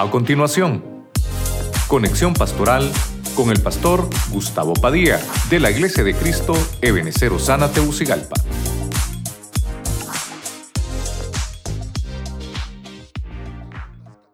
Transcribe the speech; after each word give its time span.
A 0.00 0.08
continuación, 0.12 1.08
conexión 1.88 2.32
pastoral 2.32 2.88
con 3.34 3.50
el 3.50 3.60
pastor 3.60 4.08
Gustavo 4.30 4.72
Padilla 4.74 5.20
de 5.50 5.58
la 5.58 5.72
Iglesia 5.72 6.04
de 6.04 6.14
Cristo 6.14 6.54
Ebenecer 6.80 7.32
Osana 7.32 7.68
Teucigalpa. 7.72 8.36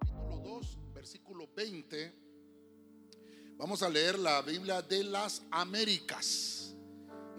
capítulo 0.00 0.42
2, 0.44 0.78
versículo 0.92 1.48
20, 1.56 2.14
vamos 3.56 3.82
a 3.82 3.88
leer 3.88 4.18
la 4.18 4.42
Biblia 4.42 4.82
de 4.82 5.02
las 5.02 5.44
Américas. 5.50 6.74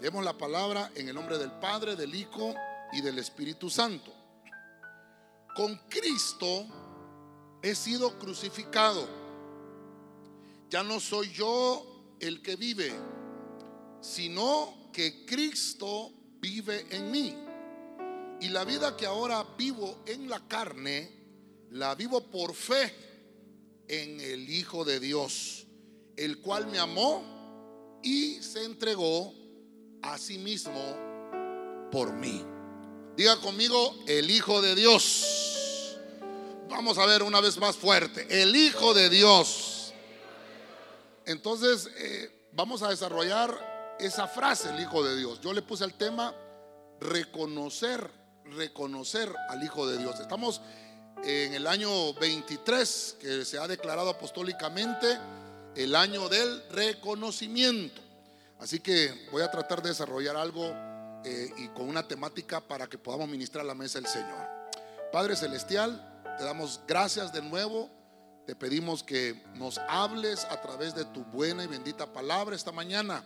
Leemos 0.00 0.24
la 0.24 0.36
palabra 0.36 0.90
en 0.96 1.08
el 1.08 1.14
nombre 1.14 1.38
del 1.38 1.52
Padre, 1.60 1.94
del 1.94 2.12
Hijo 2.12 2.56
y 2.92 3.02
del 3.02 3.20
Espíritu 3.20 3.70
Santo. 3.70 4.12
Con 5.54 5.76
Cristo 5.88 6.66
he 7.66 7.74
sido 7.74 8.16
crucificado. 8.16 9.08
Ya 10.70 10.84
no 10.84 11.00
soy 11.00 11.32
yo 11.32 12.14
el 12.20 12.40
que 12.40 12.54
vive, 12.54 12.92
sino 14.00 14.90
que 14.92 15.26
Cristo 15.26 16.12
vive 16.40 16.86
en 16.90 17.10
mí. 17.10 17.34
Y 18.40 18.50
la 18.50 18.64
vida 18.64 18.96
que 18.96 19.06
ahora 19.06 19.44
vivo 19.58 19.98
en 20.06 20.28
la 20.28 20.46
carne, 20.46 21.10
la 21.70 21.96
vivo 21.96 22.30
por 22.30 22.54
fe 22.54 22.94
en 23.88 24.20
el 24.20 24.48
Hijo 24.48 24.84
de 24.84 25.00
Dios, 25.00 25.66
el 26.16 26.38
cual 26.40 26.68
me 26.68 26.78
amó 26.78 28.00
y 28.04 28.40
se 28.42 28.64
entregó 28.64 29.34
a 30.02 30.18
sí 30.18 30.38
mismo 30.38 30.80
por 31.90 32.12
mí. 32.12 32.44
Diga 33.16 33.40
conmigo, 33.40 34.04
el 34.06 34.30
Hijo 34.30 34.62
de 34.62 34.76
Dios. 34.76 35.55
Vamos 36.68 36.98
a 36.98 37.06
ver 37.06 37.22
una 37.22 37.40
vez 37.40 37.58
más 37.58 37.76
fuerte, 37.76 38.26
el 38.42 38.56
Hijo 38.56 38.92
de 38.92 39.08
Dios. 39.08 39.92
Entonces, 41.24 41.88
eh, 41.96 42.48
vamos 42.52 42.82
a 42.82 42.88
desarrollar 42.88 43.96
esa 44.00 44.26
frase, 44.26 44.70
el 44.70 44.80
Hijo 44.80 45.04
de 45.04 45.16
Dios. 45.16 45.40
Yo 45.40 45.52
le 45.52 45.62
puse 45.62 45.84
el 45.84 45.94
tema 45.94 46.34
reconocer, 47.00 48.10
reconocer 48.44 49.32
al 49.48 49.62
Hijo 49.62 49.86
de 49.86 49.98
Dios. 49.98 50.18
Estamos 50.18 50.60
en 51.22 51.54
el 51.54 51.68
año 51.68 52.12
23 52.14 53.16
que 53.20 53.44
se 53.44 53.58
ha 53.58 53.68
declarado 53.68 54.10
apostólicamente 54.10 55.18
el 55.76 55.94
año 55.94 56.28
del 56.28 56.64
reconocimiento. 56.70 58.02
Así 58.58 58.80
que 58.80 59.28
voy 59.30 59.42
a 59.42 59.50
tratar 59.52 59.82
de 59.82 59.90
desarrollar 59.90 60.36
algo 60.36 60.64
eh, 61.24 61.48
y 61.58 61.68
con 61.68 61.88
una 61.88 62.06
temática 62.08 62.60
para 62.60 62.88
que 62.88 62.98
podamos 62.98 63.28
ministrar 63.28 63.64
la 63.64 63.74
mesa 63.74 64.00
del 64.00 64.08
Señor. 64.08 64.48
Padre 65.12 65.36
Celestial, 65.36 66.15
te 66.36 66.44
damos 66.44 66.80
gracias 66.86 67.32
de 67.32 67.42
nuevo. 67.42 67.90
Te 68.46 68.54
pedimos 68.54 69.02
que 69.02 69.42
nos 69.54 69.78
hables 69.88 70.44
a 70.44 70.60
través 70.60 70.94
de 70.94 71.04
tu 71.06 71.24
buena 71.24 71.64
y 71.64 71.66
bendita 71.66 72.12
palabra 72.12 72.54
esta 72.54 72.72
mañana. 72.72 73.24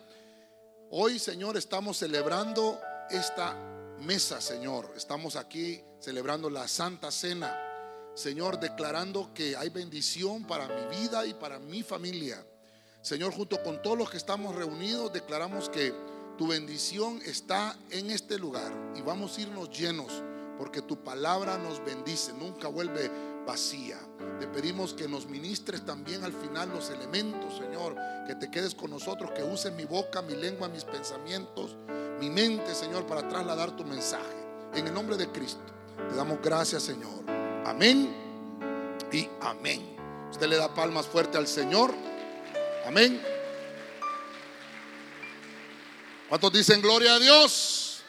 Hoy, 0.91 1.19
Señor, 1.19 1.57
estamos 1.57 1.99
celebrando 1.99 2.81
esta 3.11 3.55
mesa, 4.01 4.41
Señor. 4.41 4.93
Estamos 4.97 5.37
aquí 5.37 5.83
celebrando 5.99 6.49
la 6.49 6.67
Santa 6.69 7.11
Cena. 7.11 7.55
Señor, 8.15 8.59
declarando 8.59 9.33
que 9.35 9.57
hay 9.57 9.69
bendición 9.69 10.45
para 10.47 10.69
mi 10.69 10.97
vida 10.97 11.27
y 11.27 11.35
para 11.35 11.59
mi 11.59 11.83
familia. 11.83 12.45
Señor, 13.03 13.33
junto 13.33 13.63
con 13.63 13.83
todos 13.83 13.99
los 13.99 14.11
que 14.11 14.17
estamos 14.17 14.55
reunidos, 14.55 15.13
declaramos 15.13 15.69
que 15.69 15.93
tu 16.39 16.49
bendición 16.49 17.21
está 17.27 17.77
en 17.91 18.11
este 18.11 18.39
lugar 18.39 18.73
y 18.97 19.03
vamos 19.03 19.37
a 19.37 19.41
irnos 19.43 19.71
llenos 19.71 20.23
porque 20.61 20.83
tu 20.83 21.03
palabra 21.03 21.57
nos 21.57 21.83
bendice, 21.83 22.35
nunca 22.35 22.69
vuelve 22.69 23.11
vacía. 23.47 23.99
Te 24.39 24.47
pedimos 24.47 24.93
que 24.93 25.09
nos 25.09 25.27
ministres 25.27 25.87
también 25.87 26.23
al 26.23 26.35
final 26.35 26.69
los 26.69 26.91
elementos, 26.91 27.57
Señor, 27.57 27.97
que 28.27 28.35
te 28.35 28.51
quedes 28.51 28.75
con 28.75 28.91
nosotros, 28.91 29.31
que 29.35 29.43
uses 29.43 29.73
mi 29.73 29.87
boca, 29.87 30.21
mi 30.21 30.37
lengua, 30.37 30.69
mis 30.69 30.85
pensamientos, 30.85 31.79
mi 32.21 32.29
mente, 32.29 32.75
Señor, 32.75 33.07
para 33.07 33.27
trasladar 33.27 33.75
tu 33.75 33.87
mensaje. 33.87 34.37
En 34.75 34.87
el 34.87 34.93
nombre 34.93 35.17
de 35.17 35.29
Cristo, 35.29 35.63
te 36.11 36.15
damos 36.15 36.43
gracias, 36.43 36.83
Señor. 36.83 37.25
Amén 37.65 38.15
y 39.11 39.27
amén. 39.41 39.97
Usted 40.31 40.47
le 40.47 40.59
da 40.59 40.75
palmas 40.75 41.07
fuerte 41.07 41.39
al 41.39 41.47
Señor. 41.47 41.95
Amén. 42.87 43.19
¿Cuántos 46.29 46.53
dicen 46.53 46.83
gloria 46.83 47.15
a 47.15 47.19
Dios? 47.19 48.03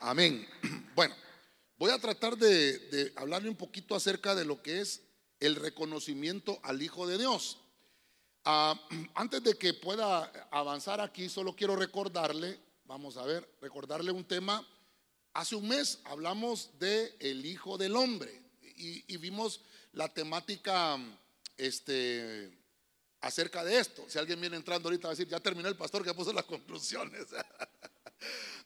Amén. 0.00 0.44
Bueno, 0.96 1.14
voy 1.78 1.90
a 1.90 1.98
tratar 1.98 2.36
de, 2.36 3.12
hablarle 3.16 3.48
un 3.48 3.56
poquito 3.56 3.94
acerca 3.94 4.34
de 4.34 4.44
lo 4.44 4.62
que 4.62 4.80
es 4.80 5.02
el 5.40 5.56
reconocimiento 5.56 6.58
al 6.62 6.82
Hijo 6.82 7.06
de 7.06 7.18
Dios. 7.18 7.58
Ah, 8.44 8.78
antes 9.14 9.42
de 9.42 9.54
que 9.54 9.74
pueda 9.74 10.24
avanzar 10.50 11.00
aquí, 11.00 11.28
solo 11.28 11.54
quiero 11.54 11.76
recordarle, 11.76 12.58
vamos 12.84 13.16
a 13.16 13.24
ver, 13.24 13.48
recordarle 13.60 14.10
un 14.10 14.24
tema. 14.24 14.66
Hace 15.34 15.54
un 15.54 15.68
mes 15.68 16.00
hablamos 16.04 16.70
de 16.78 17.14
el 17.20 17.46
Hijo 17.46 17.78
del 17.78 17.94
Hombre 17.94 18.42
y, 18.60 19.04
y 19.12 19.16
vimos 19.18 19.60
la 19.92 20.08
temática 20.08 20.98
este, 21.56 22.50
acerca 23.20 23.64
de 23.64 23.78
esto. 23.78 24.04
Si 24.08 24.18
alguien 24.18 24.40
viene 24.40 24.56
entrando 24.56 24.88
ahorita 24.88 25.08
va 25.08 25.12
a 25.12 25.16
decir, 25.16 25.28
ya 25.28 25.40
terminó 25.40 25.68
el 25.68 25.76
pastor 25.76 26.04
que 26.04 26.14
puso 26.14 26.32
las 26.32 26.44
conclusiones. 26.44 27.26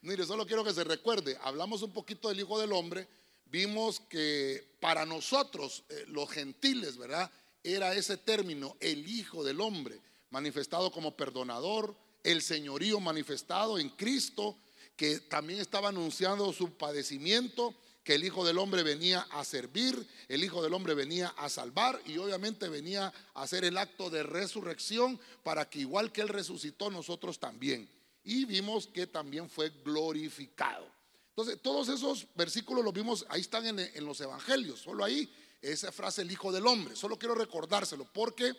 Mire, 0.02 0.26
solo 0.26 0.44
quiero 0.44 0.64
que 0.64 0.74
se 0.74 0.82
recuerde, 0.82 1.38
hablamos 1.42 1.80
un 1.82 1.92
poquito 1.92 2.28
del 2.28 2.40
Hijo 2.40 2.58
del 2.58 2.72
Hombre, 2.72 3.06
vimos 3.44 4.00
que 4.00 4.76
para 4.80 5.06
nosotros, 5.06 5.84
eh, 5.88 6.06
los 6.08 6.28
gentiles, 6.28 6.96
¿verdad? 6.96 7.30
Era 7.62 7.94
ese 7.94 8.16
término, 8.16 8.76
el 8.80 9.08
Hijo 9.08 9.44
del 9.44 9.60
Hombre, 9.60 10.00
manifestado 10.30 10.90
como 10.90 11.16
perdonador, 11.16 11.94
el 12.24 12.42
señorío 12.42 12.98
manifestado 12.98 13.78
en 13.78 13.90
Cristo, 13.90 14.58
que 14.96 15.20
también 15.20 15.60
estaba 15.60 15.90
anunciando 15.90 16.52
su 16.52 16.76
padecimiento, 16.76 17.72
que 18.02 18.16
el 18.16 18.24
Hijo 18.24 18.44
del 18.44 18.58
Hombre 18.58 18.82
venía 18.82 19.20
a 19.30 19.44
servir, 19.44 20.04
el 20.26 20.42
Hijo 20.42 20.64
del 20.64 20.74
Hombre 20.74 20.94
venía 20.94 21.28
a 21.36 21.48
salvar 21.48 22.02
y 22.06 22.18
obviamente 22.18 22.68
venía 22.68 23.12
a 23.34 23.42
hacer 23.42 23.64
el 23.64 23.78
acto 23.78 24.10
de 24.10 24.24
resurrección 24.24 25.20
para 25.44 25.70
que 25.70 25.78
igual 25.78 26.10
que 26.10 26.22
Él 26.22 26.28
resucitó, 26.28 26.90
nosotros 26.90 27.38
también. 27.38 27.88
Y 28.24 28.44
vimos 28.44 28.86
que 28.86 29.06
también 29.06 29.48
fue 29.48 29.70
glorificado. 29.84 30.86
Entonces, 31.30 31.60
todos 31.62 31.88
esos 31.88 32.26
versículos 32.34 32.84
los 32.84 32.92
vimos, 32.92 33.24
ahí 33.28 33.40
están 33.40 33.66
en, 33.66 33.78
en 33.78 34.04
los 34.04 34.20
evangelios, 34.20 34.80
solo 34.80 35.04
ahí 35.04 35.30
esa 35.62 35.92
frase 35.92 36.22
el 36.22 36.30
Hijo 36.30 36.52
del 36.52 36.66
Hombre. 36.66 36.96
Solo 36.96 37.18
quiero 37.18 37.34
recordárselo 37.34 38.04
porque 38.12 38.54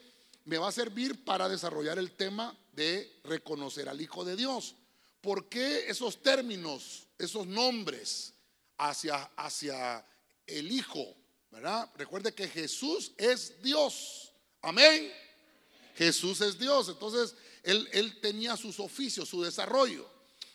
me 0.45 0.57
va 0.57 0.69
a 0.69 0.71
servir 0.71 1.23
para 1.23 1.47
desarrollar 1.49 1.99
el 1.99 2.11
tema 2.13 2.57
de 2.71 3.19
reconocer 3.25 3.89
al 3.89 4.01
Hijo 4.01 4.25
de 4.25 4.35
Dios. 4.35 4.75
¿Por 5.21 5.47
qué 5.47 5.87
esos 5.87 6.21
términos, 6.21 7.07
esos 7.17 7.45
nombres 7.45 8.33
hacia, 8.77 9.23
hacia 9.37 10.05
el 10.47 10.71
Hijo? 10.71 11.15
¿Verdad? 11.51 11.89
Recuerde 11.95 12.33
que 12.33 12.47
Jesús 12.47 13.11
es 13.17 13.61
Dios. 13.61 14.33
Amén. 14.61 15.13
Jesús 15.95 16.41
es 16.41 16.57
Dios. 16.57 16.89
Entonces, 16.89 17.35
él, 17.63 18.19
tenía 18.21 18.55
sus 18.57 18.79
oficios, 18.79 19.29
su 19.29 19.41
desarrollo. 19.41 20.09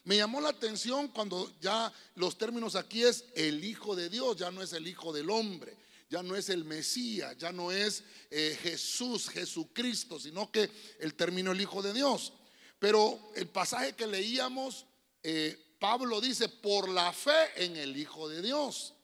Me 0.04 0.16
llamó 0.16 0.40
la 0.40 0.50
atención 0.50 1.08
cuando 1.08 1.52
ya 1.60 1.92
los 2.14 2.38
términos 2.38 2.76
aquí 2.76 3.02
es 3.02 3.24
el 3.34 3.64
Hijo 3.64 3.96
de 3.96 4.08
Dios, 4.08 4.36
ya 4.36 4.50
no 4.50 4.62
es 4.62 4.72
el 4.72 4.86
Hijo 4.86 5.12
del 5.12 5.30
hombre 5.30 5.76
ya 6.10 6.22
no 6.22 6.34
es 6.36 6.48
el 6.48 6.64
Mesías, 6.64 7.36
ya 7.36 7.52
no 7.52 7.70
es 7.70 8.02
eh, 8.30 8.58
Jesús, 8.62 9.28
Jesucristo, 9.28 10.18
sino 10.18 10.50
que 10.50 10.70
el 11.00 11.14
término 11.14 11.52
el 11.52 11.60
Hijo 11.60 11.82
de 11.82 11.92
Dios. 11.92 12.32
Pero 12.78 13.32
el 13.34 13.48
pasaje 13.48 13.94
que 13.94 14.06
leíamos, 14.06 14.86
eh, 15.22 15.76
Pablo 15.78 16.20
dice, 16.20 16.48
por 16.48 16.88
la 16.88 17.12
fe 17.12 17.64
en 17.64 17.76
el 17.76 17.96
Hijo 17.96 18.28
de 18.28 18.40
Dios. 18.40 18.94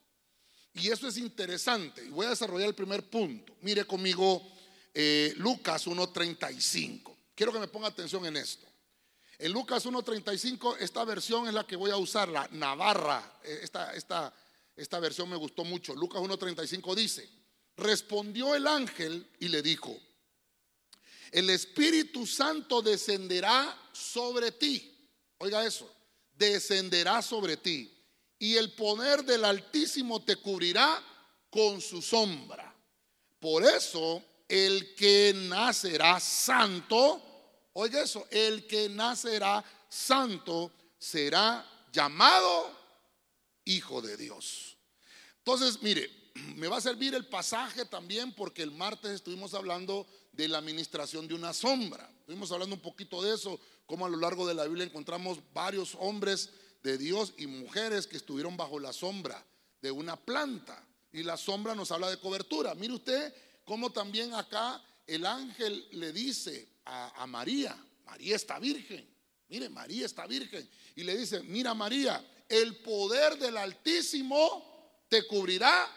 Y 0.73 0.91
eso 0.91 1.07
es 1.07 1.19
interesante. 1.19 2.05
Y 2.05 2.09
voy 2.09 2.27
a 2.27 2.31
desarrollar 2.31 2.69
el 2.69 2.75
primer 2.75 3.09
punto. 3.09 3.55
Mire 3.61 3.85
conmigo 3.85 4.43
eh, 4.93 5.35
Lucas 5.37 5.87
1.35. 5.87 7.14
Quiero 7.35 7.53
que 7.53 7.59
me 7.59 7.69
ponga 7.69 7.89
atención 7.89 8.25
en 8.27 8.37
esto. 8.37 8.67
En 9.39 9.53
Lucas 9.53 9.85
1.35, 9.85 10.77
esta 10.79 11.05
versión 11.05 11.49
es 11.49 11.55
la 11.55 11.67
que 11.67 11.77
voy 11.77 11.91
a 11.91 11.97
usar, 11.97 12.29
la 12.29 12.49
Navarra, 12.53 13.41
esta, 13.43 13.93
esta 13.95 14.33
esta 14.77 14.99
versión 14.99 15.29
me 15.29 15.37
gustó 15.37 15.65
mucho. 15.65 15.95
Lucas 15.95 16.21
1.35 16.21 16.95
dice, 16.95 17.29
respondió 17.77 18.55
el 18.55 18.67
ángel 18.67 19.29
y 19.39 19.49
le 19.49 19.63
dijo, 19.63 19.97
el 21.31 21.51
Espíritu 21.51 22.27
Santo 22.27 22.83
descenderá 22.83 23.77
sobre 23.93 24.53
ti. 24.53 24.91
Oiga 25.39 25.65
eso, 25.65 25.91
descenderá 26.37 27.23
sobre 27.23 27.57
ti. 27.57 27.91
Y 28.39 28.57
el 28.57 28.73
poder 28.73 29.25
del 29.25 29.45
Altísimo 29.45 30.23
te 30.23 30.37
cubrirá 30.37 31.03
con 31.51 31.81
su 31.81 32.03
sombra. 32.03 32.75
Por 33.39 33.65
eso, 33.65 34.23
el 34.49 34.95
que 34.95 35.33
nacerá 35.35 36.21
santo, 36.21 37.23
oiga 37.73 38.03
eso, 38.03 38.27
el 38.31 38.67
que 38.67 38.89
nacerá 38.89 39.65
santo 39.89 40.73
será 40.99 41.65
llamado 41.93 42.85
Hijo 43.67 44.03
de 44.03 44.17
Dios. 44.17 44.77
Entonces, 45.39 45.83
mire, 45.83 46.11
me 46.57 46.69
va 46.69 46.79
a 46.79 46.81
servir 46.81 47.15
el 47.15 47.27
pasaje 47.27 47.85
también 47.85 48.33
porque 48.33 48.63
el 48.63 48.71
martes 48.71 49.13
estuvimos 49.13 49.55
hablando 49.55 50.07
de 50.33 50.49
la 50.49 50.59
administración 50.59 51.29
de 51.29 51.35
una 51.35 51.53
sombra. 51.53 52.11
Estuvimos 52.21 52.51
hablando 52.53 52.75
un 52.75 52.83
poquito 52.83 53.23
de 53.23 53.35
eso, 53.35 53.61
cómo 53.87 54.07
a 54.07 54.09
lo 54.09 54.17
largo 54.17 54.47
de 54.47 54.55
la 54.55 54.65
Biblia 54.65 54.85
encontramos 54.85 55.39
varios 55.53 55.97
hombres 56.01 56.51
de 56.83 56.99
Dios 56.99 57.33
y 57.39 57.47
mujeres 57.47 58.07
que 58.07 58.17
estuvieron 58.17 58.57
bajo 58.57 58.79
la 58.79 58.93
sombra 58.93 59.45
de 59.81 59.91
una 59.91 60.17
planta. 60.17 60.83
Y 61.13 61.23
la 61.23 61.37
sombra 61.37 61.75
nos 61.75 61.93
habla 61.93 62.11
de 62.11 62.19
cobertura. 62.19 62.75
Mire 62.75 62.95
usted 62.95 63.35
cómo 63.65 63.91
también 63.91 64.35
acá 64.35 64.83
el 65.07 65.27
ángel 65.27 65.87
le 65.93 66.13
dice 66.13 66.69
a, 66.85 67.23
a 67.23 67.27
María, 67.27 67.77
María 68.05 68.37
está 68.37 68.59
virgen. 68.59 69.09
Mire, 69.49 69.69
María 69.69 70.07
está 70.07 70.27
virgen. 70.27 70.69
Y 70.97 71.05
le 71.05 71.17
dice, 71.17 71.43
mira 71.43 71.75
María, 71.75 72.25
el 72.49 72.77
poder 72.77 73.39
del 73.39 73.57
Altísimo 73.57 75.05
te 75.09 75.27
cubrirá 75.27 75.89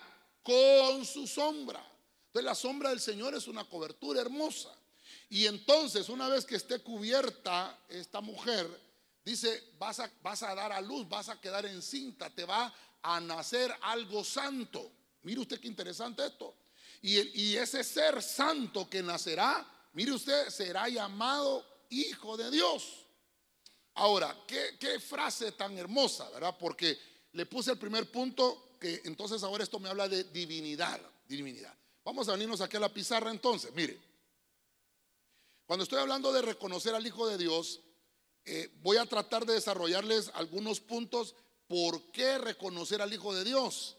con 0.43 1.05
su 1.05 1.27
sombra. 1.27 1.83
Entonces 2.27 2.45
la 2.45 2.55
sombra 2.55 2.89
del 2.89 2.99
Señor 2.99 3.35
es 3.35 3.47
una 3.47 3.63
cobertura 3.65 4.21
hermosa. 4.21 4.73
Y 5.29 5.45
entonces, 5.45 6.07
una 6.09 6.29
vez 6.29 6.45
que 6.45 6.55
esté 6.55 6.79
cubierta 6.79 7.77
esta 7.89 8.21
mujer, 8.21 8.67
dice, 9.25 9.71
vas 9.77 9.99
a, 9.99 10.09
vas 10.21 10.41
a 10.43 10.55
dar 10.55 10.71
a 10.71 10.79
luz, 10.79 11.07
vas 11.09 11.27
a 11.27 11.39
quedar 11.41 11.65
encinta, 11.65 12.29
te 12.29 12.45
va 12.45 12.73
a 13.01 13.19
nacer 13.19 13.73
algo 13.81 14.23
santo. 14.23 14.91
Mire 15.23 15.41
usted 15.41 15.59
qué 15.59 15.67
interesante 15.67 16.25
esto. 16.25 16.55
Y, 17.01 17.55
ese 17.55 17.83
ser 17.83 18.21
santo 18.21 18.89
que 18.89 19.03
nacerá, 19.03 19.65
mire 19.93 20.13
usted, 20.13 20.49
será 20.49 20.89
llamado 20.89 21.65
Hijo 21.89 22.35
de 22.35 22.51
Dios. 22.51 23.05
Ahora, 23.93 24.35
¿qué, 24.47 24.77
qué 24.79 24.99
frase 24.99 25.53
tan 25.53 25.77
hermosa, 25.77 26.29
¿verdad? 26.31 26.55
Porque 26.59 26.99
le 27.31 27.45
puse 27.45 27.71
el 27.71 27.77
primer 27.77 28.11
punto, 28.11 28.77
que 28.79 29.01
entonces 29.05 29.43
ahora 29.43 29.63
esto 29.63 29.79
me 29.79 29.89
habla 29.89 30.07
de 30.07 30.25
divinidad, 30.25 30.99
divinidad. 31.27 31.73
Vamos 32.03 32.29
a 32.29 32.33
venirnos 32.33 32.61
aquí 32.61 32.77
a 32.77 32.79
la 32.81 32.93
pizarra 32.93 33.31
entonces, 33.31 33.73
mire. 33.73 33.99
Cuando 35.65 35.83
estoy 35.83 35.99
hablando 35.99 36.31
de 36.31 36.41
reconocer 36.41 36.95
al 36.95 37.05
Hijo 37.05 37.27
de 37.27 37.37
Dios, 37.37 37.81
eh, 38.45 38.71
voy 38.81 38.95
a 38.95 39.05
tratar 39.05 39.45
de 39.45 39.53
desarrollarles 39.53 40.31
algunos 40.33 40.79
puntos. 40.79 41.35
¿Por 41.67 42.11
qué 42.11 42.37
reconocer 42.37 43.01
al 43.01 43.13
Hijo 43.13 43.35
de 43.35 43.43
Dios? 43.43 43.96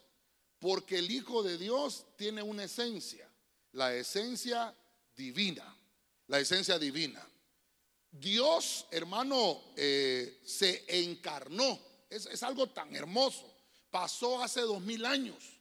Porque 0.59 0.99
el 0.99 1.11
Hijo 1.11 1.43
de 1.43 1.57
Dios 1.57 2.07
tiene 2.17 2.43
una 2.43 2.65
esencia, 2.65 3.29
la 3.73 3.95
esencia 3.95 4.75
divina, 5.17 5.77
la 6.27 6.41
esencia 6.41 6.79
divina. 6.79 7.27
Dios, 8.11 8.87
hermano, 8.91 9.63
eh, 9.77 10.41
se 10.45 10.85
encarnó. 10.89 11.79
Es, 12.11 12.27
es, 12.27 12.43
algo 12.43 12.69
tan 12.69 12.95
hermoso. 12.97 13.55
Pasó 13.91 14.43
hace 14.43 14.63
dos 14.63 14.81
mil 14.81 15.05
años. 15.05 15.59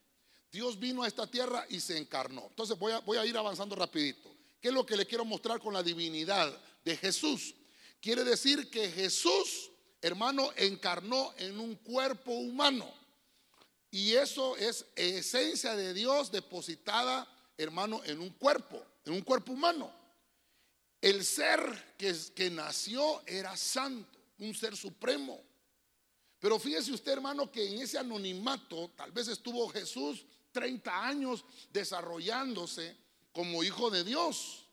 Dios 0.52 0.80
vino 0.80 1.04
a 1.04 1.08
esta 1.08 1.28
tierra 1.28 1.66
y 1.70 1.80
se 1.80 1.98
encarnó. 1.98 2.48
Entonces 2.50 2.78
voy 2.80 2.94
a, 2.94 3.00
voy 3.00 3.18
a 3.18 3.26
ir 3.26 3.38
avanzando 3.38 3.76
rapidito. 3.76 4.34
¿Qué 4.60 4.70
es 4.70 4.74
lo 4.74 4.86
que 4.86 4.98
le 4.98 5.06
quiero 5.06 5.26
mostrar 5.26 5.60
con 5.60 5.74
la 5.74 5.84
divinidad 5.84 6.58
de 6.84 6.98
Jesús? 6.98 7.54
Quiere 8.02 8.24
decir 8.24 8.70
que 8.70 8.90
Jesús, 8.90 9.72
hermano, 10.02 10.50
encarnó 10.56 11.34
en 11.38 11.60
un 11.60 11.76
cuerpo 11.76 12.32
humano. 12.32 12.92
Y 13.98 14.14
eso 14.14 14.56
es 14.58 14.86
esencia 14.96 15.76
de 15.76 15.92
Dios 15.92 16.32
depositada, 16.32 17.28
hermano, 17.58 18.00
en 18.06 18.20
un 18.20 18.30
cuerpo, 18.30 18.80
en 19.04 19.14
un 19.14 19.22
cuerpo 19.22 19.54
humano. 19.54 19.92
El 21.02 21.26
ser 21.26 21.96
que, 21.98 22.16
que 22.36 22.52
nació 22.52 23.24
era 23.26 23.58
santo, 23.58 24.20
un 24.38 24.54
ser 24.54 24.78
supremo. 24.78 25.42
Pero 26.38 26.60
fíjese 26.60 26.92
usted, 26.92 27.14
hermano, 27.14 27.52
que 27.52 27.74
en 27.74 27.82
ese 27.82 27.98
anonimato 27.98 28.92
tal 28.96 29.12
vez 29.12 29.30
estuvo 29.30 29.68
Jesús 29.70 30.28
30 30.52 31.08
años 31.08 31.44
desarrollándose 31.74 32.96
como 33.32 33.64
hijo 33.64 33.90
de 33.90 34.04
Dios. 34.04 34.68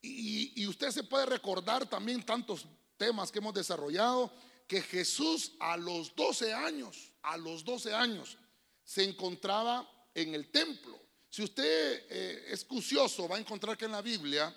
Y, 0.00 0.60
y, 0.60 0.66
usted 0.66 0.90
se 0.90 1.04
puede 1.04 1.26
recordar 1.26 1.88
también 1.88 2.26
tantos 2.26 2.66
temas 2.96 3.30
que 3.30 3.38
hemos 3.38 3.54
desarrollado, 3.54 4.32
que 4.66 4.82
Jesús 4.82 5.52
a 5.60 5.76
los 5.76 6.12
12 6.16 6.52
años, 6.52 7.11
a 7.22 7.36
los 7.36 7.64
12 7.64 7.94
años, 7.94 8.36
se 8.84 9.04
encontraba 9.04 9.88
en 10.14 10.34
el 10.34 10.50
templo. 10.50 10.98
Si 11.28 11.42
usted 11.42 12.06
eh, 12.10 12.44
es 12.48 12.64
cucioso, 12.64 13.28
va 13.28 13.36
a 13.36 13.40
encontrar 13.40 13.76
que 13.78 13.86
en 13.86 13.92
la 13.92 14.02
Biblia 14.02 14.54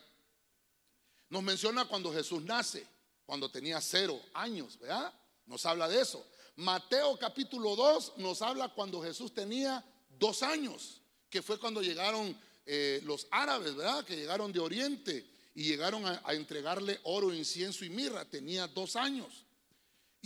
nos 1.29 1.43
menciona 1.43 1.85
cuando 1.85 2.11
Jesús 2.11 2.43
nace, 2.43 2.85
cuando 3.25 3.49
tenía 3.49 3.79
cero 3.81 4.21
años, 4.33 4.77
¿verdad? 4.79 5.13
Nos 5.45 5.65
habla 5.65 5.87
de 5.87 6.01
eso. 6.01 6.25
Mateo 6.57 7.17
capítulo 7.17 7.75
2 7.75 8.13
nos 8.17 8.41
habla 8.41 8.69
cuando 8.69 9.01
Jesús 9.01 9.33
tenía 9.33 9.83
dos 10.09 10.43
años, 10.43 11.01
que 11.29 11.41
fue 11.41 11.59
cuando 11.59 11.81
llegaron 11.81 12.37
eh, 12.65 13.01
los 13.03 13.27
árabes, 13.31 13.75
¿verdad? 13.75 14.03
Que 14.05 14.15
llegaron 14.15 14.51
de 14.51 14.59
Oriente 14.59 15.25
y 15.53 15.63
llegaron 15.63 16.05
a, 16.05 16.21
a, 16.25 16.33
entregarle 16.33 16.99
oro, 17.03 17.33
incienso 17.33 17.85
y 17.85 17.89
mirra. 17.89 18.25
Tenía 18.25 18.67
dos 18.67 18.95
años. 18.95 19.44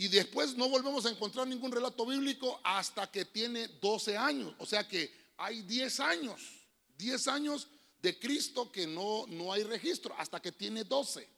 Y 0.00 0.08
después 0.08 0.56
no 0.56 0.66
volvemos 0.66 1.04
a 1.04 1.10
encontrar 1.10 1.46
ningún 1.46 1.70
relato 1.70 2.06
bíblico 2.06 2.58
hasta 2.64 3.10
que 3.10 3.26
tiene 3.26 3.68
12 3.68 4.16
años. 4.16 4.54
O 4.56 4.64
sea 4.64 4.88
que 4.88 5.12
hay 5.36 5.60
10 5.60 6.00
años, 6.00 6.40
10 6.96 7.28
años 7.28 7.68
de 8.00 8.18
Cristo 8.18 8.72
que 8.72 8.86
no, 8.86 9.26
no 9.26 9.52
hay 9.52 9.62
registro, 9.62 10.14
hasta 10.16 10.40
que 10.40 10.52
tiene 10.52 10.84
12. 10.84 11.28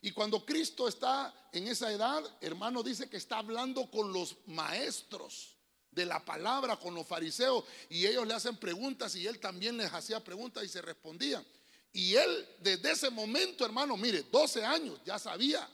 Y 0.00 0.12
cuando 0.12 0.42
Cristo 0.46 0.88
está 0.88 1.50
en 1.52 1.68
esa 1.68 1.92
edad, 1.92 2.24
hermano, 2.40 2.82
dice 2.82 3.10
que 3.10 3.18
está 3.18 3.40
hablando 3.40 3.90
con 3.90 4.10
los 4.10 4.36
maestros 4.46 5.56
de 5.90 6.06
la 6.06 6.24
palabra, 6.24 6.78
con 6.78 6.94
los 6.94 7.06
fariseos, 7.06 7.62
y 7.90 8.06
ellos 8.06 8.26
le 8.26 8.32
hacen 8.32 8.56
preguntas 8.56 9.14
y 9.16 9.26
él 9.26 9.38
también 9.38 9.76
les 9.76 9.92
hacía 9.92 10.24
preguntas 10.24 10.64
y 10.64 10.68
se 10.68 10.80
respondía. 10.80 11.44
Y 11.92 12.14
él 12.14 12.48
desde 12.60 12.90
ese 12.90 13.10
momento, 13.10 13.66
hermano, 13.66 13.98
mire, 13.98 14.22
12 14.22 14.64
años, 14.64 14.98
ya 15.04 15.18
sabía. 15.18 15.68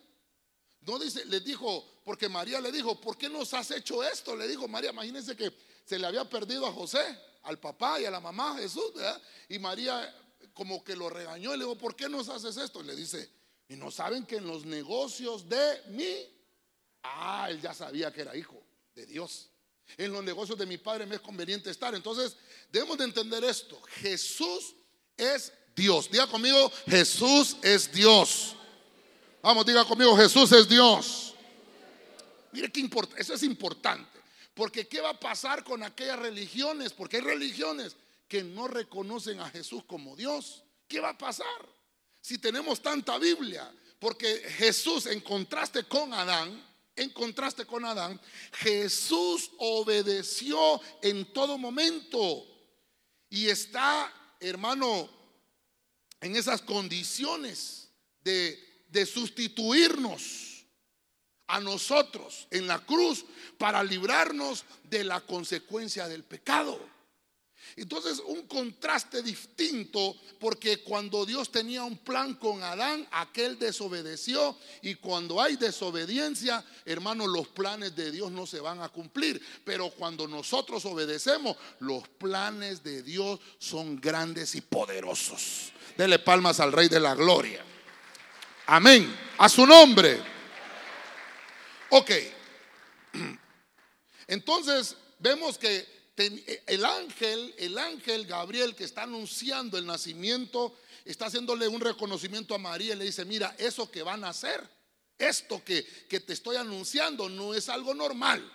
No 0.87 0.99
dice, 0.99 1.25
les 1.27 1.43
dijo, 1.45 1.87
porque 2.05 2.29
María 2.29 2.61
le 2.61 2.71
dijo, 2.71 3.01
¿por 3.01 3.17
qué 3.17 3.29
nos 3.29 3.55
has 3.55 3.71
hecho 3.71 4.03
esto? 4.03 4.37
Le 4.37 4.47
dijo 4.47 4.69
María, 4.69 4.91
imagínense 4.91 5.37
que 5.37 5.53
se 5.85 5.99
le 5.99 6.07
había 6.07 6.29
perdido 6.29 6.67
a 6.67 6.73
José, 6.73 7.03
al 7.43 7.59
papá 7.59 8.01
y 8.01 8.05
a 8.05 8.11
la 8.11 8.21
mamá 8.21 8.57
Jesús, 8.59 8.93
¿verdad? 8.95 9.21
Y 9.49 9.59
María 9.59 10.15
como 10.53 10.85
que 10.85 10.95
lo 10.95 11.11
regañó 11.11 11.55
y 11.55 11.59
le 11.59 11.65
dijo, 11.65 11.77
¿por 11.77 11.97
qué 11.97 12.09
nos 12.09 12.29
haces 12.29 12.57
esto? 12.57 12.81
Y 12.81 12.85
le 12.85 12.97
dice, 12.97 13.31
y 13.69 13.77
no 13.77 13.91
saben 13.91 14.27
que 14.27 14.37
en 14.37 14.47
los 14.47 14.65
negocios 14.65 15.49
de 15.49 15.83
mí, 15.89 16.29
ah, 17.03 17.49
él 17.51 17.61
ya 17.61 17.75
sabía 17.75 18.13
que 18.13 18.21
era 18.21 18.37
hijo 18.37 18.63
de 18.95 19.07
Dios. 19.07 19.51
En 19.97 20.13
los 20.13 20.25
negocios 20.25 20.59
de 20.59 20.67
mi 20.67 20.79
padre 20.79 21.07
me 21.07 21.17
es 21.17 21.21
conveniente 21.21 21.71
estar. 21.71 21.95
Entonces, 21.95 22.37
debemos 22.71 22.99
de 22.99 23.05
entender 23.05 23.45
esto. 23.45 23.81
Jesús 24.01 24.75
es 25.17 25.53
Dios. 25.75 26.11
Diga 26.11 26.27
conmigo, 26.27 26.71
Jesús 26.87 27.57
es 27.63 27.91
Dios. 27.93 28.57
Vamos, 29.45 29.67
diga 29.67 29.85
conmigo, 29.85 30.17
Jesús 30.17 30.51
es 30.53 30.67
Dios. 30.67 31.35
Mire 32.51 32.73
qué 32.73 32.81
importa, 32.81 33.15
eso 33.19 33.35
es 33.35 33.43
importante. 33.43 34.19
Porque 34.55 34.89
¿qué 34.89 35.03
va 35.03 35.11
a 35.11 35.21
pasar 35.21 35.63
con 35.63 35.83
aquellas 35.83 36.19
religiones? 36.19 36.95
Porque 36.95 37.19
hay 37.19 37.25
religiones 37.25 37.95
que 38.27 38.43
no 38.43 38.69
reconocen 38.69 39.41
a 39.41 39.51
Jesús 39.51 39.85
como 39.87 40.17
Dios. 40.17 40.63
¿Qué 40.89 40.99
va 40.99 41.11
a 41.11 41.19
pasar 41.19 41.45
si 42.23 42.39
tenemos 42.39 42.81
tanta 42.81 43.19
Biblia? 43.19 43.71
Porque 43.99 44.35
Jesús, 44.57 45.05
en 45.05 45.21
contraste 45.21 45.85
con 45.85 46.15
Adán, 46.15 46.67
en 46.97 47.11
contraste 47.11 47.67
con 47.67 47.85
Adán, 47.85 48.19
Jesús 48.55 49.51
obedeció 49.59 50.81
en 51.03 51.31
todo 51.35 51.59
momento 51.59 52.47
y 53.29 53.51
está, 53.51 54.11
hermano, 54.41 55.07
en 56.23 56.35
esas 56.35 56.63
condiciones 56.63 57.91
de, 58.23 58.74
de 58.95 59.05
sustituirnos 59.05 60.65
a 61.49 61.61
nosotros 61.61 62.47
en 62.51 62.69
la 62.69 62.79
cruz 62.79 63.25
para 63.59 63.83
librarnos 63.83 64.65
de 64.85 65.03
la 65.03 65.21
consecuencia 65.21 66.07
del 66.07 66.23
pecado. 66.23 66.79
Entonces, 67.77 68.23
un 68.25 68.47
contraste 68.47 69.21
distinto, 69.23 70.15
porque 70.39 70.85
cuando 70.85 71.27
Dios 71.27 71.51
tenía 71.51 71.83
un 71.83 71.99
plan 71.99 72.35
con 72.35 72.63
Adán, 72.63 73.09
aquel 73.11 73.59
desobedeció, 73.59 74.57
y 74.83 74.95
cuando 74.95 75.43
hay 75.43 75.57
desobediencia, 75.57 76.65
hermanos, 76.85 77.27
los 77.29 77.49
planes 77.49 77.97
de 77.97 78.13
Dios 78.13 78.31
no 78.31 78.47
se 78.47 78.61
van 78.61 78.81
a 78.81 78.91
cumplir. 78.91 79.43
Pero 79.65 79.91
cuando 79.91 80.29
nosotros 80.29 80.85
obedecemos, 80.85 81.57
los 81.81 82.07
planes 82.07 82.85
de 82.85 83.03
Dios 83.03 83.41
son 83.59 84.01
grandes 84.01 84.55
y 84.55 84.61
poderosos. 84.61 85.73
Dele 85.97 86.21
palmas 86.21 86.61
al 86.61 86.71
Rey 86.71 86.89
de 86.89 87.01
la 87.01 87.17
Gloria. 87.17 87.74
Amén. 88.67 89.15
A 89.39 89.49
su 89.49 89.67
nombre. 89.67 90.21
Ok. 91.91 92.11
Entonces, 94.27 94.97
vemos 95.19 95.59
que 95.59 95.87
el 96.67 96.85
ángel, 96.85 97.55
el 97.59 97.77
ángel 97.77 98.27
Gabriel 98.27 98.75
que 98.75 98.85
está 98.85 99.03
anunciando 99.03 99.77
el 99.77 99.87
nacimiento, 99.87 100.77
está 101.05 101.27
haciéndole 101.27 101.69
un 101.69 101.81
reconocimiento 101.81 102.55
a 102.55 102.59
María 102.59 102.95
y 102.95 102.99
le 102.99 103.05
dice, 103.05 103.25
mira, 103.25 103.55
eso 103.59 103.91
que 103.91 104.03
van 104.03 104.25
a 104.25 104.31
hacer, 104.31 104.67
esto 105.19 105.63
que, 105.63 105.85
que 106.09 106.21
te 106.21 106.33
estoy 106.33 106.57
anunciando 106.57 107.29
no 107.29 107.55
es 107.55 107.69
algo 107.69 107.95
normal, 107.95 108.51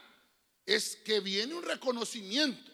es 0.65 0.95
que 0.97 1.19
viene 1.19 1.53
un 1.53 1.63
reconocimiento. 1.63 2.71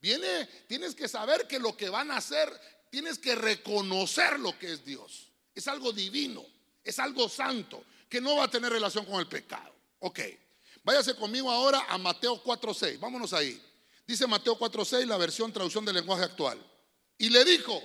Viene, 0.00 0.46
tienes 0.66 0.94
que 0.94 1.08
saber 1.08 1.46
que 1.46 1.58
lo 1.58 1.76
que 1.76 1.90
van 1.90 2.10
a 2.10 2.16
hacer, 2.16 2.50
tienes 2.90 3.18
que 3.18 3.34
reconocer 3.34 4.40
lo 4.40 4.58
que 4.58 4.72
es 4.72 4.84
Dios. 4.84 5.29
Es 5.54 5.68
algo 5.68 5.92
divino, 5.92 6.44
es 6.82 6.98
algo 6.98 7.28
santo, 7.28 7.84
que 8.08 8.20
no 8.20 8.36
va 8.36 8.44
a 8.44 8.50
tener 8.50 8.72
relación 8.72 9.04
con 9.04 9.20
el 9.20 9.26
pecado. 9.26 9.74
Ok, 10.00 10.20
váyase 10.82 11.14
conmigo 11.14 11.50
ahora 11.50 11.86
a 11.88 11.98
Mateo 11.98 12.42
4.6, 12.42 12.98
vámonos 12.98 13.32
ahí. 13.32 13.60
Dice 14.06 14.26
Mateo 14.26 14.58
4.6, 14.58 15.06
la 15.06 15.16
versión 15.16 15.52
traducción 15.52 15.84
del 15.84 15.96
lenguaje 15.96 16.24
actual. 16.24 16.58
Y 17.18 17.28
le 17.28 17.44
dijo, 17.44 17.80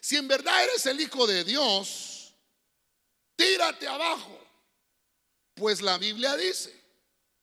si 0.00 0.16
en 0.16 0.26
verdad 0.26 0.64
eres 0.64 0.84
el 0.86 1.00
Hijo 1.00 1.26
de 1.26 1.44
Dios, 1.44 2.34
tírate 3.36 3.86
abajo. 3.86 4.38
Pues 5.54 5.82
la 5.82 5.98
Biblia 5.98 6.36
dice, 6.36 6.74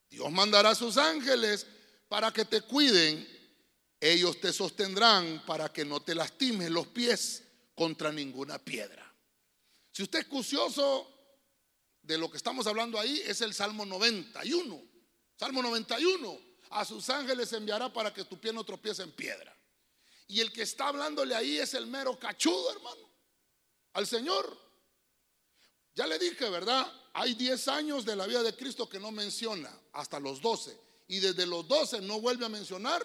Dios 0.10 0.32
mandará 0.32 0.72
a 0.72 0.76
sus 0.76 0.98
ángeles 0.98 1.68
para 2.08 2.32
que 2.32 2.46
te 2.46 2.62
cuiden. 2.62 3.28
Ellos 4.02 4.40
te 4.40 4.52
sostendrán 4.52 5.44
para 5.46 5.72
que 5.72 5.86
no 5.86 6.02
te 6.02 6.16
lastimes 6.16 6.70
los 6.72 6.88
pies 6.88 7.44
contra 7.80 8.12
ninguna 8.12 8.60
piedra. 8.60 9.10
Si 9.90 10.04
usted 10.04 10.20
es 10.20 10.26
cucioso 10.26 11.10
de 12.02 12.18
lo 12.18 12.30
que 12.30 12.36
estamos 12.36 12.68
hablando 12.68 13.00
ahí, 13.00 13.22
es 13.26 13.40
el 13.40 13.54
Salmo 13.54 13.86
91. 13.86 14.84
Salmo 15.38 15.62
91. 15.64 16.42
A 16.72 16.84
sus 16.84 17.10
ángeles 17.10 17.54
enviará 17.54 17.88
para 17.94 18.14
que 18.14 18.26
tu 18.26 18.38
pie 18.38 18.52
no 18.52 18.66
tropiece 18.66 19.02
en 19.04 19.14
piedra. 19.14 19.58
Y 20.28 20.42
el 20.42 20.52
que 20.52 20.64
está 20.64 20.90
hablándole 20.90 21.34
ahí 21.34 21.58
es 21.58 21.74
el 21.74 21.88
mero 21.88 22.20
cachudo, 22.20 22.70
hermano. 22.70 23.10
Al 23.94 24.06
Señor. 24.06 24.60
Ya 25.96 26.06
le 26.06 26.20
dije, 26.20 26.50
¿verdad? 26.50 26.86
Hay 27.14 27.34
10 27.34 27.66
años 27.70 28.04
de 28.04 28.18
la 28.18 28.28
vida 28.28 28.44
de 28.44 28.58
Cristo 28.58 28.90
que 28.90 29.00
no 29.00 29.10
menciona, 29.12 29.72
hasta 29.94 30.20
los 30.20 30.42
12. 30.42 30.78
Y 31.08 31.20
desde 31.20 31.46
los 31.46 31.66
12 31.66 32.02
no 32.02 32.20
vuelve 32.20 32.46
a 32.46 32.50
mencionar 32.50 33.02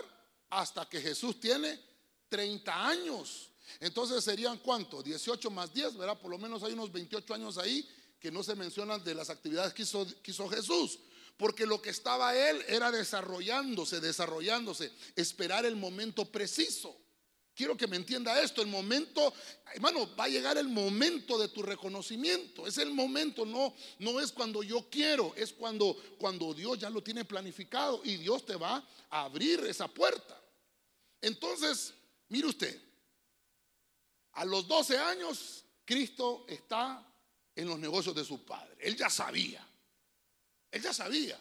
hasta 0.51 0.89
que 0.89 1.01
Jesús 1.01 1.39
tiene 1.39 1.81
30 2.29 2.89
años. 2.89 3.54
Entonces 3.81 4.25
serían 4.25 4.59
cuánto? 4.59 5.03
18 5.03 5.51
más 5.51 5.73
10, 5.73 5.97
¿verdad? 5.97 6.19
Por 6.19 6.31
lo 6.31 6.39
menos 6.39 6.63
hay 6.63 6.73
unos 6.73 6.93
28 6.93 7.35
años 7.35 7.59
ahí 7.59 7.89
que 8.19 8.31
no 8.31 8.43
se 8.43 8.55
mencionan 8.55 9.03
de 9.05 9.15
las 9.15 9.31
actividades 9.31 9.75
que 9.75 9.83
hizo, 9.83 10.07
que 10.23 10.31
hizo 10.31 10.49
Jesús. 10.49 10.99
Porque 11.37 11.67
lo 11.67 11.83
que 11.83 11.91
estaba 11.91 12.37
él 12.37 12.65
era 12.69 12.91
desarrollándose, 12.91 14.01
desarrollándose, 14.01 14.93
esperar 15.17 15.67
el 15.67 15.77
momento 15.77 16.25
preciso. 16.25 16.97
Quiero 17.55 17.77
que 17.77 17.87
me 17.87 17.97
entienda 17.97 18.41
esto, 18.43 18.63
el 18.63 18.69
momento, 18.69 19.33
hermano, 19.75 20.09
va 20.17 20.25
a 20.25 20.29
llegar 20.29 20.59
el 20.59 20.69
momento 20.69 21.39
de 21.39 21.49
tu 21.49 21.63
reconocimiento. 21.63 22.67
Es 22.67 22.79
el 22.79 22.93
momento, 22.93 23.47
no, 23.47 23.75
no 24.01 24.21
es 24.21 24.33
cuando 24.33 24.65
yo 24.65 24.89
quiero, 24.91 25.33
es 25.37 25.53
cuando, 25.53 25.97
cuando 26.19 26.53
Dios 26.53 26.81
ya 26.81 26.91
lo 26.91 27.03
tiene 27.03 27.25
planificado 27.25 28.01
y 28.05 28.17
Dios 28.17 28.45
te 28.45 28.57
va 28.57 28.85
a 29.09 29.25
abrir 29.25 29.61
esa 29.67 29.87
puerta. 29.87 30.41
Entonces, 31.21 31.95
mire 32.29 32.49
usted, 32.49 32.81
a 34.35 34.45
los 34.45 34.67
12 34.67 34.99
años, 34.99 35.65
Cristo 35.85 36.45
está 36.49 37.07
en 37.55 37.69
los 37.69 37.79
negocios 37.79 38.15
de 38.15 38.25
su 38.25 38.45
padre. 38.45 38.77
Él 38.79 38.97
ya 38.97 39.11
sabía, 39.11 39.67
él 40.71 40.83
ya 40.83 40.93
sabía. 40.93 41.39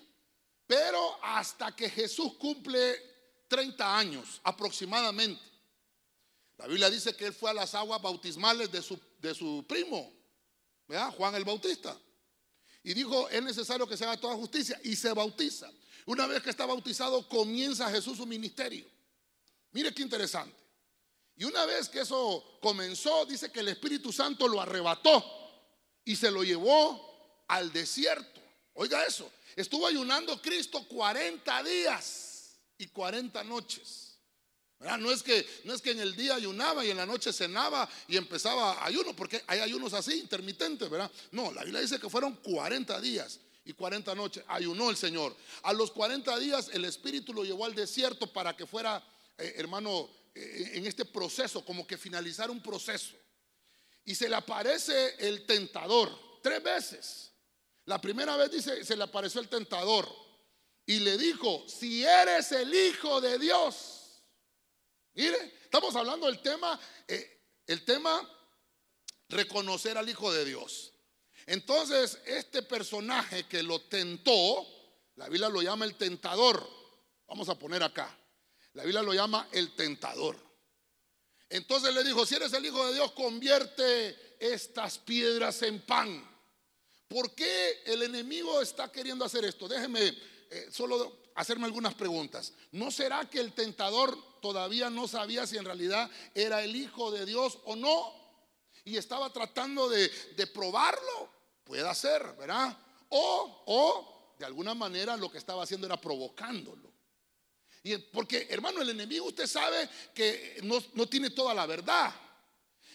Pero 0.66 1.18
hasta 1.24 1.76
que 1.76 1.90
Jesús 1.90 2.34
cumple 2.36 2.96
30 3.48 3.98
años 3.98 4.42
aproximadamente, 4.44 5.44
la 6.58 6.68
Biblia 6.68 6.90
dice 6.90 7.16
que 7.16 7.26
él 7.26 7.34
fue 7.34 7.50
a 7.50 7.54
las 7.54 7.76
aguas 7.76 8.02
bautismales 8.02 8.72
de 8.72 8.82
su, 8.82 9.00
de 9.20 9.34
su 9.34 9.66
primo, 9.68 10.14
Juan 11.18 11.36
el 11.36 11.44
Bautista. 11.44 11.98
Y 12.84 12.94
dijo, 12.94 13.30
es 13.30 13.42
necesario 13.42 13.88
que 13.88 13.98
se 13.98 14.04
haga 14.04 14.20
toda 14.20 14.36
justicia. 14.36 14.80
Y 14.84 14.96
se 14.96 15.14
bautiza. 15.14 15.72
Una 16.06 16.28
vez 16.28 16.44
que 16.44 16.50
está 16.50 16.66
bautizado, 16.66 17.28
comienza 17.28 17.90
Jesús 17.90 18.18
su 18.18 18.26
ministerio. 18.26 18.86
Mire 19.72 19.94
qué 19.94 20.02
interesante. 20.02 20.56
Y 21.36 21.46
una 21.46 21.66
vez 21.66 21.90
que 21.90 22.02
eso 22.02 22.58
comenzó, 22.62 23.26
dice 23.26 23.52
que 23.52 23.62
el 23.62 23.70
Espíritu 23.70 24.12
Santo 24.12 24.48
lo 24.48 24.62
arrebató 24.62 25.24
y 26.06 26.16
se 26.16 26.30
lo 26.30 26.44
llevó 26.44 27.46
al 27.48 27.72
desierto. 27.72 28.42
Oiga 28.76 29.06
eso, 29.06 29.30
estuvo 29.56 29.88
ayunando 29.88 30.42
Cristo 30.42 30.86
40 30.88 31.64
días 31.64 32.58
y 32.78 32.88
40 32.88 33.44
noches. 33.44 34.14
No 35.00 35.12
es, 35.12 35.24
que, 35.24 35.48
no 35.64 35.74
es 35.74 35.82
que 35.82 35.92
en 35.92 36.02
el 36.02 36.14
día 36.14 36.36
ayunaba 36.36 36.84
y 36.84 36.92
en 36.92 36.98
la 36.98 37.06
noche 37.06 37.32
cenaba 37.32 37.88
y 38.08 38.18
empezaba 38.18 38.86
ayuno, 38.86 39.16
porque 39.16 39.42
hay 39.48 39.62
ayunos 39.62 39.94
así, 39.94 40.20
intermitentes, 40.20 40.90
¿verdad? 40.90 41.10
No, 41.32 41.54
la 41.54 41.64
Biblia 41.64 41.80
dice 41.80 42.00
que 42.00 42.10
fueron 42.10 42.36
40 42.36 43.00
días 43.00 43.40
y 43.64 43.72
40 43.72 44.14
noches. 44.14 44.44
Ayunó 44.48 44.90
el 44.90 44.98
Señor. 44.98 45.36
A 45.64 45.72
los 45.72 45.92
40 45.92 46.38
días 46.40 46.70
el 46.74 46.84
Espíritu 46.84 47.34
lo 47.34 47.46
llevó 47.46 47.64
al 47.66 47.76
desierto 47.76 48.28
para 48.28 48.58
que 48.58 48.68
fuera, 48.68 49.02
eh, 49.38 49.54
hermano, 49.56 50.10
en 50.36 50.86
este 50.86 51.06
proceso, 51.06 51.64
como 51.64 51.86
que 51.86 51.98
finalizar 51.98 52.50
un 52.50 52.62
proceso. 52.62 53.16
Y 54.06 54.16
se 54.16 54.28
le 54.28 54.36
aparece 54.36 55.16
el 55.20 55.46
tentador 55.46 56.42
tres 56.42 56.62
veces. 56.62 57.32
La 57.86 58.00
primera 58.00 58.36
vez 58.38 58.52
dice, 58.52 58.84
se 58.84 58.96
le 58.96 59.04
apareció 59.04 59.42
el 59.42 59.50
tentador 59.50 60.08
y 60.86 61.00
le 61.00 61.18
dijo, 61.18 61.66
si 61.68 62.04
eres 62.04 62.52
el 62.52 62.74
Hijo 62.74 63.22
de 63.22 63.40
Dios, 63.40 64.04
Mire, 65.16 65.54
estamos 65.64 65.96
hablando 65.96 66.26
del 66.26 66.42
tema, 66.42 66.80
eh, 67.08 67.42
el 67.68 67.86
tema 67.86 68.28
reconocer 69.30 69.98
al 69.98 70.10
Hijo 70.10 70.34
de 70.34 70.44
Dios. 70.44 70.92
Entonces, 71.46 72.20
este 72.26 72.64
personaje 72.64 73.48
que 73.48 73.62
lo 73.62 73.82
tentó, 73.82 74.66
la 75.16 75.30
Biblia 75.30 75.50
lo 75.50 75.62
llama 75.62 75.86
el 75.86 75.96
tentador. 75.96 76.68
Vamos 77.28 77.48
a 77.50 77.60
poner 77.60 77.84
acá. 77.84 78.18
La 78.74 78.84
Biblia 78.84 79.02
lo 79.02 79.14
llama 79.14 79.48
el 79.52 79.76
tentador. 79.76 80.38
Entonces 81.50 81.94
le 81.94 82.04
dijo, 82.04 82.26
si 82.26 82.36
eres 82.36 82.52
el 82.54 82.66
Hijo 82.66 82.86
de 82.88 82.94
Dios, 82.94 83.12
convierte 83.12 84.36
estas 84.40 84.98
piedras 84.98 85.62
en 85.62 85.82
pan. 85.82 86.28
¿Por 87.08 87.36
qué 87.36 87.84
el 87.86 88.02
enemigo 88.02 88.60
está 88.60 88.92
queriendo 88.92 89.24
hacer 89.24 89.46
esto? 89.46 89.68
Déjeme 89.68 90.18
eh, 90.50 90.68
solo 90.72 91.22
hacerme 91.36 91.66
algunas 91.66 91.94
preguntas. 91.94 92.54
¿No 92.72 92.90
será 92.90 93.30
que 93.30 93.40
el 93.40 93.54
tentador 93.54 94.18
todavía 94.42 94.90
no 94.90 95.08
sabía 95.08 95.46
si 95.46 95.58
en 95.58 95.66
realidad 95.66 96.10
era 96.34 96.64
el 96.64 96.76
Hijo 96.76 97.12
de 97.12 97.28
Dios 97.28 97.60
o 97.66 97.76
no? 97.76 98.14
Y 98.84 98.98
estaba 98.98 99.32
tratando 99.32 99.88
de, 99.90 100.10
probarlo. 100.54 101.30
Puede 101.64 101.94
ser, 101.94 102.36
¿verdad? 102.36 102.76
O, 103.10 103.64
o 103.68 104.36
de 104.40 104.46
alguna 104.46 104.74
manera 104.74 105.16
lo 105.16 105.32
que 105.32 105.38
estaba 105.38 105.64
haciendo 105.64 105.86
era 105.86 106.02
provocándolo. 106.02 106.93
Y 107.84 107.98
porque, 107.98 108.48
hermano, 108.50 108.82
el 108.82 108.90
enemigo 108.90 109.28
usted 109.28 109.46
sabe 109.46 109.90
que 110.16 110.60
no, 110.64 110.82
no 110.94 111.08
tiene 111.08 111.30
toda 111.32 111.54
la 111.54 111.66
verdad. 111.66 112.14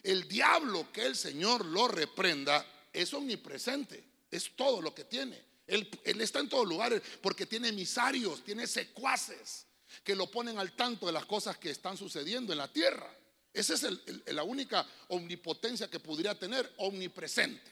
El 0.02 0.26
diablo, 0.26 0.90
que 0.90 1.04
el 1.04 1.14
Señor 1.14 1.64
lo 1.66 1.88
reprenda, 1.88 2.64
es 2.92 3.12
omnipresente. 3.12 4.02
Es 4.30 4.56
todo 4.56 4.80
lo 4.80 4.94
que 4.94 5.04
tiene. 5.04 5.48
Él, 5.66 5.86
está 6.04 6.40
en 6.40 6.48
todos 6.48 6.66
lugares 6.66 7.02
porque 7.20 7.44
tiene 7.44 7.68
emisarios, 7.68 8.42
tiene 8.42 8.66
secuaces 8.66 9.66
que 10.02 10.14
lo 10.14 10.30
ponen 10.30 10.58
al 10.58 10.74
tanto 10.74 11.06
de 11.06 11.12
las 11.12 11.26
cosas 11.26 11.58
que 11.58 11.70
están 11.70 11.96
sucediendo 11.96 12.52
en 12.52 12.58
la 12.58 12.72
tierra. 12.72 13.14
Esa 13.52 13.74
es 13.74 13.86
la 14.26 14.42
única 14.44 14.86
omnipotencia 15.08 15.88
que 15.88 16.00
podría 16.00 16.38
tener, 16.38 16.72
omnipresente. 16.78 17.70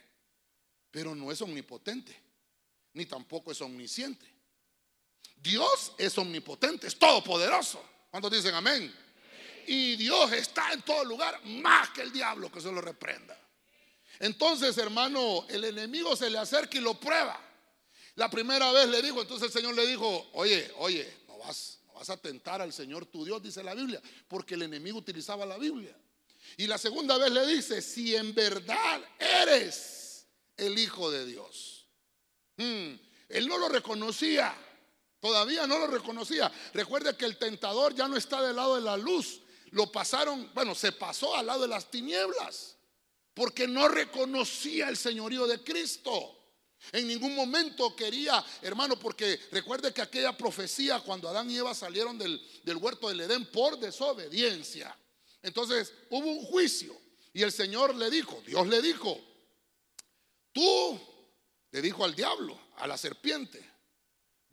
Pero 0.90 1.14
no 1.14 1.32
es 1.32 1.40
omnipotente, 1.40 2.14
ni 2.92 3.06
tampoco 3.06 3.52
es 3.52 3.61
omnisciente. 3.62 4.36
Dios 5.37 5.93
es 5.99 6.16
omnipotente, 6.19 6.87
es 6.87 6.99
todopoderoso. 6.99 7.83
¿Cuántos 8.11 8.31
dicen 8.31 8.55
amén? 8.55 8.95
Y 9.66 9.97
Dios 9.97 10.33
está 10.33 10.73
en 10.73 10.83
todo 10.83 11.05
lugar, 11.05 11.40
más 11.45 11.90
que 11.90 12.02
el 12.02 12.12
diablo 12.12 12.50
que 12.50 12.61
se 12.61 12.71
lo 12.71 12.81
reprenda. 12.81 13.38
Entonces, 14.19 14.78
hermano, 14.78 15.45
el 15.49 15.64
enemigo 15.64 16.16
se 16.16 16.31
le 16.31 16.38
acerca 16.38 16.78
y 16.78 16.81
lo 16.81 16.99
prueba. 16.99 17.38
La 18.14 18.31
primera 18.31 18.73
vez 18.73 18.88
le 18.88 19.02
dijo, 19.02 19.21
entonces 19.21 19.49
el 19.49 19.52
Señor 19.52 19.75
le 19.75 19.87
dijo, 19.87 20.31
oye, 20.33 20.73
oye, 20.78 21.19
no 21.28 21.37
vas, 21.38 21.81
no 21.87 21.95
vas 21.95 22.09
a 22.09 22.16
tentar 22.16 22.62
al 22.62 22.73
Señor 22.73 23.07
tu 23.07 23.25
Dios, 23.25 23.43
dice 23.43 23.62
la 23.62 23.75
Biblia, 23.75 24.00
porque 24.26 24.55
el 24.55 24.62
enemigo 24.62 24.99
utilizaba 24.99 25.45
la 25.45 25.59
Biblia. 25.59 25.95
Y 26.57 26.66
la 26.66 26.78
segunda 26.78 27.19
vez 27.19 27.31
le 27.31 27.47
dice, 27.47 27.83
si 27.83 28.16
en 28.16 28.35
verdad 28.35 29.02
eres 29.19 30.26
el 30.57 30.78
Hijo 30.78 31.11
de 31.11 31.26
Dios. 31.26 31.87
Hmm, 32.57 32.95
él 33.28 33.49
no 33.49 33.59
lo 33.59 33.69
reconocía, 33.69 34.55
todavía 35.20 35.66
no 35.66 35.78
lo 35.78 35.87
reconocía. 35.87 36.50
Recuerde 36.73 37.16
que 37.16 37.25
el 37.25 37.37
tentador 37.37 37.94
ya 37.94 38.08
no 38.08 38.16
está 38.16 38.42
del 38.42 38.56
lado 38.56 38.76
de 38.76 38.82
la 38.82 38.96
luz, 38.96 39.40
lo 39.70 39.90
pasaron, 39.90 40.50
bueno, 40.54 40.75
se 40.75 40.92
pasó 40.92 41.37
al 41.37 41.46
lado 41.46 41.62
de 41.62 41.68
las 41.68 41.90
tinieblas, 41.90 42.76
porque 43.35 43.68
no 43.68 43.88
reconocía 43.88 44.88
el 44.88 44.96
señorío 44.96 45.46
de 45.46 45.62
Cristo. 45.62 46.37
En 46.92 47.08
ningún 47.08 47.35
momento 47.35 47.96
quería, 47.96 48.44
hermano, 48.62 48.99
porque 48.99 49.40
recuerde 49.50 49.92
que 49.92 50.02
aquella 50.02 50.37
profecía 50.37 51.00
cuando 51.00 51.28
Adán 51.28 51.50
y 51.50 51.56
Eva 51.56 51.75
salieron 51.75 52.18
del, 52.18 52.40
huerto 52.76 53.08
del 53.08 53.20
Edén 53.20 53.46
por 53.50 53.78
desobediencia. 53.78 54.96
Entonces 55.42 55.92
hubo 56.11 56.26
un 56.26 56.44
juicio 56.44 56.96
y 57.32 57.42
el 57.42 57.52
Señor 57.52 57.94
le 57.94 58.11
dijo, 58.11 58.42
Dios 58.46 58.66
le 58.66 58.80
dijo, 58.80 59.20
tú, 60.52 61.00
le 61.70 61.82
dijo 61.82 62.04
al 62.04 62.14
diablo, 62.14 62.58
a 62.76 62.87
la 62.87 62.96
serpiente, 62.96 63.75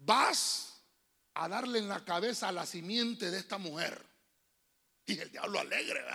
vas 0.06 0.74
a 1.36 1.48
darle 1.48 1.80
en 1.80 1.88
la 1.88 2.04
cabeza 2.04 2.50
a 2.50 2.52
la 2.52 2.66
simiente 2.66 3.32
de 3.32 3.40
esta 3.40 3.58
mujer. 3.58 4.04
Y 5.06 5.20
el 5.20 5.32
diablo 5.32 5.60
alegre. 5.60 6.04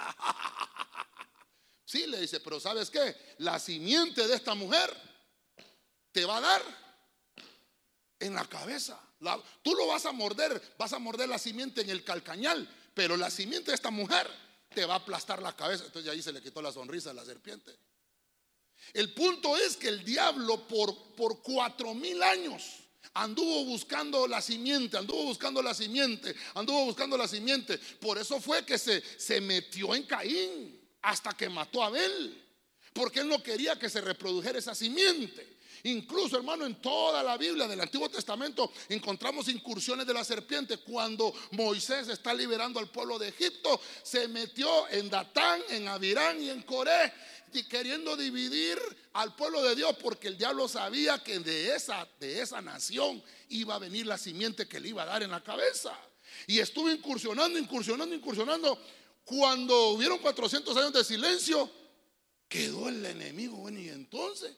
Sí, 1.85 2.07
le 2.07 2.21
dice, 2.21 2.41
pero 2.41 2.61
¿sabes 2.61 2.91
qué? 2.91 3.17
La 3.39 3.59
simiente 3.59 4.29
de 4.29 4.35
esta 4.35 4.55
mujer 4.55 4.95
te 6.13 6.23
va 6.27 6.37
a 6.37 6.41
dar 6.43 6.63
en 8.21 8.35
la 8.35 8.45
cabeza. 8.45 9.01
tú 9.63 9.75
lo 9.75 9.87
vas 9.87 10.05
a 10.05 10.13
morder, 10.13 10.61
vas 10.77 10.93
a 10.93 10.99
morder 10.99 11.31
la 11.31 11.39
simiente 11.39 11.81
en 11.81 11.89
el 11.89 12.05
calcañal, 12.05 12.69
pero 12.93 13.17
la 13.17 13.31
simiente 13.31 13.71
de 13.71 13.75
esta 13.75 13.91
mujer 13.91 14.31
te 14.75 14.85
va 14.85 14.95
a 14.95 14.97
aplastar 14.99 15.41
la 15.41 15.57
cabeza. 15.57 15.87
Entonces 15.87 16.13
ahí 16.13 16.21
se 16.21 16.31
le 16.31 16.43
quitó 16.43 16.61
la 16.61 16.73
sonrisa 16.73 17.09
a 17.09 17.15
la 17.15 17.25
serpiente. 17.25 17.75
El 18.93 19.15
punto 19.15 19.57
es 19.57 19.79
que 19.79 19.89
el 19.89 20.05
diablo 20.05 20.69
por, 20.69 21.15
por 21.15 21.41
cuatro 21.41 21.95
mil 21.95 22.23
años 22.23 22.88
anduvo 23.15 23.65
buscando 23.65 24.27
la 24.27 24.41
simiente, 24.41 24.97
anduvo 24.97 25.25
buscando 25.25 25.63
la 25.63 25.75
simiente, 25.75 26.35
anduvo 26.55 26.85
buscando 26.87 27.17
la 27.17 27.29
simiente. 27.29 27.79
Por 28.01 28.19
eso 28.19 28.41
fue 28.41 28.65
que 28.65 28.79
se, 28.79 29.03
se 29.19 29.41
metió 29.41 29.95
en 29.95 30.05
Caín 30.05 30.81
hasta 31.03 31.33
que 31.33 31.49
mató 31.49 31.83
a 31.83 31.87
Abel. 31.87 32.45
Porque 32.93 33.21
él 33.21 33.29
no 33.29 33.43
quería 33.43 33.79
que 33.79 33.89
se 33.89 34.01
reprodujera 34.01 34.59
esa 34.59 34.75
simiente. 34.75 35.59
Incluso, 35.85 36.37
hermano, 36.37 36.67
en 36.67 36.77
toda 36.77 37.23
la 37.23 37.37
Biblia 37.37 37.69
del 37.69 37.81
Antiguo 37.81 38.09
Testamento 38.09 38.73
encontramos 38.89 39.49
incursiones 39.49 40.07
de 40.07 40.15
la 40.15 40.25
serpiente. 40.25 40.79
Cuando 40.79 41.33
Moisés 41.53 42.09
está 42.09 42.35
liberando 42.35 42.81
al 42.81 42.91
pueblo 42.91 43.19
de 43.19 43.29
Egipto, 43.29 43.81
se 44.03 44.27
metió 44.29 44.89
en 44.89 45.09
Datán, 45.09 45.61
en 45.71 45.87
Abirán 45.89 46.43
y 46.43 46.51
en 46.51 46.63
Coré, 46.63 47.13
queriendo 47.69 48.17
dividir 48.17 48.79
al 49.15 49.35
pueblo 49.35 49.63
de 49.63 49.75
Dios, 49.75 49.97
porque 50.03 50.29
el 50.29 50.39
diablo 50.39 50.69
sabía 50.69 51.23
que 51.23 51.39
de 51.39 51.75
esa, 51.75 52.09
de 52.21 52.41
esa 52.41 52.61
nación 52.61 53.23
iba 53.49 53.75
a 53.75 53.79
venir 53.79 54.07
la 54.07 54.19
simiente 54.19 54.69
que 54.69 54.81
le 54.81 54.89
iba 54.91 55.03
a 55.03 55.07
dar 55.07 55.23
en 55.23 55.31
la 55.31 55.43
cabeza. 55.43 55.99
Y 56.47 56.59
estuvo 56.59 56.91
incursionando, 56.91 57.59
incursionando, 57.59 58.15
incursionando. 58.15 58.79
Cuando 59.25 59.91
hubieron 59.91 60.19
400 60.19 60.77
años 60.77 60.93
de 60.93 61.05
silencio, 61.05 61.71
quedó 62.49 62.89
el 62.89 63.05
enemigo. 63.05 63.57
Bueno, 63.57 63.81
y 63.81 63.89
entonces 63.89 64.57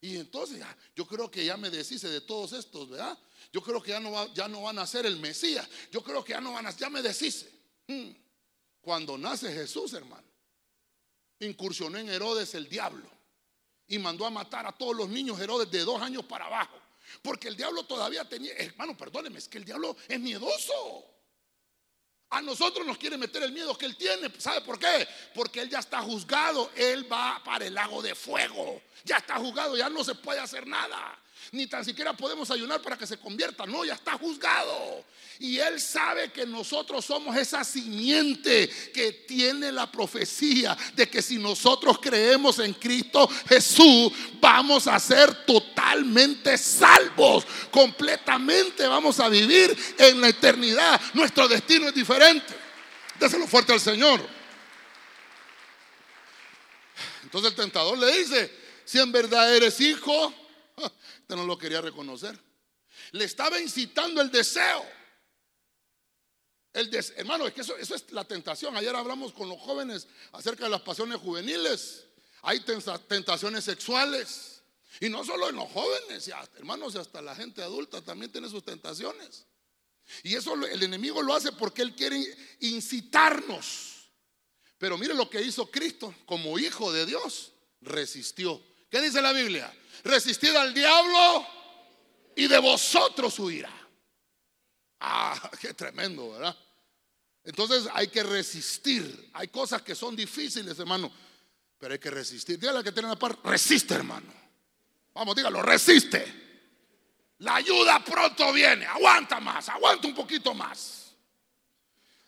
y 0.00 0.18
entonces 0.18 0.62
yo 0.94 1.06
creo 1.06 1.30
que 1.30 1.44
ya 1.44 1.56
me 1.56 1.70
deshice 1.70 2.08
de 2.08 2.20
todos 2.20 2.52
estos, 2.52 2.88
¿verdad? 2.88 3.18
Yo 3.52 3.60
creo 3.62 3.82
que 3.82 3.90
ya 3.90 4.00
no, 4.00 4.32
ya 4.34 4.46
no 4.46 4.62
van 4.62 4.78
a 4.78 4.86
ser 4.86 5.06
el 5.06 5.18
Mesías. 5.18 5.68
Yo 5.90 6.02
creo 6.02 6.22
que 6.22 6.32
ya 6.32 6.40
no 6.40 6.52
van 6.52 6.66
a, 6.66 6.70
ya 6.76 6.90
me 6.90 7.02
deshice. 7.02 7.50
Hmm. 7.88 8.10
Cuando 8.80 9.18
nace 9.18 9.52
Jesús, 9.52 9.94
hermano, 9.94 10.25
incursionó 11.40 11.98
en 11.98 12.08
Herodes 12.08 12.54
el 12.54 12.68
diablo 12.68 13.08
y 13.86 13.98
mandó 13.98 14.26
a 14.26 14.30
matar 14.30 14.66
a 14.66 14.72
todos 14.72 14.96
los 14.96 15.08
niños 15.08 15.38
Herodes 15.38 15.70
de 15.70 15.80
dos 15.80 16.00
años 16.00 16.24
para 16.24 16.46
abajo. 16.46 16.76
Porque 17.22 17.48
el 17.48 17.56
diablo 17.56 17.84
todavía 17.84 18.28
tenía, 18.28 18.52
hermano, 18.54 18.96
perdóneme, 18.96 19.38
es 19.38 19.48
que 19.48 19.58
el 19.58 19.64
diablo 19.64 19.96
es 20.08 20.18
miedoso. 20.18 21.04
A 22.30 22.42
nosotros 22.42 22.84
nos 22.84 22.98
quiere 22.98 23.16
meter 23.16 23.42
el 23.44 23.52
miedo 23.52 23.78
que 23.78 23.86
él 23.86 23.96
tiene. 23.96 24.28
¿Sabe 24.38 24.60
por 24.62 24.78
qué? 24.78 25.06
Porque 25.32 25.60
él 25.60 25.70
ya 25.70 25.78
está 25.78 26.02
juzgado. 26.02 26.70
Él 26.74 27.10
va 27.10 27.40
para 27.44 27.66
el 27.66 27.74
lago 27.74 28.02
de 28.02 28.16
fuego. 28.16 28.82
Ya 29.04 29.18
está 29.18 29.36
juzgado, 29.36 29.76
ya 29.76 29.88
no 29.88 30.02
se 30.02 30.16
puede 30.16 30.40
hacer 30.40 30.66
nada. 30.66 31.16
Ni 31.52 31.66
tan 31.66 31.84
siquiera 31.84 32.16
podemos 32.16 32.50
ayunar 32.50 32.82
para 32.82 32.98
que 32.98 33.06
se 33.06 33.18
convierta. 33.18 33.66
No, 33.66 33.84
ya 33.84 33.94
está 33.94 34.12
juzgado. 34.18 35.04
Y 35.38 35.58
él 35.58 35.80
sabe 35.80 36.32
que 36.32 36.46
nosotros 36.46 37.04
somos 37.04 37.36
esa 37.36 37.62
simiente 37.62 38.68
que 38.92 39.12
tiene 39.12 39.70
la 39.70 39.90
profecía 39.90 40.76
de 40.94 41.08
que 41.08 41.20
si 41.20 41.38
nosotros 41.38 41.98
creemos 42.00 42.58
en 42.58 42.72
Cristo 42.74 43.28
Jesús, 43.48 44.12
vamos 44.40 44.86
a 44.86 44.98
ser 44.98 45.44
totalmente 45.44 46.56
salvos. 46.56 47.46
Completamente 47.70 48.86
vamos 48.86 49.20
a 49.20 49.28
vivir 49.28 49.76
en 49.98 50.20
la 50.20 50.28
eternidad. 50.28 51.00
Nuestro 51.14 51.46
destino 51.46 51.88
es 51.88 51.94
diferente. 51.94 52.54
Déselo 53.20 53.46
fuerte 53.46 53.72
al 53.72 53.80
Señor. 53.80 54.26
Entonces 57.22 57.50
el 57.50 57.56
tentador 57.56 57.98
le 57.98 58.18
dice, 58.18 58.50
si 58.84 58.98
en 58.98 59.12
verdad 59.12 59.54
eres 59.54 59.80
hijo, 59.80 60.32
usted 61.20 61.36
no 61.36 61.44
lo 61.44 61.58
quería 61.58 61.80
reconocer. 61.80 62.38
Le 63.12 63.24
estaba 63.24 63.60
incitando 63.60 64.20
el 64.20 64.30
deseo 64.30 64.84
hermano, 67.16 67.46
es 67.46 67.54
que 67.54 67.62
eso, 67.62 67.76
es 67.76 68.12
la 68.12 68.24
tentación. 68.24 68.76
Ayer 68.76 68.94
hablamos 68.94 69.32
con 69.32 69.48
los 69.48 69.58
jóvenes 69.60 70.06
acerca 70.32 70.64
de 70.64 70.70
las 70.70 70.82
pasiones 70.82 71.18
juveniles. 71.18 72.04
Hay 72.42 72.60
tentaciones 72.60 73.64
sexuales. 73.64 74.62
Y 75.00 75.08
no 75.08 75.24
solo 75.24 75.48
en 75.48 75.56
los 75.56 75.70
jóvenes, 75.70 76.30
hermanos, 76.56 76.96
hasta 76.96 77.20
la 77.20 77.34
gente 77.34 77.62
adulta 77.62 78.02
también 78.02 78.30
tiene 78.32 78.48
sus 78.48 78.64
tentaciones. 78.64 79.44
Y 80.22 80.36
eso 80.36 80.54
el 80.54 80.82
enemigo 80.82 81.22
lo 81.22 81.34
hace 81.34 81.52
porque 81.52 81.82
él 81.82 81.94
quiere 81.94 82.22
incitarnos. 82.60 84.10
Pero 84.78 84.96
mire 84.98 85.14
lo 85.14 85.28
que 85.28 85.42
hizo 85.42 85.70
Cristo 85.70 86.14
como 86.26 86.58
hijo 86.58 86.92
de 86.92 87.06
Dios. 87.06 87.52
Resistió. 87.80 88.62
¿Qué 88.90 89.00
dice 89.00 89.20
la 89.20 89.32
Biblia? 89.32 89.72
Resistid 90.04 90.54
al 90.54 90.72
diablo 90.72 91.46
y 92.36 92.46
de 92.46 92.58
vosotros 92.58 93.38
huirá. 93.38 93.72
Ah, 95.00 95.50
qué 95.60 95.74
tremendo, 95.74 96.30
¿verdad? 96.32 96.56
Entonces 97.44 97.88
hay 97.92 98.08
que 98.08 98.22
resistir. 98.22 99.30
Hay 99.32 99.48
cosas 99.48 99.82
que 99.82 99.94
son 99.94 100.16
difíciles, 100.16 100.78
hermano, 100.78 101.10
pero 101.78 101.92
hay 101.92 101.98
que 101.98 102.10
resistir. 102.10 102.58
Dígale 102.58 102.82
que 102.82 102.92
tiene 102.92 103.08
la 103.08 103.16
par, 103.16 103.38
resiste, 103.44 103.94
hermano. 103.94 104.32
Vamos, 105.14 105.34
dígalo, 105.34 105.62
resiste. 105.62 106.44
La 107.38 107.56
ayuda 107.56 108.04
pronto 108.04 108.52
viene. 108.52 108.86
Aguanta 108.86 109.40
más, 109.40 109.68
aguanta 109.68 110.08
un 110.08 110.14
poquito 110.14 110.54
más. 110.54 111.12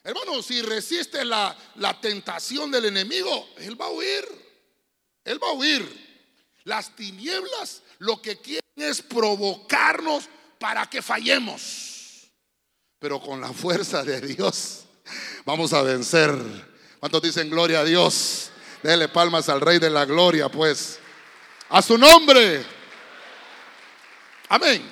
Hermano, 0.04 0.40
si 0.42 0.62
resiste 0.62 1.24
la, 1.24 1.56
la 1.76 2.00
tentación 2.00 2.70
del 2.70 2.86
enemigo, 2.86 3.50
él 3.58 3.78
va 3.78 3.86
a 3.86 3.90
huir. 3.90 4.24
Él 5.24 5.42
va 5.42 5.48
a 5.48 5.52
huir. 5.52 6.07
Las 6.68 6.94
tinieblas 6.94 7.82
lo 7.98 8.22
que 8.22 8.36
quieren 8.36 8.62
es 8.76 9.02
provocarnos 9.02 10.28
para 10.60 10.88
que 10.88 11.02
fallemos. 11.02 12.30
Pero 12.98 13.20
con 13.20 13.40
la 13.40 13.52
fuerza 13.52 14.04
de 14.04 14.20
Dios 14.20 14.84
Vamos 15.44 15.72
a 15.72 15.82
vencer. 15.82 16.30
¿Cuántos 17.00 17.22
dicen 17.22 17.50
gloria 17.50 17.80
a 17.80 17.84
Dios? 17.84 18.50
Dele 18.82 19.08
palmas 19.08 19.48
al 19.48 19.60
Rey 19.60 19.78
de 19.78 19.90
la 19.90 20.04
Gloria, 20.04 20.48
pues. 20.48 20.98
A 21.70 21.82
su 21.82 21.98
nombre. 21.98 22.64
Amén. 24.48 24.90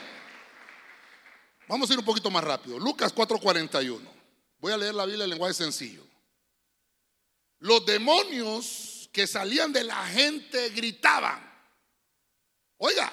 Vamos 1.69 1.91
a 1.91 1.93
ir 1.93 1.99
un 1.99 2.05
poquito 2.05 2.31
más 2.31 2.45
rápido. 2.45 2.79
Lucas 2.79 3.15
4:41. 3.15 4.01
Voy 4.59 4.73
a 4.73 4.77
leer 4.77 4.95
la 4.95 5.05
Biblia 5.05 5.25
en 5.25 5.31
lenguaje 5.31 5.55
sencillo. 5.55 6.03
Los 7.59 7.85
demonios 7.85 9.09
que 9.12 9.27
salían 9.27 9.73
de 9.73 9.85
la 9.85 10.07
gente 10.07 10.71
gritaban. 10.71 11.45
Oiga, 12.79 13.12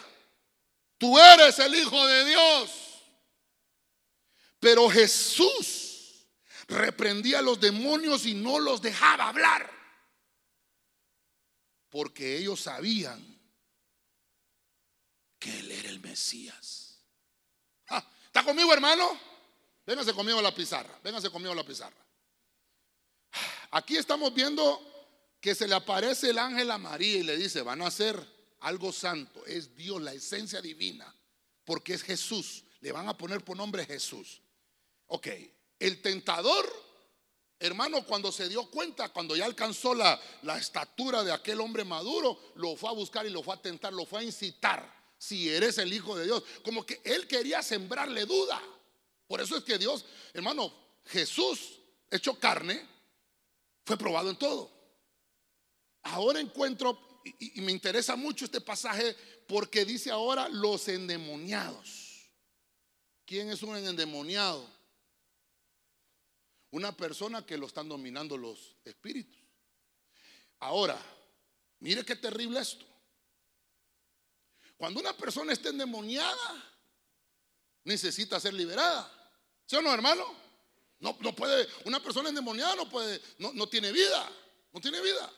tú 0.98 1.18
eres 1.18 1.60
el 1.60 1.76
Hijo 1.76 2.06
de 2.06 2.26
Dios. 2.26 2.72
Pero 4.60 4.90
Jesús 4.90 6.28
reprendía 6.68 7.40
a 7.40 7.42
los 7.42 7.60
demonios 7.60 8.26
y 8.26 8.34
no 8.34 8.60
los 8.60 8.82
dejaba 8.82 9.30
hablar. 9.30 9.70
Porque 11.90 12.38
ellos 12.38 12.62
sabían 12.62 13.22
que 15.38 15.60
Él 15.60 15.72
era 15.72 15.90
el 15.90 16.00
Mesías. 16.00 17.00
Ah, 17.90 18.10
¿Está 18.26 18.44
conmigo, 18.44 18.74
hermano? 18.74 19.20
Véngase 19.86 20.14
conmigo 20.14 20.40
a 20.40 20.42
la 20.42 20.56
pizarra. 20.56 20.98
Véngase 21.04 21.30
conmigo 21.30 21.52
a 21.52 21.58
la 21.58 21.66
pizarra. 21.66 22.04
Aquí 23.72 23.98
estamos 23.98 24.34
viendo 24.34 24.82
que 25.42 25.54
se 25.54 25.68
le 25.68 25.76
aparece 25.76 26.30
el 26.30 26.38
ángel 26.38 26.72
a 26.72 26.78
María 26.78 27.18
y 27.18 27.24
le 27.24 27.36
dice, 27.36 27.62
van 27.62 27.82
a 27.82 27.88
hacer 27.88 28.33
algo 28.64 28.92
santo. 28.92 29.46
Es 29.46 29.76
Dios, 29.76 30.02
la 30.02 30.14
esencia 30.14 30.62
divina. 30.62 31.14
Porque 31.64 31.94
es 31.94 32.04
Jesús. 32.04 32.64
Le 32.82 32.92
van 32.92 33.08
a 33.08 33.18
poner 33.18 33.44
por 33.44 33.56
nombre 33.56 33.86
Jesús. 33.86 34.42
Ok, 35.08 35.28
el 35.80 36.02
tentador, 36.02 36.66
hermano, 37.60 38.06
cuando 38.06 38.32
se 38.32 38.50
dio 38.50 38.70
cuenta, 38.70 39.10
cuando 39.10 39.36
ya 39.36 39.46
alcanzó 39.46 39.94
la, 39.94 40.20
la 40.42 40.58
estatura 40.58 41.24
de 41.24 41.32
aquel 41.32 41.62
hombre 41.62 41.84
maduro, 41.84 42.40
lo 42.56 42.76
fue 42.76 42.90
a 42.90 42.94
buscar 42.94 43.26
y 43.26 43.30
lo 43.30 43.44
fue 43.44 43.54
a 43.54 43.62
tentar, 43.62 43.94
lo 43.94 44.06
fue 44.06 44.22
a 44.22 44.24
incitar. 44.24 45.04
Si 45.18 45.50
eres 45.50 45.78
el 45.78 45.94
Hijo 45.94 46.18
de 46.18 46.26
Dios, 46.26 46.44
como 46.64 46.86
que 46.86 47.02
él 47.06 47.28
quería 47.28 47.62
sembrarle 47.62 48.26
duda. 48.26 48.62
Por 49.28 49.40
eso 49.40 49.56
es 49.56 49.64
que 49.64 49.78
Dios, 49.78 50.06
hermano, 50.34 50.74
Jesús, 51.06 51.80
hecho 52.10 52.38
carne, 52.40 52.86
fue 53.86 53.98
probado 53.98 54.30
en 54.30 54.38
todo. 54.38 54.72
Ahora 56.04 56.40
encuentro, 56.40 57.13
y, 57.24 57.62
me 57.62 57.72
interesa 57.72 58.16
mucho 58.16 58.46
este 58.46 58.62
pasaje, 58.62 59.16
porque 59.48 59.86
dice 59.86 60.12
ahora 60.12 60.50
los 60.50 60.88
endemoniados. 60.88 62.30
¿Quién 63.26 63.50
es 63.50 63.64
un 63.64 63.76
endemoniado? 63.78 64.70
Una 66.72 66.96
persona 66.96 67.46
que 67.46 67.58
lo 67.58 67.68
están 67.68 67.88
dominando 67.88 68.38
los 68.38 68.76
espíritus. 68.84 69.40
Ahora, 70.60 71.00
mire 71.80 72.04
qué 72.04 72.16
terrible 72.16 72.60
esto. 72.60 72.86
Cuando 74.76 75.00
una 75.00 75.16
persona 75.16 75.54
está 75.54 75.70
endemoniada, 75.70 76.74
necesita 77.86 78.40
ser 78.40 78.54
liberada. 78.54 79.10
¿Sí 79.66 79.76
o 79.78 79.82
no, 79.82 79.94
hermano? 79.94 80.26
No, 81.00 81.18
puede, 81.18 81.68
una 81.86 82.02
persona 82.02 82.30
endemoniada 82.30 82.76
no 82.76 82.90
puede, 82.90 83.22
no 83.38 83.68
tiene 83.68 83.92
vida, 83.92 84.30
no 84.72 84.82
tiene 84.82 85.02
vida. 85.02 85.32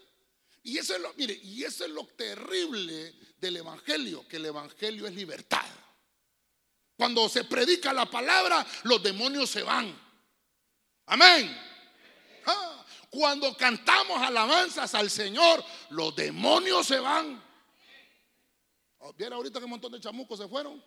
Y 0.65 0.79
eso 0.79 0.95
es 0.95 1.01
lo, 1.01 1.13
mire, 1.13 1.39
y 1.43 1.63
eso 1.63 1.85
es 1.85 1.91
lo 1.91 2.07
terrible 2.07 3.13
del 3.37 3.57
evangelio, 3.57 4.27
que 4.27 4.37
el 4.37 4.47
evangelio 4.47 5.05
es 5.05 5.13
libertad. 5.13 5.63
Cuando 6.97 7.29
se 7.29 7.43
predica 7.43 7.93
la 7.93 8.07
palabra, 8.09 8.65
los 8.81 9.03
demonios 9.03 9.47
se 9.47 9.61
van. 9.61 9.95
Amén. 11.05 11.55
Ah, 12.47 12.83
cuando 13.11 13.55
cantamos 13.55 14.19
alabanzas 14.19 14.95
al 14.95 15.11
Señor, 15.11 15.63
los 15.91 16.15
demonios 16.15 16.87
se 16.87 16.99
van. 16.99 17.43
Oh, 18.97 19.13
¿Viera 19.13 19.35
ahorita 19.35 19.59
que 19.59 19.65
un 19.65 19.71
montón 19.71 19.91
de 19.91 19.99
chamucos 19.99 20.39
se 20.39 20.47
fueron? 20.47 20.83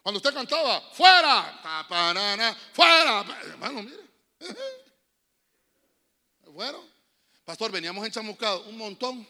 Cuando 0.00 0.16
usted 0.16 0.32
cantaba, 0.32 0.80
fuera, 0.92 1.60
fuera, 2.72 3.38
hermano, 3.42 3.82
mire. 3.82 4.10
Fueron. 6.54 6.91
Pastor, 7.44 7.72
veníamos 7.72 8.06
enchamucados 8.06 8.66
un 8.66 8.78
montón. 8.78 9.26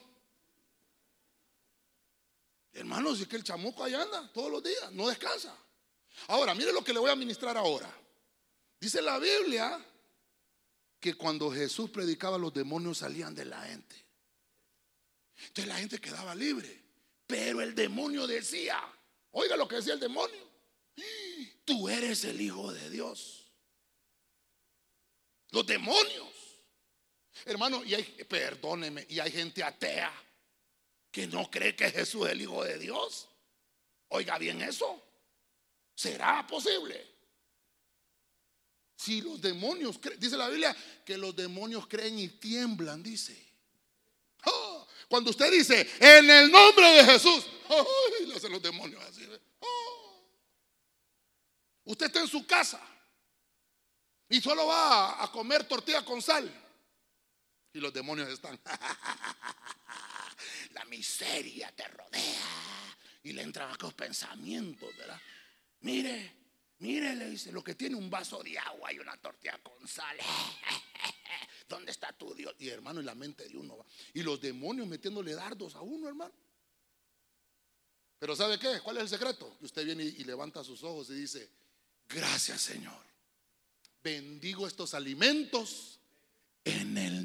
Hermanos, 2.73 3.21
es 3.21 3.29
que 3.29 3.37
el 3.37 3.45
chamuco 3.45 3.85
ahí 3.85 3.95
anda 3.95 4.31
todos 4.33 4.51
los 4.51 4.63
días, 4.63 4.93
no 4.93 5.09
descansa. 5.09 5.57
Ahora, 6.29 6.55
mire 6.55 6.73
lo 6.73 6.85
que 6.85 6.93
le 6.93 6.99
voy 6.99 7.11
a 7.11 7.17
ministrar 7.17 7.57
ahora. 7.57 7.93
Dice 8.81 9.01
la 9.01 9.19
Biblia 9.19 9.85
que 10.99 11.15
cuando 11.15 11.51
Jesús 11.51 11.91
predicaba 11.91 12.39
los 12.39 12.53
demonios 12.53 12.99
salían 12.99 13.35
de 13.35 13.45
la 13.45 13.61
gente. 13.63 13.97
Entonces 15.37 15.67
la 15.67 15.79
gente 15.79 16.01
quedaba 16.01 16.35
libre. 16.35 16.83
Pero 17.27 17.61
el 17.61 17.75
demonio 17.75 18.27
decía, 18.27 18.79
oiga 19.31 19.57
lo 19.57 19.67
que 19.67 19.77
decía 19.77 19.95
el 19.95 20.01
demonio, 20.01 20.49
tú 21.65 21.89
eres 21.89 22.25
el 22.25 22.41
Hijo 22.41 22.73
de 22.73 22.91
Dios. 22.91 23.51
Los 25.51 25.67
demonios. 25.67 26.42
Hermano, 27.45 27.83
y 27.85 27.95
hay, 27.95 28.05
perdóneme, 28.29 29.07
y 29.09 29.19
hay 29.19 29.31
gente 29.31 29.63
atea 29.63 30.13
que 31.11 31.27
no 31.27 31.51
cree 31.51 31.75
que 31.75 31.91
Jesús 31.91 32.27
es 32.27 32.33
el 32.33 32.43
Hijo 32.43 32.65
de 32.65 32.79
Dios. 32.79 33.29
Oiga 34.09 34.39
bien 34.39 34.61
eso. 34.63 35.03
¿Será 35.95 36.47
posible? 36.47 37.11
Si 38.97 39.21
los 39.21 39.41
demonios, 39.41 39.99
dice 40.19 40.37
la 40.37 40.49
Biblia 40.49 40.77
que 41.05 41.19
los 41.19 41.35
demonios 41.35 41.87
creen 41.87 42.19
y 42.19 42.29
tiemblan, 42.29 43.03
dice. 43.03 43.37
Oh, 44.45 44.87
cuando 45.09 45.31
usted 45.31 45.51
dice, 45.51 45.89
en 46.01 46.31
el 46.31 46.51
nombre 46.51 46.87
de 46.93 47.05
Jesús, 47.05 47.47
le 48.27 48.35
hacen 48.35 48.53
los 48.53 48.63
demonios 48.63 49.03
así. 49.05 49.29
Oh. 49.61 50.25
Usted 51.85 52.07
está 52.07 52.21
en 52.21 52.29
su 52.29 52.47
casa 52.47 52.81
y 54.29 54.41
solo 54.41 54.67
va 54.67 55.23
a 55.23 55.31
comer 55.31 55.65
tortilla 55.65 56.05
con 56.05 56.23
sal. 56.23 56.62
Y 57.73 57.81
los 57.81 57.93
demonios 57.93 58.29
están. 58.29 58.59
La 60.73 60.85
miseria 60.87 61.71
te 61.73 61.87
rodea. 61.89 62.97
Y 63.25 63.33
le 63.33 63.43
entran 63.43 63.73
aquellos 63.73 63.95
pensamientos, 63.95 64.97
¿verdad? 64.97 65.21
Mire, 65.81 66.33
mire, 66.79 67.15
le 67.15 67.31
dice, 67.31 67.53
lo 67.53 67.63
que 67.63 67.75
tiene 67.75 67.97
un 67.97 68.11
vaso 68.11 68.43
de 68.43 68.59
agua 68.59 68.93
y 68.93 68.99
una 68.99 69.17
tortilla 69.17 69.59
con 69.63 69.87
sal. 69.87 70.17
¿Dónde 71.69 71.93
está 71.93 72.13
tu 72.13 72.35
Dios? 72.35 72.55
Y 72.59 72.69
hermano, 72.69 73.01
en 73.01 73.07
la 73.07 73.15
mente 73.15 73.49
de 73.49 73.57
uno 73.57 73.79
va. 73.79 73.87
Y 74.13 74.23
los 74.23 74.41
demonios 74.41 74.87
metiéndole 74.87 75.35
dardos 75.35 75.75
a 75.75 75.81
uno, 75.81 76.09
hermano. 76.09 76.35
Pero 78.19 78.37
¿sabe 78.37 78.59
qué? 78.59 78.81
¿Cuál 78.81 78.99
es 78.99 79.05
el 79.05 79.09
secreto? 79.09 79.57
Que 79.59 79.65
usted 79.65 79.85
viene 79.85 80.05
y 80.05 80.25
levanta 80.25 80.63
sus 80.63 80.85
ojos 80.85 81.11
y 81.11 81.15
dice, 81.15 81.49
gracias 82.09 82.61
Señor. 82.61 83.03
Bendigo 84.03 84.67
estos 84.67 84.95
alimentos 84.95 86.01
en 86.65 86.99
el 86.99 87.22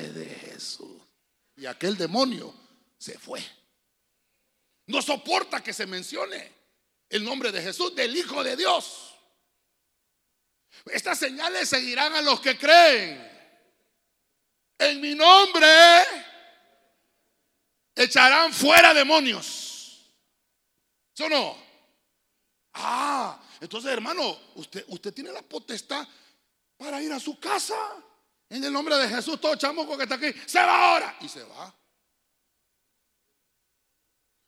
de 0.00 0.26
Jesús. 0.26 1.02
Y 1.56 1.66
aquel 1.66 1.96
demonio 1.96 2.54
se 2.98 3.18
fue. 3.18 3.42
No 4.86 5.00
soporta 5.00 5.62
que 5.62 5.72
se 5.72 5.86
mencione 5.86 6.52
el 7.08 7.24
nombre 7.24 7.52
de 7.52 7.62
Jesús, 7.62 7.94
del 7.94 8.16
Hijo 8.16 8.42
de 8.42 8.56
Dios. 8.56 9.14
Estas 10.86 11.18
señales 11.18 11.68
seguirán 11.68 12.14
a 12.14 12.22
los 12.22 12.40
que 12.40 12.58
creen. 12.58 13.32
En 14.78 15.00
mi 15.00 15.14
nombre 15.14 15.68
echarán 17.94 18.52
fuera 18.52 18.92
demonios. 18.92 20.10
¿Sí 21.14 21.24
no? 21.30 21.56
Ah, 22.74 23.40
entonces 23.60 23.92
hermano, 23.92 24.36
usted, 24.56 24.84
usted 24.88 25.14
tiene 25.14 25.30
la 25.30 25.42
potestad 25.42 26.06
para 26.76 27.00
ir 27.00 27.12
a 27.12 27.20
su 27.20 27.38
casa. 27.38 27.76
En 28.48 28.62
el 28.62 28.72
nombre 28.72 28.96
de 28.96 29.08
Jesús, 29.08 29.40
todo 29.40 29.56
chamuco 29.56 29.96
que 29.96 30.04
está 30.04 30.16
aquí, 30.16 30.32
se 30.46 30.58
va 30.58 30.92
ahora. 30.92 31.16
Y 31.20 31.28
se 31.28 31.42
va. 31.44 31.74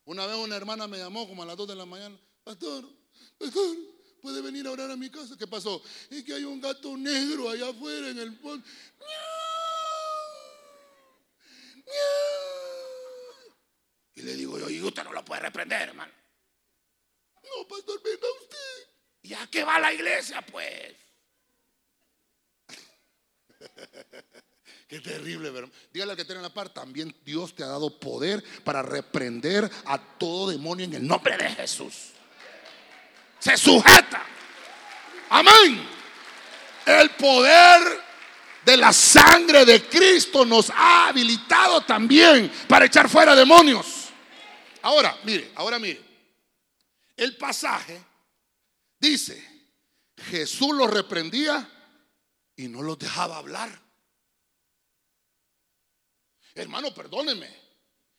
Una 0.05 0.27
vez 0.27 0.37
una 0.37 0.57
hermana 0.57 0.87
me 0.87 0.99
llamó 0.99 1.27
como 1.27 1.43
a 1.43 1.47
las 1.47 1.57
2 1.57 1.69
de 1.69 1.75
la 1.75 1.85
mañana. 1.85 2.17
Pastor, 2.45 2.85
pastor, 3.39 3.77
¿puede 4.23 4.41
venir 4.41 4.67
a 4.67 4.71
orar 4.71 4.91
a 4.91 4.97
mi 4.97 5.11
casa? 5.11 5.37
¿Qué 5.37 5.47
pasó? 5.49 5.83
Es 6.11 6.23
que 6.23 6.35
hay 6.35 6.45
un 6.45 6.61
gato 6.61 6.97
negro 6.97 7.51
allá 7.51 7.71
afuera 7.71 8.09
en 8.11 8.19
el 8.19 8.39
fondo. 8.39 8.65
Y 14.15 14.23
le 14.23 14.35
digo 14.35 14.59
yo, 14.59 14.71
y 14.71 14.81
usted 14.81 15.05
no 15.05 15.13
lo 15.13 15.25
puede 15.25 15.41
reprender, 15.43 15.89
hermano. 15.89 16.13
No, 17.43 17.67
pastor, 17.67 18.01
venga 18.03 18.27
usted. 18.43 18.89
¿Y 19.23 19.35
a 19.35 19.47
qué 19.51 19.65
va 19.65 19.81
la 19.81 19.93
iglesia, 19.93 20.41
pues? 20.43 20.95
Qué 24.89 25.01
terrible, 25.01 25.51
¿verdad? 25.51 25.71
Dígale 25.93 26.13
al 26.13 26.17
que 26.17 26.25
tiene 26.25 26.41
la 26.41 26.55
par, 26.55 26.69
también 26.69 27.15
Dios 27.25 27.55
te 27.55 27.65
ha 27.65 27.67
dado 27.67 27.99
poder 27.99 28.43
para 28.63 28.83
reprender 28.83 29.69
a 29.85 29.99
todo 29.99 30.51
demonio 30.51 30.85
en 30.85 30.95
el 30.95 31.07
nombre 31.07 31.37
de 31.37 31.49
Jesús. 31.51 32.13
Se 33.41 33.57
sujeta. 33.57 34.25
Amén. 35.31 35.89
El 36.87 37.11
poder 37.11 38.01
de 38.65 38.77
la 38.77 38.93
sangre 38.93 39.65
de 39.65 39.89
Cristo 39.89 40.45
nos 40.45 40.71
ha 40.71 41.09
habilitado 41.09 41.81
también 41.81 42.51
para 42.69 42.87
echar 42.87 43.09
fuera 43.09 43.35
demonios. 43.35 44.07
Ahora, 44.83 45.17
mire, 45.25 45.51
ahora 45.57 45.81
mire. 45.81 46.01
El 47.17 47.37
pasaje 47.37 48.01
dice, 49.01 49.43
Jesús 50.31 50.75
los 50.75 50.91
reprendía 50.91 51.69
y 52.57 52.69
no 52.69 52.83
los 52.83 52.99
dejaba 52.99 53.39
hablar. 53.39 53.81
Hermano, 56.55 56.93
perdóneme. 56.95 57.67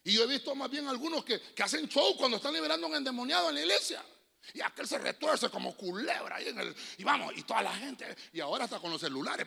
Y 0.03 0.13
yo 0.13 0.23
he 0.23 0.27
visto 0.27 0.55
más 0.55 0.69
bien 0.69 0.87
algunos 0.87 1.25
que, 1.25 1.41
hacen 1.61 1.89
show 1.89 2.15
cuando 2.15 2.37
están 2.37 2.53
liberando 2.53 2.87
a 2.87 2.89
un 2.89 2.95
endemoniado 2.95 3.49
en 3.49 3.55
la 3.55 3.61
iglesia. 3.61 4.05
Y 4.53 4.61
aquel 4.61 4.87
se 4.87 4.97
retuerce 4.99 5.49
como 5.49 5.75
culebra 5.75 6.37
ahí 6.37 6.47
en 6.47 6.59
el. 6.59 6.75
Y 6.97 7.03
vamos, 7.03 7.33
y 7.35 7.43
toda 7.43 7.63
la 7.63 7.75
gente. 7.75 8.15
Y 8.31 8.39
ahora 8.39 8.65
está 8.65 8.79
con 8.79 8.91
los 8.91 9.01
celulares. 9.01 9.45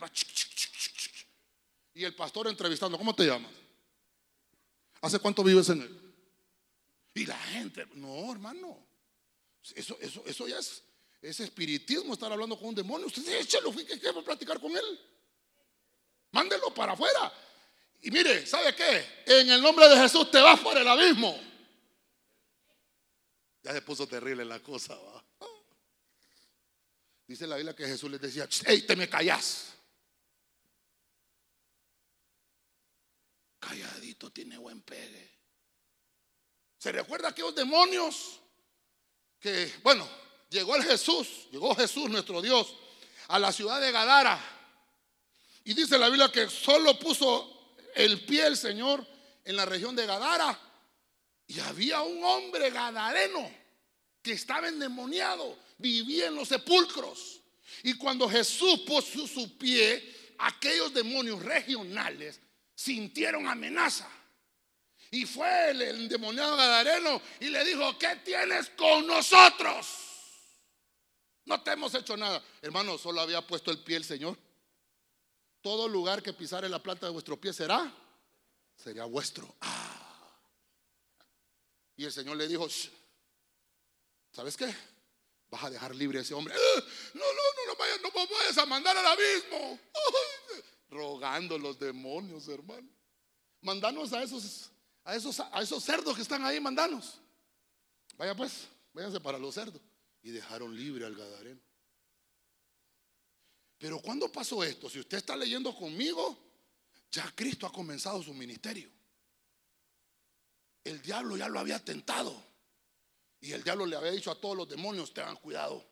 y 1.95 2.05
el 2.05 2.15
pastor 2.15 2.49
entrevistando, 2.49 2.99
¿cómo 2.99 3.15
te 3.15 3.25
llamas? 3.25 3.53
¿Hace 5.01 5.19
cuánto 5.19 5.43
vives 5.43 5.69
en 5.71 5.83
él? 5.83 6.15
Y 7.15 7.25
la 7.25 7.39
gente, 7.39 7.87
no, 7.95 8.31
hermano. 8.31 8.87
Eso, 9.75 9.97
eso, 10.01 10.23
eso 10.27 10.49
ya 10.49 10.59
es, 10.59 10.83
es 11.23 11.41
espiritismo 11.41 12.15
estar 12.15 12.33
hablando 12.33 12.59
con 12.59 12.69
un 12.69 12.75
demonio. 12.75 13.07
Usted 13.07 13.41
échelo, 13.41 13.75
¿qué 13.75 13.99
quiere 13.99 14.23
platicar 14.23 14.59
con 14.59 14.75
él? 14.77 15.01
Mándelo 16.33 16.73
para 16.73 16.93
afuera. 16.93 17.33
Y 18.03 18.11
mire, 18.11 18.47
¿sabe 18.47 18.75
qué? 18.75 19.23
En 19.27 19.51
el 19.51 19.61
nombre 19.61 19.89
de 19.89 19.97
Jesús 19.97 20.31
te 20.31 20.41
vas 20.41 20.59
por 20.61 20.77
el 20.77 20.89
abismo. 20.89 21.39
Ya 23.63 23.73
se 23.73 23.83
puso 23.83 24.07
terrible 24.07 24.45
la 24.45 24.61
cosa. 24.63 24.95
¿va? 24.95 25.23
Dice 27.27 27.47
la 27.47 27.57
Biblia 27.57 27.77
que 27.77 27.87
Jesús 27.87 28.11
les 28.11 28.21
decía, 28.21 28.49
hey, 28.67 28.83
te 28.83 28.97
me 28.97 29.09
callas. 29.09 29.75
Calladito 33.59 34.31
tiene 34.31 34.57
buen 34.57 34.81
pegue. 34.81 35.31
¿Se 36.79 36.91
recuerda 36.91 37.29
aquellos 37.29 37.55
demonios 37.55 38.41
que, 39.39 39.71
bueno, 39.83 40.09
llegó 40.51 40.77
el 40.77 40.85
Jesús, 40.85 41.27
llegó 41.51 41.75
Jesús 41.75 42.11
nuestro 42.11 42.43
Dios 42.43 42.75
a 43.29 43.39
la 43.39 43.53
ciudad 43.53 43.81
de 43.81 43.91
Gadara. 43.93 44.39
Y 45.65 45.75
dice 45.75 45.99
la 45.99 46.09
Biblia 46.09 46.31
que 46.31 46.49
solo 46.49 46.99
puso 46.99 47.75
el 47.95 48.25
pie 48.25 48.47
el 48.47 48.57
Señor 48.57 49.07
en 49.45 49.57
la 49.57 49.65
región 49.65 49.97
de 49.97 50.07
Gadara. 50.07 50.59
Y 51.47 51.59
había 51.61 52.03
un 52.03 52.23
hombre 52.25 52.71
gadareno 52.71 53.51
que 54.23 54.33
estaba 54.33 54.69
endemoniado, 54.69 55.59
vivía 55.79 56.27
en 56.27 56.35
los 56.35 56.49
sepulcros. 56.49 57.41
Y 57.83 57.95
cuando 57.95 58.29
Jesús 58.29 58.81
puso 58.81 59.27
su 59.27 59.57
pie, 59.57 60.35
aquellos 60.39 60.93
demonios 60.93 61.43
regionales 61.43 62.41
sintieron 62.75 63.47
amenaza. 63.47 64.09
Y 65.11 65.27
fue 65.27 65.71
el 65.71 65.83
endemoniado 65.83 66.57
gadareno 66.57 67.21
y 67.41 67.47
le 67.47 67.65
dijo, 67.65 67.99
¿qué 67.99 68.17
tienes 68.25 68.71
con 68.71 69.07
nosotros? 69.07 70.10
No 71.51 71.61
te 71.61 71.73
hemos 71.73 71.93
hecho 71.95 72.17
nada. 72.17 72.41
Hermano, 72.63 72.97
solo 72.97 73.21
había 73.21 73.45
puesto 73.45 73.73
el 73.73 73.79
pie 73.81 73.97
el 73.97 74.05
Señor. 74.05 74.39
Todo 75.61 75.89
lugar 75.89 76.23
que 76.23 76.33
pisare 76.33 76.69
la 76.69 76.81
planta 76.81 77.07
de 77.07 77.13
vuestro 77.13 77.39
pie 77.39 77.53
será, 77.53 77.93
sería 78.77 79.05
vuestro. 79.05 79.53
Ah. 79.61 80.31
Y 81.97 82.05
el 82.05 82.13
Señor 82.13 82.37
le 82.37 82.47
dijo, 82.47 82.69
¿sabes 84.31 84.57
qué? 84.57 84.73
Vas 85.51 85.65
a 85.65 85.71
dejar 85.71 85.93
libre 85.93 86.21
a 86.21 86.23
ese 86.23 86.35
hombre. 86.35 86.55
Eh, 86.55 86.85
no, 87.15 87.21
no, 87.21 87.27
no, 87.27 87.73
no 87.73 87.77
vayas, 87.77 88.01
no 88.01 88.11
vayas 88.13 88.59
a 88.59 88.67
mandar 88.67 88.97
al 88.97 89.07
abismo. 89.07 89.79
rogando 90.89 91.59
los 91.59 91.81
demonios, 91.81 92.47
hermano. 92.47 92.89
Mandanos 93.61 94.13
a 94.13 94.23
esos, 94.23 94.71
a 95.03 95.17
esos, 95.17 95.41
a 95.41 95.61
esos 95.61 95.83
cerdos 95.83 96.15
que 96.15 96.23
están 96.23 96.45
ahí, 96.45 96.61
mandanos. 96.61 97.21
Vaya 98.17 98.37
pues, 98.37 98.69
váyanse 98.95 99.19
para 99.19 99.37
los 99.37 99.53
cerdos. 99.53 99.83
Y 100.23 100.31
dejaron 100.31 100.77
libre 100.77 101.07
al 101.07 101.15
Gadareno. 101.15 101.61
Pero 103.79 103.99
¿cuándo 104.01 104.31
pasó 104.31 104.63
esto? 104.63 104.91
Si 104.91 105.01
usted 105.01 105.17
está 105.17 105.35
leyendo 105.35 105.75
conmigo, 105.75 106.39
ya 107.11 107.33
Cristo 107.35 107.67
ha 107.67 107.73
comenzado 107.73 108.23
su 108.23 108.35
ministerio. 108.35 108.91
El 110.85 111.01
diablo 111.01 111.37
ya 111.37 111.49
lo 111.49 111.59
había 111.59 111.83
tentado. 111.83 112.51
Y 113.41 113.53
el 113.53 113.65
diablo 113.65 113.87
le 113.87 113.97
había 113.97 114.11
dicho 114.11 114.31
a 114.31 114.39
todos 114.39 114.55
los 114.55 114.69
demonios, 114.69 115.15
tengan 115.15 115.37
cuidado. 115.37 115.83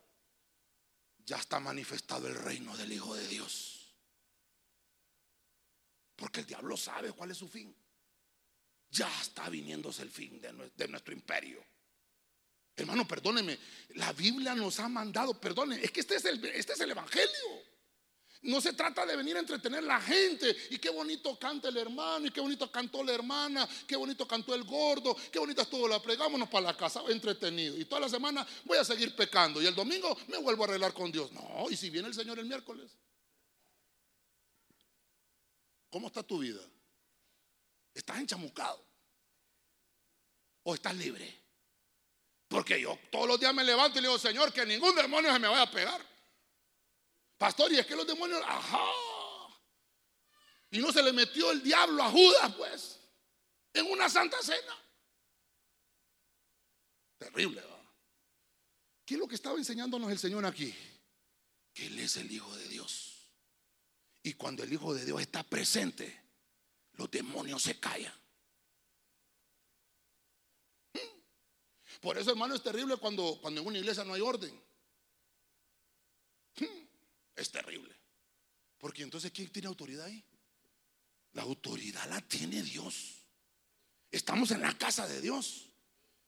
Ya 1.24 1.36
está 1.36 1.60
manifestado 1.60 2.28
el 2.28 2.34
reino 2.34 2.76
del 2.76 2.92
Hijo 2.92 3.14
de 3.14 3.26
Dios. 3.26 3.94
Porque 6.14 6.40
el 6.40 6.46
diablo 6.46 6.76
sabe 6.76 7.12
cuál 7.12 7.30
es 7.30 7.38
su 7.38 7.48
fin. 7.48 7.74
Ya 8.90 9.08
está 9.20 9.48
viniéndose 9.48 10.02
el 10.02 10.10
fin 10.10 10.40
de 10.40 10.88
nuestro 10.88 11.14
imperio. 11.14 11.64
Hermano, 12.78 13.06
perdóneme, 13.08 13.58
la 13.96 14.12
Biblia 14.12 14.54
nos 14.54 14.78
ha 14.78 14.88
mandado, 14.88 15.34
perdone, 15.34 15.82
es 15.82 15.90
que 15.90 16.00
este 16.00 16.14
es 16.14 16.24
el, 16.24 16.44
este 16.44 16.74
es 16.74 16.80
el 16.80 16.92
Evangelio. 16.92 17.68
No 18.42 18.60
se 18.60 18.72
trata 18.72 19.04
de 19.04 19.16
venir 19.16 19.36
a 19.36 19.40
entretener 19.40 19.80
a 19.80 19.86
la 19.86 20.00
gente. 20.00 20.56
Y 20.70 20.78
qué 20.78 20.90
bonito 20.90 21.36
canta 21.40 21.70
el 21.70 21.76
hermano, 21.76 22.26
y 22.26 22.30
qué 22.30 22.40
bonito 22.40 22.70
cantó 22.70 23.02
la 23.02 23.12
hermana, 23.12 23.68
qué 23.86 23.96
bonito 23.96 24.28
cantó 24.28 24.54
el 24.54 24.62
gordo, 24.62 25.16
qué 25.32 25.40
bonita 25.40 25.62
estuvo 25.62 25.88
la 25.88 26.00
pregámonos 26.00 26.48
para 26.48 26.66
la 26.66 26.76
casa, 26.76 27.02
entretenido. 27.08 27.76
Y 27.76 27.84
toda 27.84 28.02
la 28.02 28.08
semana 28.08 28.46
voy 28.64 28.78
a 28.78 28.84
seguir 28.84 29.16
pecando. 29.16 29.60
Y 29.60 29.66
el 29.66 29.74
domingo 29.74 30.16
me 30.28 30.38
vuelvo 30.38 30.62
a 30.62 30.68
arreglar 30.68 30.94
con 30.94 31.10
Dios. 31.10 31.32
No, 31.32 31.66
y 31.68 31.76
si 31.76 31.90
viene 31.90 32.06
el 32.06 32.14
Señor 32.14 32.38
el 32.38 32.46
miércoles. 32.46 32.88
¿Cómo 35.90 36.06
está 36.06 36.22
tu 36.22 36.38
vida? 36.38 36.60
¿Estás 37.92 38.18
enchamucado? 38.18 38.84
¿O 40.62 40.74
estás 40.76 40.94
libre? 40.94 41.38
Porque 42.48 42.80
yo 42.80 42.98
todos 43.12 43.28
los 43.28 43.38
días 43.38 43.54
me 43.54 43.62
levanto 43.62 43.98
y 43.98 44.02
le 44.02 44.08
digo, 44.08 44.18
Señor, 44.18 44.52
que 44.52 44.64
ningún 44.64 44.94
demonio 44.94 45.32
se 45.32 45.38
me 45.38 45.48
vaya 45.48 45.62
a 45.62 45.70
pegar. 45.70 46.00
Pastor, 47.37 47.70
y 47.72 47.78
es 47.78 47.87
que 47.87 47.94
los 47.94 48.06
demonios, 48.06 48.42
ajá. 48.44 48.84
Y 50.70 50.78
no 50.78 50.92
se 50.92 51.02
le 51.02 51.12
metió 51.12 51.50
el 51.50 51.62
diablo 51.62 52.02
a 52.02 52.11
Judas, 52.11 52.54
pues, 52.56 52.98
en 53.74 53.87
una 53.90 54.08
santa 54.08 54.42
cena. 54.42 54.76
Terrible, 57.18 57.61
¿verdad? 57.61 57.78
¿Qué 59.04 59.14
es 59.14 59.20
lo 59.20 59.28
que 59.28 59.34
estaba 59.34 59.56
enseñándonos 59.56 60.11
el 60.11 60.18
Señor 60.18 60.44
aquí? 60.44 60.74
Que 61.72 61.87
Él 61.87 61.98
es 61.98 62.16
el 62.16 62.30
Hijo 62.30 62.54
de 62.56 62.68
Dios. 62.68 63.30
Y 64.22 64.34
cuando 64.34 64.62
el 64.62 64.72
Hijo 64.72 64.94
de 64.94 65.04
Dios 65.04 65.20
está 65.20 65.42
presente, 65.42 66.22
los 66.92 67.11
demonios 67.11 67.62
se 67.62 67.78
callan. 67.78 68.12
Por 72.00 72.16
eso, 72.16 72.30
hermano, 72.30 72.54
es 72.54 72.62
terrible 72.62 72.96
cuando, 72.96 73.38
cuando 73.40 73.61
en 73.61 73.66
una 73.66 73.78
iglesia 73.78 74.04
no 74.04 74.14
hay 74.14 74.20
orden. 74.20 74.52
Hmm, 76.56 76.87
es 77.37 77.50
terrible. 77.50 77.94
Porque 78.78 79.02
entonces, 79.02 79.32
¿quién 79.32 79.50
tiene 79.50 79.68
autoridad 79.68 80.06
ahí? 80.06 80.24
La 81.32 81.42
autoridad 81.42 82.08
la 82.08 82.20
tiene 82.20 82.62
Dios. 82.62 83.16
Estamos 84.11 84.50
en 84.52 84.62
la 84.62 84.76
casa 84.78 85.06
de 85.06 85.20
Dios. 85.20 85.68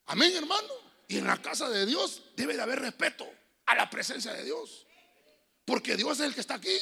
Amén, 0.06 0.35
hermano. 0.35 0.72
Y 1.09 1.18
en 1.18 1.26
la 1.26 1.40
casa 1.40 1.68
de 1.68 1.87
Dios 1.87 2.22
debe 2.37 2.54
de 2.54 2.62
haber 2.62 2.80
respeto 2.80 3.28
a 3.66 3.74
la 3.74 3.88
presencia 3.88 4.33
de 4.33 4.44
Dios. 4.44 4.87
Porque 5.64 5.96
Dios 5.96 6.18
es 6.20 6.26
el 6.26 6.35
que 6.35 6.40
está 6.40 6.54
aquí. 6.54 6.76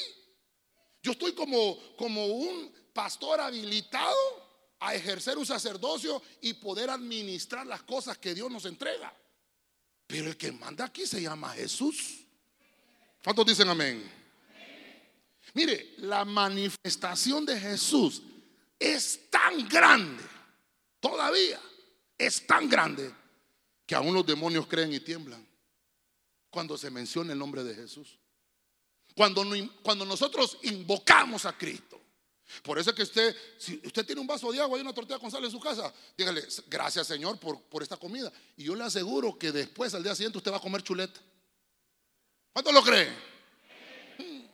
Yo 1.03 1.12
estoy 1.12 1.35
como, 1.35 1.79
como 1.96 2.27
un 2.27 2.74
pastor 2.92 3.40
habilitado 3.40 4.16
a 4.81 4.95
ejercer 4.95 5.37
un 5.38 5.47
sacerdocio 5.47 6.23
y 6.41 6.55
poder 6.55 6.91
administrar 6.91 7.67
las 7.67 7.83
cosas 7.83 8.19
que 8.19 8.35
Dios 8.35 8.51
nos 8.51 8.64
entrega. 8.64 9.12
Pero 10.07 10.29
el 10.29 10.37
que 10.37 10.53
manda 10.53 10.85
aquí 10.85 11.07
se 11.07 11.21
llama 11.21 11.51
Jesús. 11.51 12.21
¿Cuántos 13.23 13.47
dicen 13.47 13.69
amén? 13.69 14.11
Mire, 15.55 15.95
la 15.99 16.25
manifestación 16.25 17.45
de 17.45 17.59
Jesús 17.59 18.23
es 18.79 19.29
tan 19.31 19.69
grande, 19.69 20.23
todavía 21.01 21.61
es 22.17 22.47
tan 22.47 22.69
grande, 22.69 23.12
que 23.87 23.95
aún 23.95 24.14
los 24.14 24.27
demonios 24.27 24.67
creen 24.67 24.93
y 24.93 25.01
tiemblan 25.01 25.47
cuando 26.51 26.77
se 26.77 26.91
menciona 26.91 27.33
el 27.33 27.38
nombre 27.38 27.64
de 27.64 27.75
Jesús. 27.75 28.19
Cuando, 29.17 29.45
cuando 29.83 30.05
nosotros 30.05 30.59
invocamos 30.62 31.45
a 31.45 31.57
Cristo. 31.57 32.01
Por 32.62 32.78
eso 32.78 32.90
es 32.90 32.96
que 32.96 33.02
usted, 33.02 33.37
si 33.58 33.80
usted 33.84 34.06
tiene 34.06 34.20
un 34.20 34.26
vaso 34.26 34.50
de 34.50 34.61
agua 34.61 34.78
y 34.78 34.80
una 34.80 34.94
tortilla 34.94 35.18
con 35.18 35.30
sal 35.30 35.44
en 35.44 35.50
su 35.50 35.61
casa, 35.61 35.92
dígale, 36.16 36.46
gracias 36.66 37.06
Señor 37.06 37.38
por, 37.38 37.61
por 37.62 37.82
esta 37.82 37.96
comida. 37.96 38.32
Y 38.56 38.64
yo 38.64 38.74
le 38.74 38.84
aseguro 38.84 39.38
que 39.38 39.52
después, 39.52 39.94
al 39.94 40.02
día 40.02 40.14
siguiente, 40.14 40.38
usted 40.38 40.52
va 40.52 40.56
a 40.56 40.61
comer 40.61 40.82
chuleta. 40.82 41.20
¿Cuánto 42.52 42.72
lo 42.72 42.82
cree? 42.82 43.08
Hmm. 44.18 44.46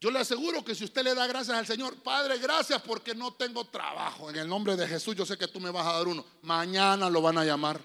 Yo 0.00 0.10
le 0.10 0.18
aseguro 0.18 0.64
que 0.64 0.74
si 0.74 0.84
usted 0.84 1.04
le 1.04 1.14
da 1.14 1.26
gracias 1.26 1.56
al 1.56 1.66
Señor, 1.66 2.02
Padre, 2.02 2.38
gracias 2.38 2.80
porque 2.82 3.14
no 3.14 3.34
tengo 3.34 3.66
trabajo. 3.66 4.30
En 4.30 4.36
el 4.36 4.48
nombre 4.48 4.74
de 4.74 4.88
Jesús, 4.88 5.14
yo 5.14 5.26
sé 5.26 5.36
que 5.36 5.48
tú 5.48 5.60
me 5.60 5.70
vas 5.70 5.86
a 5.86 5.92
dar 5.92 6.08
uno. 6.08 6.24
Mañana 6.42 7.10
lo 7.10 7.20
van 7.20 7.38
a 7.38 7.44
llamar. 7.44 7.80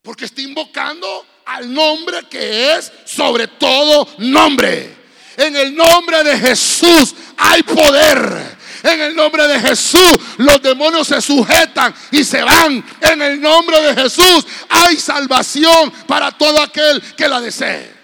Porque 0.00 0.24
está 0.24 0.40
invocando 0.40 1.26
al 1.44 1.72
nombre 1.72 2.28
que 2.28 2.72
es 2.74 2.92
sobre 3.04 3.46
todo 3.46 4.08
nombre. 4.18 5.05
En 5.36 5.56
el 5.56 5.74
nombre 5.74 6.22
de 6.24 6.38
Jesús 6.38 7.14
hay 7.36 7.62
poder. 7.62 8.56
En 8.82 9.00
el 9.00 9.16
nombre 9.16 9.46
de 9.48 9.60
Jesús 9.60 10.16
los 10.38 10.62
demonios 10.62 11.08
se 11.08 11.20
sujetan 11.20 11.94
y 12.10 12.24
se 12.24 12.42
van. 12.42 12.84
En 13.00 13.22
el 13.22 13.40
nombre 13.40 13.80
de 13.82 14.02
Jesús 14.02 14.46
hay 14.68 14.96
salvación 14.96 15.90
para 16.06 16.30
todo 16.30 16.60
aquel 16.62 17.02
que 17.14 17.28
la 17.28 17.40
desee. 17.40 17.94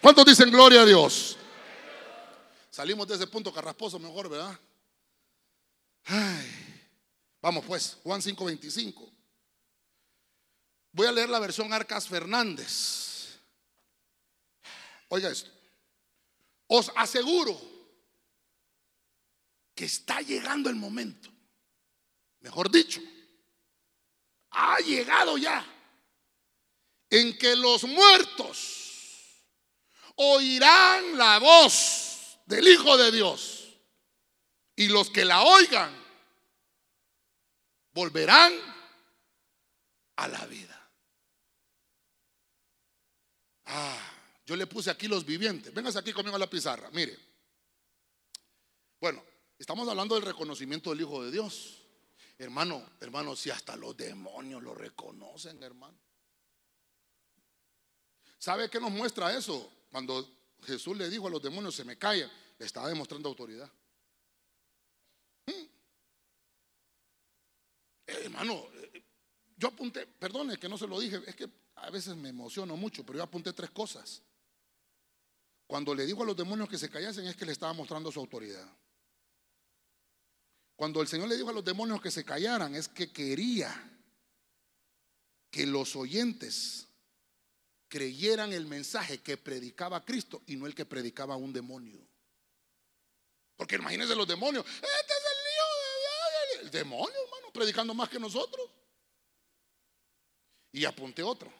¿Cuántos 0.00 0.24
dicen 0.26 0.50
gloria 0.50 0.82
a 0.82 0.84
Dios? 0.84 1.36
Salimos 2.70 3.08
de 3.08 3.16
ese 3.16 3.26
punto 3.26 3.52
carrasposo 3.52 3.98
mejor, 3.98 4.28
¿verdad? 4.28 4.56
Vamos 7.42 7.64
pues, 7.66 7.96
Juan 8.02 8.20
5:25. 8.20 9.12
Voy 10.92 11.06
a 11.06 11.12
leer 11.12 11.28
la 11.28 11.38
versión 11.38 11.72
Arcas 11.72 12.08
Fernández. 12.08 13.38
Oiga 15.08 15.30
esto. 15.30 15.57
Os 16.68 16.92
aseguro 16.94 17.58
que 19.74 19.86
está 19.86 20.20
llegando 20.20 20.68
el 20.68 20.76
momento. 20.76 21.30
Mejor 22.40 22.70
dicho, 22.70 23.00
ha 24.50 24.78
llegado 24.80 25.38
ya 25.38 25.64
en 27.10 27.36
que 27.38 27.56
los 27.56 27.84
muertos 27.84 29.44
oirán 30.16 31.16
la 31.16 31.38
voz 31.38 32.38
del 32.46 32.68
Hijo 32.68 32.96
de 32.96 33.12
Dios 33.12 33.68
y 34.76 34.88
los 34.88 35.10
que 35.10 35.24
la 35.24 35.42
oigan 35.42 35.96
volverán 37.92 38.52
a 40.16 40.28
la 40.28 40.46
vida. 40.46 40.90
Ah. 43.66 44.17
Yo 44.48 44.56
le 44.56 44.66
puse 44.66 44.90
aquí 44.90 45.08
los 45.08 45.26
vivientes. 45.26 45.74
Véngase 45.74 45.98
aquí 45.98 46.10
conmigo 46.10 46.36
a 46.36 46.38
la 46.38 46.48
pizarra. 46.48 46.88
Mire. 46.92 47.14
Bueno, 48.98 49.22
estamos 49.58 49.86
hablando 49.86 50.14
del 50.14 50.24
reconocimiento 50.24 50.88
del 50.88 51.02
Hijo 51.02 51.22
de 51.22 51.30
Dios. 51.30 51.82
Hermano, 52.38 52.92
hermano, 52.98 53.36
si 53.36 53.50
hasta 53.50 53.76
los 53.76 53.94
demonios 53.94 54.62
lo 54.62 54.74
reconocen, 54.74 55.62
hermano. 55.62 55.98
¿Sabe 58.38 58.70
qué 58.70 58.80
nos 58.80 58.90
muestra 58.90 59.36
eso? 59.36 59.70
Cuando 59.92 60.26
Jesús 60.62 60.96
le 60.96 61.10
dijo 61.10 61.26
a 61.26 61.30
los 61.30 61.42
demonios, 61.42 61.74
se 61.74 61.84
me 61.84 61.98
callan, 61.98 62.30
le 62.58 62.64
estaba 62.64 62.88
demostrando 62.88 63.28
autoridad. 63.28 63.70
¿Mm? 65.44 65.50
Eh, 65.50 65.66
hermano, 68.06 68.66
eh, 68.76 69.04
yo 69.58 69.68
apunté, 69.68 70.06
perdone 70.06 70.56
que 70.56 70.70
no 70.70 70.78
se 70.78 70.86
lo 70.86 70.98
dije, 70.98 71.20
es 71.26 71.36
que 71.36 71.50
a 71.74 71.90
veces 71.90 72.16
me 72.16 72.30
emociono 72.30 72.78
mucho, 72.78 73.04
pero 73.04 73.18
yo 73.18 73.24
apunté 73.24 73.52
tres 73.52 73.70
cosas. 73.72 74.22
Cuando 75.68 75.94
le 75.94 76.06
dijo 76.06 76.22
a 76.22 76.26
los 76.26 76.34
demonios 76.34 76.66
que 76.66 76.78
se 76.78 76.88
callasen 76.88 77.26
es 77.26 77.36
que 77.36 77.44
le 77.44 77.52
estaba 77.52 77.74
mostrando 77.74 78.10
su 78.10 78.18
autoridad. 78.18 78.66
Cuando 80.74 81.02
el 81.02 81.08
Señor 81.08 81.28
le 81.28 81.36
dijo 81.36 81.50
a 81.50 81.52
los 81.52 81.64
demonios 81.64 82.00
que 82.00 82.10
se 82.10 82.24
callaran 82.24 82.74
es 82.74 82.88
que 82.88 83.12
quería 83.12 83.70
que 85.50 85.66
los 85.66 85.94
oyentes 85.94 86.88
creyeran 87.86 88.54
el 88.54 88.66
mensaje 88.66 89.18
que 89.18 89.36
predicaba 89.36 90.06
Cristo 90.06 90.42
y 90.46 90.56
no 90.56 90.66
el 90.66 90.74
que 90.74 90.86
predicaba 90.86 91.36
un 91.36 91.52
demonio. 91.52 92.00
Porque 93.54 93.76
imagínense 93.76 94.16
los 94.16 94.26
demonios. 94.26 94.64
Este 94.64 94.80
es 94.80 95.24
el 95.34 95.38
hijo 95.52 95.68
de 95.82 96.62
Dios. 96.62 96.62
El 96.62 96.70
demonio, 96.70 97.24
hermano, 97.24 97.52
predicando 97.52 97.92
más 97.92 98.08
que 98.08 98.18
nosotros. 98.18 98.70
Y 100.72 100.86
apunté 100.86 101.22
otro. 101.22 101.52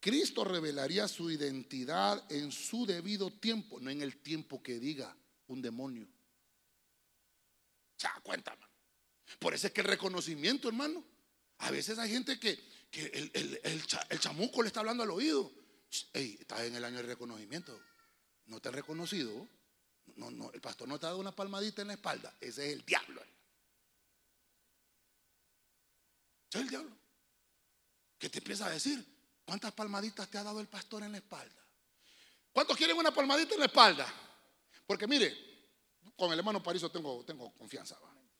Cristo 0.00 0.44
revelaría 0.44 1.08
su 1.08 1.30
identidad 1.30 2.24
en 2.30 2.52
su 2.52 2.86
debido 2.86 3.30
tiempo, 3.30 3.80
no 3.80 3.90
en 3.90 4.02
el 4.02 4.18
tiempo 4.18 4.62
que 4.62 4.78
diga 4.78 5.16
un 5.48 5.60
demonio. 5.60 6.08
Ya, 7.98 8.14
cuéntame. 8.22 8.64
Por 9.40 9.54
eso 9.54 9.66
es 9.66 9.72
que 9.72 9.80
el 9.80 9.88
reconocimiento, 9.88 10.68
hermano, 10.68 11.04
a 11.58 11.70
veces 11.70 11.98
hay 11.98 12.10
gente 12.10 12.38
que, 12.38 12.58
el, 12.92 13.86
chamuco 14.20 14.62
le 14.62 14.68
está 14.68 14.80
hablando 14.80 15.02
al 15.02 15.10
oído. 15.10 15.52
Ey, 16.12 16.36
estás 16.40 16.60
en 16.60 16.76
el 16.76 16.84
año 16.84 16.98
de 16.98 17.02
reconocimiento. 17.02 17.78
No 18.46 18.60
te 18.60 18.68
he 18.68 18.72
reconocido. 18.72 19.48
No, 20.16 20.30
no, 20.30 20.52
el 20.52 20.60
pastor 20.60 20.88
no 20.88 20.98
te 20.98 21.06
ha 21.06 21.10
dado 21.10 21.20
una 21.20 21.34
palmadita 21.34 21.82
en 21.82 21.88
la 21.88 21.94
espalda. 21.94 22.34
Ese 22.40 22.68
es 22.68 22.72
el 22.72 22.84
diablo. 22.84 23.20
Ese 26.48 26.58
es 26.58 26.62
el 26.62 26.68
diablo. 26.68 26.96
¿Qué 28.18 28.28
te 28.28 28.38
empieza 28.38 28.66
a 28.66 28.70
decir? 28.70 29.17
¿Cuántas 29.48 29.72
palmaditas 29.72 30.28
te 30.28 30.36
ha 30.36 30.42
dado 30.42 30.60
el 30.60 30.68
pastor 30.68 31.04
en 31.04 31.12
la 31.12 31.16
espalda? 31.16 31.64
¿Cuántos 32.52 32.76
quieren 32.76 32.98
una 32.98 33.10
palmadita 33.10 33.54
en 33.54 33.60
la 33.60 33.64
espalda? 33.64 34.06
Porque 34.86 35.06
mire, 35.06 35.34
con 36.14 36.30
el 36.30 36.38
hermano 36.38 36.62
Pariso 36.62 36.90
tengo, 36.90 37.24
tengo 37.24 37.50
confianza. 37.54 37.96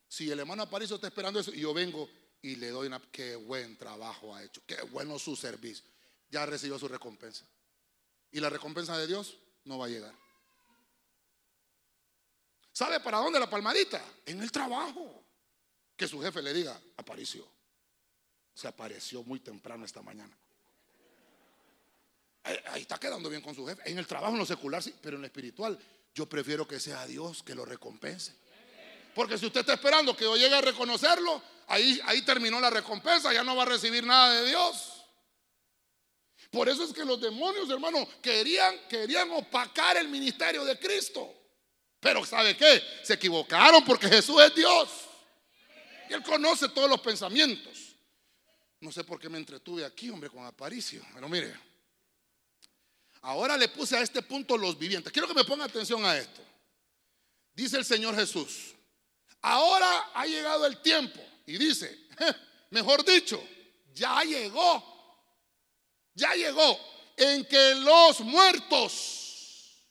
Si 0.06 0.30
el 0.30 0.38
hermano 0.38 0.68
Pariso 0.68 0.96
está 0.96 1.06
esperando 1.06 1.40
eso 1.40 1.50
y 1.54 1.60
yo 1.60 1.72
vengo 1.72 2.10
y 2.42 2.56
le 2.56 2.68
doy 2.68 2.88
una, 2.88 3.00
qué 3.10 3.36
buen 3.36 3.78
trabajo 3.78 4.34
ha 4.34 4.44
hecho, 4.44 4.60
qué 4.66 4.82
bueno 4.82 5.18
su 5.18 5.34
servicio, 5.34 5.86
ya 6.28 6.44
recibió 6.44 6.78
su 6.78 6.88
recompensa. 6.88 7.46
Y 8.30 8.40
la 8.40 8.50
recompensa 8.50 8.98
de 8.98 9.06
Dios 9.06 9.34
no 9.64 9.78
va 9.78 9.86
a 9.86 9.88
llegar. 9.88 10.14
¿Sabe 12.70 13.00
para 13.00 13.16
dónde 13.16 13.40
la 13.40 13.48
palmadita? 13.48 14.04
En 14.26 14.42
el 14.42 14.52
trabajo. 14.52 15.24
Que 15.96 16.06
su 16.06 16.20
jefe 16.20 16.42
le 16.42 16.52
diga, 16.52 16.78
apareció. 16.98 17.50
Se 18.52 18.68
apareció 18.68 19.22
muy 19.22 19.40
temprano 19.40 19.86
esta 19.86 20.02
mañana. 20.02 20.36
Ahí 22.70 22.82
está 22.82 22.98
quedando 22.98 23.28
bien 23.28 23.42
con 23.42 23.54
su 23.54 23.66
jefe. 23.66 23.82
En 23.90 23.98
el 23.98 24.06
trabajo, 24.06 24.32
en 24.32 24.38
lo 24.38 24.46
secular, 24.46 24.82
sí, 24.82 24.94
pero 25.00 25.16
en 25.16 25.22
lo 25.22 25.26
espiritual, 25.26 25.78
yo 26.14 26.28
prefiero 26.28 26.66
que 26.66 26.80
sea 26.80 27.06
Dios 27.06 27.42
que 27.42 27.54
lo 27.54 27.64
recompense. 27.64 28.34
Porque 29.14 29.36
si 29.36 29.46
usted 29.46 29.60
está 29.60 29.74
esperando 29.74 30.16
que 30.16 30.24
yo 30.24 30.36
llegue 30.36 30.54
a 30.54 30.60
reconocerlo, 30.60 31.42
ahí, 31.66 32.00
ahí 32.04 32.22
terminó 32.22 32.60
la 32.60 32.70
recompensa, 32.70 33.32
ya 33.32 33.42
no 33.42 33.56
va 33.56 33.64
a 33.64 33.66
recibir 33.66 34.04
nada 34.04 34.40
de 34.40 34.48
Dios. 34.48 34.98
Por 36.50 36.68
eso 36.68 36.84
es 36.84 36.92
que 36.92 37.04
los 37.04 37.20
demonios, 37.20 37.68
hermano, 37.68 38.08
querían, 38.22 38.76
querían 38.88 39.30
opacar 39.32 39.96
el 39.96 40.08
ministerio 40.08 40.64
de 40.64 40.78
Cristo. 40.78 41.34
Pero 42.00 42.24
¿sabe 42.24 42.56
qué? 42.56 42.82
Se 43.02 43.14
equivocaron 43.14 43.84
porque 43.84 44.08
Jesús 44.08 44.40
es 44.40 44.54
Dios. 44.54 44.88
Y 46.08 46.14
Él 46.14 46.22
conoce 46.22 46.68
todos 46.68 46.88
los 46.88 47.00
pensamientos. 47.00 47.96
No 48.80 48.92
sé 48.92 49.04
por 49.04 49.18
qué 49.18 49.28
me 49.28 49.38
entretuve 49.38 49.84
aquí, 49.84 50.08
hombre, 50.08 50.30
con 50.30 50.44
Aparicio. 50.46 51.04
Pero 51.12 51.28
mire, 51.28 51.54
ahora 53.28 53.58
le 53.58 53.68
puse 53.68 53.94
a 53.94 54.00
este 54.00 54.22
punto 54.22 54.56
los 54.56 54.78
vivientes. 54.78 55.12
Quiero 55.12 55.28
que 55.28 55.34
me 55.34 55.44
ponga 55.44 55.66
atención 55.66 56.02
a 56.06 56.16
esto. 56.16 56.40
Dice 57.52 57.76
el 57.76 57.84
Señor 57.84 58.14
Jesús, 58.14 58.74
ahora 59.42 60.12
ha 60.14 60.24
llegado 60.24 60.64
el 60.64 60.80
tiempo. 60.80 61.20
Y 61.44 61.58
dice, 61.58 62.08
mejor 62.70 63.04
dicho, 63.04 63.42
ya 63.92 64.22
llegó, 64.22 64.82
ya 66.14 66.34
llegó 66.34 66.80
en 67.18 67.44
que 67.44 67.74
los 67.74 68.20
muertos 68.20 69.84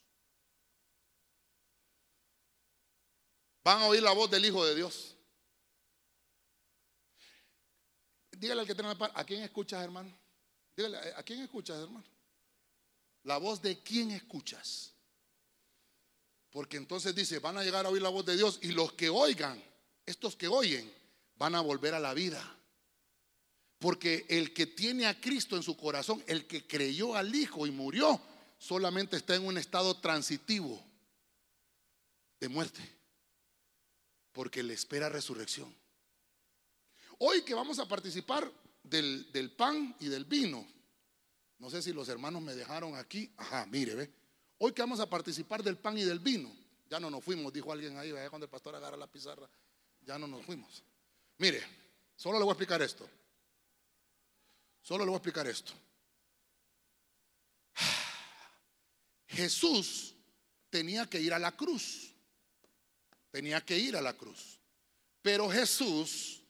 van 3.63 3.83
a 3.83 3.85
oír 3.85 4.01
la 4.01 4.13
voz 4.13 4.31
del 4.31 4.45
Hijo 4.45 4.65
de 4.65 4.73
Dios. 4.73 5.15
Dígale 8.31 8.61
al 8.61 8.67
que 8.67 8.73
tiene 8.73 8.89
la 8.89 8.97
par, 8.97 9.11
¿a 9.13 9.23
quién 9.23 9.43
escuchas, 9.43 9.83
hermano? 9.83 10.11
Dígale, 10.75 10.97
¿a 11.15 11.21
quién 11.21 11.41
escuchas, 11.41 11.77
hermano? 11.77 12.16
La 13.27 13.37
voz 13.37 13.61
de 13.61 13.79
quién 13.79 14.11
escuchas. 14.11 14.93
Porque 16.49 16.77
entonces 16.77 17.13
dice, 17.13 17.39
van 17.39 17.57
a 17.57 17.63
llegar 17.63 17.85
a 17.85 17.89
oír 17.89 18.01
la 18.01 18.09
voz 18.09 18.25
de 18.25 18.35
Dios 18.35 18.59
y 18.61 18.71
los 18.71 18.93
que 18.93 19.09
oigan, 19.09 19.61
estos 20.05 20.35
que 20.35 20.47
oyen, 20.47 20.91
van 21.37 21.53
a 21.53 21.61
volver 21.61 21.93
a 21.93 21.99
la 21.99 22.13
vida. 22.13 22.41
Porque 23.79 24.25
el 24.29 24.53
que 24.53 24.65
tiene 24.65 25.05
a 25.05 25.19
Cristo 25.19 25.55
en 25.55 25.63
su 25.63 25.77
corazón, 25.77 26.23
el 26.25 26.47
que 26.47 26.65
creyó 26.65 27.15
al 27.15 27.35
Hijo 27.35 27.67
y 27.67 27.71
murió, 27.71 28.19
solamente 28.57 29.17
está 29.17 29.35
en 29.35 29.45
un 29.45 29.57
estado 29.57 29.97
transitivo 29.97 30.83
de 32.39 32.49
muerte 32.49 32.97
porque 34.37 34.61
le 34.61 34.75
espera 34.75 35.09
resurrección. 35.09 35.75
Hoy 37.17 37.41
que 37.41 37.55
vamos 37.55 37.79
a 37.79 37.87
participar 37.87 38.47
del, 38.83 39.51
pan 39.57 39.95
y 39.99 40.09
del 40.09 40.25
vino, 40.25 40.63
no 41.67 41.71
sé 41.71 41.81
si 41.81 41.91
los 41.91 42.07
hermanos 42.07 42.41
me 42.41 42.55
dejaron 42.55 42.95
aquí, 42.95 43.29
ajá, 43.35 43.65
mire, 43.65 43.93
ve, 43.93 44.09
hoy 44.59 44.71
que 44.71 44.81
vamos 44.81 45.01
a 45.01 45.09
participar 45.09 45.61
del 45.61 45.77
pan 45.77 45.97
y 45.97 46.05
del 46.05 46.19
vino, 46.19 46.49
ya 46.89 46.97
no 46.97 47.09
nos 47.09 47.21
fuimos, 47.21 47.51
dijo 47.51 47.73
alguien 47.73 47.97
ahí, 47.97 48.13
cuando 48.29 48.45
el 48.45 48.49
pastor 48.49 48.73
agarra 48.73 48.95
la 48.95 49.07
pizarra, 49.07 49.49
ya 49.99 50.17
no 50.17 50.27
nos 50.27 50.45
fuimos. 50.45 50.81
Mire, 51.39 51.61
solo 52.15 52.37
le 52.37 52.45
voy 52.45 52.51
a 52.51 52.53
explicar 52.53 52.81
esto. 52.81 53.05
Solo 54.81 55.03
le 55.03 55.09
voy 55.09 55.15
a 55.15 55.17
explicar 55.17 55.45
esto. 55.45 55.73
Jesús 59.27 60.15
tenía 60.69 61.05
que 61.05 61.19
ir 61.19 61.33
a 61.33 61.39
la 61.39 61.51
cruz 61.51 62.13
tenía 63.37 63.63
que 63.63 63.77
ir 63.77 63.95
a 63.97 64.01
la 64.01 64.13
cruz. 64.13 64.57
Pero 65.21 65.49
Jesús 65.49 66.41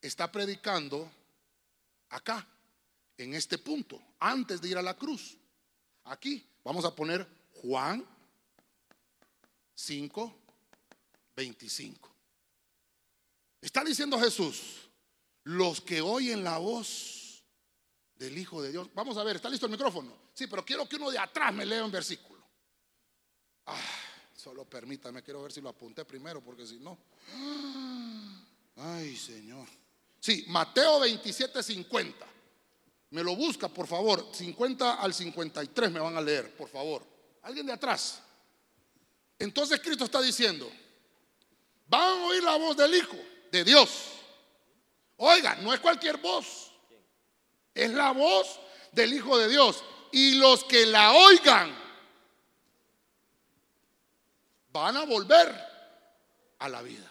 está 0.00 0.32
predicando 0.32 1.10
acá, 2.08 2.48
en 3.18 3.34
este 3.34 3.58
punto, 3.58 4.02
antes 4.30 4.60
de 4.60 4.68
ir 4.68 4.78
a 4.78 4.82
la 4.82 4.94
cruz. 4.94 5.36
Aquí 6.04 6.46
vamos 6.64 6.84
a 6.84 6.94
poner 6.94 7.26
Juan 7.54 8.04
5, 9.74 10.38
25. 11.36 12.10
Está 13.60 13.82
diciendo 13.82 14.18
Jesús, 14.18 14.88
los 15.44 15.80
que 15.80 16.00
oyen 16.00 16.44
la 16.44 16.58
voz 16.58 17.42
del 18.16 18.38
Hijo 18.38 18.62
de 18.62 18.72
Dios. 18.72 18.88
Vamos 18.94 19.16
a 19.16 19.24
ver, 19.24 19.36
¿está 19.36 19.48
listo 19.48 19.66
el 19.66 19.72
micrófono? 19.72 20.12
Sí, 20.32 20.46
pero 20.46 20.64
quiero 20.64 20.88
que 20.88 20.96
uno 20.96 21.10
de 21.10 21.18
atrás 21.18 21.52
me 21.52 21.66
lea 21.66 21.84
un 21.84 21.90
versículo. 21.90 22.44
Ah. 23.66 23.80
Solo 24.46 24.64
permítame, 24.64 25.24
quiero 25.24 25.42
ver 25.42 25.50
si 25.50 25.60
lo 25.60 25.70
apunté 25.70 26.04
primero, 26.04 26.40
porque 26.40 26.64
si 26.64 26.78
no. 26.78 26.96
Ay, 28.76 29.16
Señor. 29.16 29.66
Sí, 30.20 30.44
Mateo 30.46 31.00
27, 31.00 31.64
50. 31.64 32.26
Me 33.10 33.22
lo 33.22 33.36
busca, 33.36 33.68
por 33.68 33.86
favor. 33.86 34.28
50 34.32 34.94
al 34.94 35.14
53 35.14 35.90
me 35.90 36.00
van 36.00 36.16
a 36.16 36.20
leer, 36.20 36.54
por 36.56 36.68
favor. 36.68 37.04
Alguien 37.42 37.66
de 37.66 37.72
atrás. 37.72 38.22
Entonces 39.38 39.80
Cristo 39.80 40.04
está 40.04 40.20
diciendo, 40.20 40.70
van 41.86 42.02
a 42.02 42.26
oír 42.26 42.42
la 42.42 42.56
voz 42.56 42.76
del 42.76 42.94
Hijo, 42.94 43.16
de 43.52 43.64
Dios. 43.64 43.90
Oiga, 45.16 45.56
no 45.56 45.72
es 45.72 45.80
cualquier 45.80 46.16
voz. 46.18 46.72
Es 47.74 47.90
la 47.90 48.12
voz 48.12 48.58
del 48.92 49.12
Hijo 49.12 49.38
de 49.38 49.48
Dios. 49.48 49.82
Y 50.12 50.36
los 50.36 50.64
que 50.64 50.86
la 50.86 51.12
oigan 51.12 51.76
van 54.72 54.96
a 54.96 55.04
volver 55.04 55.54
a 56.58 56.68
la 56.68 56.82
vida. 56.82 57.10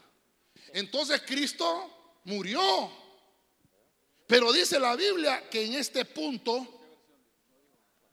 Entonces 0.73 1.21
Cristo 1.25 2.19
murió. 2.25 3.04
Pero 4.27 4.51
dice 4.51 4.79
la 4.79 4.95
Biblia 4.95 5.49
que 5.49 5.65
en 5.65 5.73
este 5.75 6.05
punto, 6.05 6.67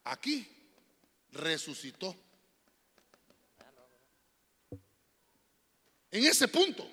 aquí, 0.05 0.47
resucitó. 1.33 2.15
En 6.11 6.25
ese 6.27 6.49
punto. 6.49 6.87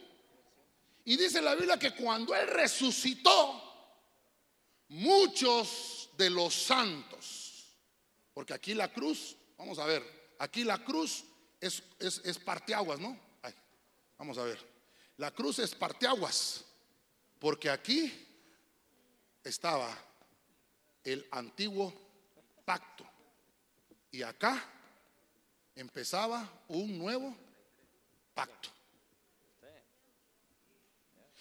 Y 1.03 1.17
dice 1.17 1.41
la 1.41 1.55
Biblia 1.55 1.77
que 1.77 1.95
cuando 1.95 2.33
Él 2.35 2.47
resucitó, 2.47 3.69
muchos 4.89 6.09
de 6.17 6.29
los 6.29 6.53
santos, 6.53 7.75
porque 8.33 8.53
aquí 8.53 8.73
la 8.73 8.91
cruz, 8.91 9.35
vamos 9.57 9.79
a 9.79 9.85
ver, 9.85 10.35
aquí 10.39 10.63
la 10.63 10.83
cruz 10.83 11.23
es, 11.59 11.83
es, 11.99 12.39
parteaguas, 12.39 12.99
¿no? 12.99 13.19
vamos 14.17 14.37
a 14.37 14.43
ver. 14.43 14.59
La 15.17 15.31
cruz 15.31 15.59
es 15.59 15.75
parteaguas, 15.75 16.65
porque 17.39 17.69
aquí 17.69 18.28
estaba 19.43 19.95
el 21.03 21.27
antiguo 21.31 21.93
pacto 22.65 23.05
y 24.11 24.21
acá 24.21 24.63
empezaba 25.75 26.47
un 26.67 26.97
nuevo 26.97 27.35
pacto. 28.33 28.69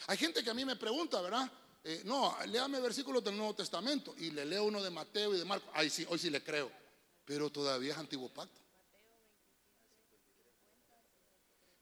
Hay 0.07 0.17
gente 0.17 0.43
que 0.43 0.51
a 0.51 0.55
mí 0.55 0.65
me 0.65 0.77
pregunta, 0.77 1.21
¿verdad? 1.21 1.51
eh, 1.85 2.03
no, 2.05 2.37
léame 2.47 2.81
versículos 2.81 3.25
del 3.25 3.35
Nuevo 3.35 3.55
Testamento 3.55 4.15
y 4.19 4.31
le 4.31 4.45
leo 4.45 4.65
uno 4.65 4.83
de 4.83 4.91
Mateo 4.91 5.35
y 5.35 5.39
de 5.39 5.45
Marcos. 5.47 5.71
Ahí 5.73 5.89
sí, 5.89 6.07
hoy 6.11 6.19
sí 6.19 6.29
le 6.29 6.43
creo. 6.43 6.71
Pero 7.25 7.51
todavía 7.51 7.93
es 7.93 7.99
antiguo 7.99 8.29
pacto. 8.29 8.61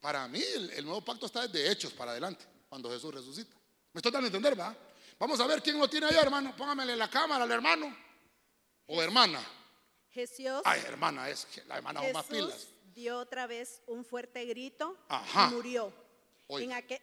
Para 0.00 0.28
mí 0.28 0.40
el, 0.40 0.84
nuevo 0.84 1.04
pacto 1.04 1.26
está 1.26 1.48
desde 1.48 1.70
Hechos 1.70 1.92
para 1.92 2.12
adelante, 2.12 2.44
cuando 2.68 2.88
Jesús 2.90 3.12
resucita. 3.12 3.56
¿Me 3.92 3.98
estoy 3.98 4.12
dando 4.12 4.26
a 4.26 4.28
entender, 4.28 4.58
va? 4.58 4.76
Vamos 5.18 5.40
a 5.40 5.46
ver 5.46 5.62
quién 5.62 5.78
lo 5.78 5.88
tiene 5.88 6.06
allá, 6.06 6.20
hermano. 6.20 6.54
Póngamele 6.56 6.96
la 6.96 7.08
cámara 7.08 7.44
al 7.44 7.50
hermano. 7.50 7.96
O 8.86 9.02
hermana. 9.02 9.40
Jesús. 10.10 10.62
Ay, 10.64 10.82
hermana, 10.86 11.28
es 11.28 11.46
la 11.66 11.78
hermana 11.78 12.00
Jesús 12.00 12.14
más 12.14 12.26
pilas. 12.26 12.68
dio 12.94 13.18
otra 13.18 13.46
vez 13.46 13.82
un 13.86 14.04
fuerte 14.04 14.44
grito 14.44 14.96
y 15.10 15.54
murió. 15.54 15.92
En 16.48 16.72
aquel, 16.72 17.00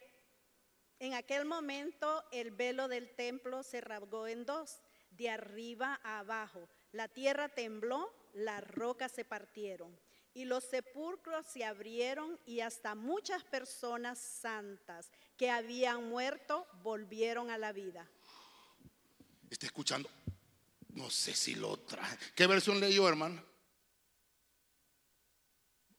en 0.98 1.14
aquel 1.14 1.44
momento 1.44 2.24
el 2.32 2.50
velo 2.50 2.88
del 2.88 3.14
templo 3.14 3.62
se 3.62 3.80
rasgó 3.80 4.26
en 4.26 4.46
dos, 4.46 4.80
de 5.10 5.30
arriba 5.30 6.00
a 6.02 6.20
abajo. 6.20 6.68
La 6.92 7.08
tierra 7.08 7.48
tembló, 7.48 8.12
las 8.32 8.66
rocas 8.66 9.12
se 9.12 9.24
partieron 9.24 9.98
y 10.32 10.44
los 10.44 10.64
sepulcros 10.64 11.46
se 11.46 11.64
abrieron 11.64 12.40
y 12.44 12.60
hasta 12.60 12.94
muchas 12.94 13.44
personas 13.44 14.18
santas 14.18 15.10
que 15.36 15.50
habían 15.50 16.08
muerto 16.08 16.66
volvieron 16.82 17.50
a 17.50 17.58
la 17.58 17.72
vida. 17.72 18.08
Está 19.50 19.66
escuchando. 19.66 20.08
No 20.90 21.10
sé 21.10 21.34
si 21.34 21.54
lo 21.56 21.76
traje. 21.80 22.16
¿Qué 22.34 22.46
versión 22.46 22.78
leyó, 22.78 23.08
hermano? 23.08 23.42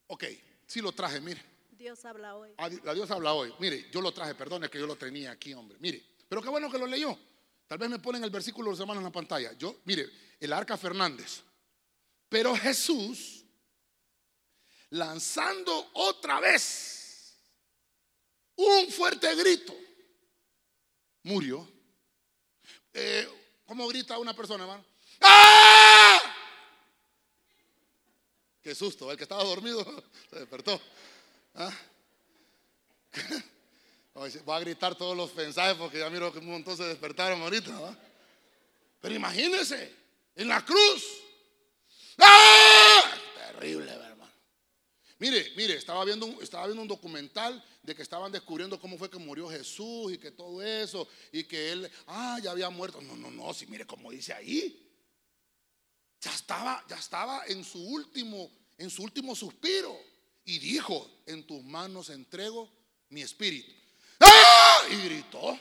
Ok, 0.08 0.24
sí 0.66 0.82
lo 0.82 0.92
traje, 0.92 1.20
mire. 1.20 1.42
Dios 1.72 2.06
habla 2.06 2.36
hoy. 2.36 2.54
Ah, 2.58 2.70
la 2.84 2.94
Dios 2.94 3.12
habla 3.12 3.34
hoy. 3.34 3.54
Mire, 3.60 3.90
yo 3.92 4.02
lo 4.02 4.14
traje, 4.14 4.36
perdone 4.36 4.70
que 4.70 4.80
yo 4.80 4.88
lo 4.88 4.96
tenía 4.96 5.32
aquí, 5.32 5.54
hombre. 5.54 5.78
Mire, 5.80 6.04
pero 6.30 6.42
qué 6.42 6.50
bueno 6.50 6.72
que 6.72 6.78
lo 6.78 6.88
leyó. 6.88 7.18
Tal 7.68 7.78
vez 7.78 7.90
me 7.90 8.00
ponen 8.00 8.24
el 8.24 8.30
versículo 8.30 8.68
de 8.68 8.72
los 8.72 8.80
hermanos 8.80 9.02
en 9.02 9.06
la 9.06 9.12
pantalla. 9.12 9.54
Yo, 9.54 9.82
mire, 9.86 10.10
el 10.40 10.54
arca 10.54 10.78
Fernández. 10.78 11.44
Pero 12.30 12.56
Jesús 12.56 13.46
lanzando 14.90 15.90
otra 15.94 16.40
vez 16.40 16.95
un 18.56 18.92
fuerte 18.92 19.34
grito, 19.36 19.76
murió. 21.24 21.68
Eh, 22.94 23.28
¿Cómo 23.66 23.88
grita 23.88 24.18
una 24.20 24.36
persona, 24.36 24.64
hermano? 24.64 24.86
¡Ah! 25.22 26.20
Qué 28.62 28.74
susto, 28.74 29.12
el 29.12 29.18
que 29.18 29.24
estaba 29.24 29.44
dormido 29.44 29.84
se 30.30 30.40
despertó. 30.40 30.82
¿Ah? 31.56 31.72
Voy 34.14 34.32
a 34.56 34.60
gritar 34.60 34.96
todos 34.96 35.16
los 35.16 35.36
mensajes 35.36 35.76
porque 35.76 36.00
ya 36.00 36.10
miro 36.10 36.32
que 36.32 36.40
un 36.40 36.50
montón 36.50 36.78
se 36.78 36.86
despertaron 36.86 37.42
ahorita. 37.42 37.98
Pero 39.02 39.14
imagínense, 39.14 39.94
en 40.36 40.48
la 40.48 40.64
cruz. 40.64 41.04
¡Ah! 42.20 43.04
Terrible, 43.52 43.86
¿verdad? 43.86 44.05
Mire, 45.18 45.54
mire, 45.56 45.76
estaba 45.76 46.04
viendo, 46.04 46.26
un, 46.26 46.44
estaba 46.44 46.66
viendo 46.66 46.82
un 46.82 46.88
documental 46.88 47.64
de 47.82 47.96
que 47.96 48.02
estaban 48.02 48.32
descubriendo 48.32 48.80
cómo 48.80 48.98
fue 48.98 49.10
que 49.10 49.18
murió 49.18 49.50
Jesús 49.50 50.12
y 50.12 50.18
que 50.18 50.32
todo 50.32 50.62
eso, 50.62 51.08
y 51.32 51.44
que 51.46 51.72
él, 51.72 51.90
ah, 52.08 52.38
ya 52.44 52.52
había 52.52 52.70
muerto. 52.70 53.02
No, 53.02 53.16
no, 53.16 53.32
no, 53.32 53.54
si 53.54 53.66
mire 53.68 53.86
cómo 53.86 54.12
dice 54.12 54.34
ahí. 54.34 54.82
Ya 56.20 56.34
estaba, 56.34 56.84
ya 56.90 56.98
estaba 56.98 57.46
en 57.48 57.64
su 57.64 57.80
último, 57.80 58.52
en 58.78 58.90
su 58.90 59.04
último 59.04 59.36
suspiro. 59.36 59.98
Y 60.44 60.60
dijo, 60.60 61.10
en 61.26 61.46
tus 61.48 61.64
manos 61.64 62.10
entrego 62.10 62.70
mi 63.10 63.22
espíritu. 63.22 63.72
¡Ah! 64.20 64.82
Y 64.92 64.96
gritó. 65.06 65.58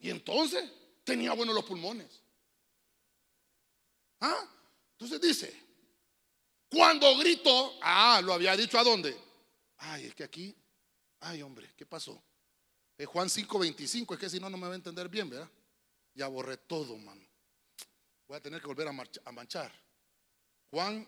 Y 0.00 0.10
entonces 0.10 0.68
tenía 1.04 1.32
buenos 1.32 1.54
los 1.54 1.64
pulmones. 1.64 2.08
¿Ah? 4.20 4.48
Entonces 4.92 5.20
dice, 5.20 5.67
cuando 6.70 7.16
gritó, 7.16 7.78
ah, 7.82 8.20
lo 8.22 8.32
había 8.32 8.56
dicho 8.56 8.78
a 8.78 8.84
dónde. 8.84 9.16
Ay, 9.78 10.06
es 10.06 10.14
que 10.14 10.24
aquí, 10.24 10.54
ay 11.20 11.42
hombre, 11.42 11.72
¿qué 11.76 11.86
pasó? 11.86 12.22
Es 12.96 13.06
Juan 13.06 13.28
5:25, 13.28 14.14
es 14.14 14.20
que 14.20 14.28
si 14.28 14.40
no, 14.40 14.50
no 14.50 14.56
me 14.56 14.66
va 14.66 14.72
a 14.72 14.76
entender 14.76 15.08
bien, 15.08 15.30
¿verdad? 15.30 15.48
Ya 16.14 16.26
borré 16.26 16.56
todo, 16.56 16.96
mano. 16.96 17.24
Voy 18.26 18.36
a 18.36 18.40
tener 18.40 18.60
que 18.60 18.66
volver 18.66 18.88
a, 18.88 19.32
manchar. 19.32 19.72
Juan, 20.70 21.06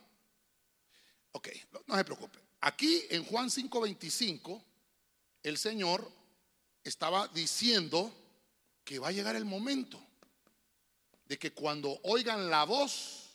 ok, 1.32 1.48
no, 1.86 1.96
se 1.96 2.04
preocupe. 2.04 2.38
Aquí 2.60 3.04
en 3.10 3.24
Juan 3.24 3.50
5:25, 3.50 4.62
el 5.42 5.58
Señor 5.58 6.10
estaba 6.84 7.28
diciendo 7.28 8.14
que 8.84 8.98
va 8.98 9.08
a 9.08 9.12
llegar 9.12 9.36
el 9.36 9.44
momento 9.44 10.00
de 11.26 11.38
que 11.38 11.52
cuando 11.52 12.00
oigan 12.04 12.48
la 12.48 12.64
voz 12.64 13.29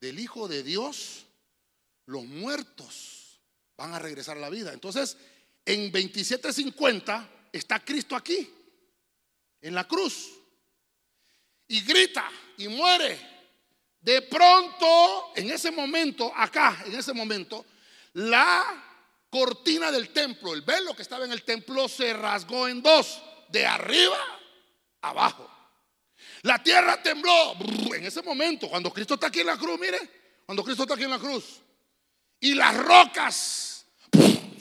del 0.00 0.18
Hijo 0.18 0.48
de 0.48 0.62
Dios, 0.62 1.26
los 2.06 2.24
muertos 2.24 3.40
van 3.76 3.94
a 3.94 3.98
regresar 3.98 4.36
a 4.36 4.40
la 4.40 4.50
vida. 4.50 4.72
Entonces, 4.72 5.16
en 5.64 5.92
27.50 5.92 7.28
está 7.52 7.84
Cristo 7.84 8.16
aquí, 8.16 8.48
en 9.60 9.74
la 9.74 9.86
cruz, 9.86 10.30
y 11.68 11.82
grita 11.82 12.28
y 12.56 12.68
muere. 12.68 13.28
De 14.00 14.22
pronto, 14.22 15.32
en 15.36 15.50
ese 15.50 15.70
momento, 15.70 16.32
acá, 16.34 16.82
en 16.86 16.94
ese 16.94 17.12
momento, 17.12 17.66
la 18.14 18.82
cortina 19.28 19.92
del 19.92 20.10
templo, 20.10 20.54
el 20.54 20.62
velo 20.62 20.96
que 20.96 21.02
estaba 21.02 21.24
en 21.24 21.32
el 21.32 21.44
templo, 21.44 21.88
se 21.88 22.12
rasgó 22.14 22.66
en 22.66 22.82
dos, 22.82 23.22
de 23.48 23.66
arriba 23.66 24.18
abajo. 25.02 25.59
La 26.42 26.62
tierra 26.62 27.02
tembló 27.02 27.56
en 27.94 28.04
ese 28.04 28.22
momento, 28.22 28.68
cuando 28.68 28.92
Cristo 28.92 29.14
está 29.14 29.26
aquí 29.26 29.40
en 29.40 29.46
la 29.46 29.58
cruz, 29.58 29.78
mire, 29.78 29.98
cuando 30.46 30.64
Cristo 30.64 30.82
está 30.82 30.94
aquí 30.94 31.04
en 31.04 31.10
la 31.10 31.18
cruz. 31.18 31.60
Y 32.40 32.54
las 32.54 32.76
rocas 32.76 33.86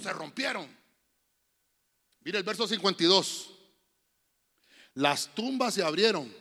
se 0.02 0.14
rompieron. 0.14 0.68
Mire 2.22 2.40
el 2.40 2.44
verso 2.44 2.68
52. 2.68 3.52
Las 4.96 5.34
tumbas 5.34 5.74
se 5.74 5.84
abrieron. 5.84 6.34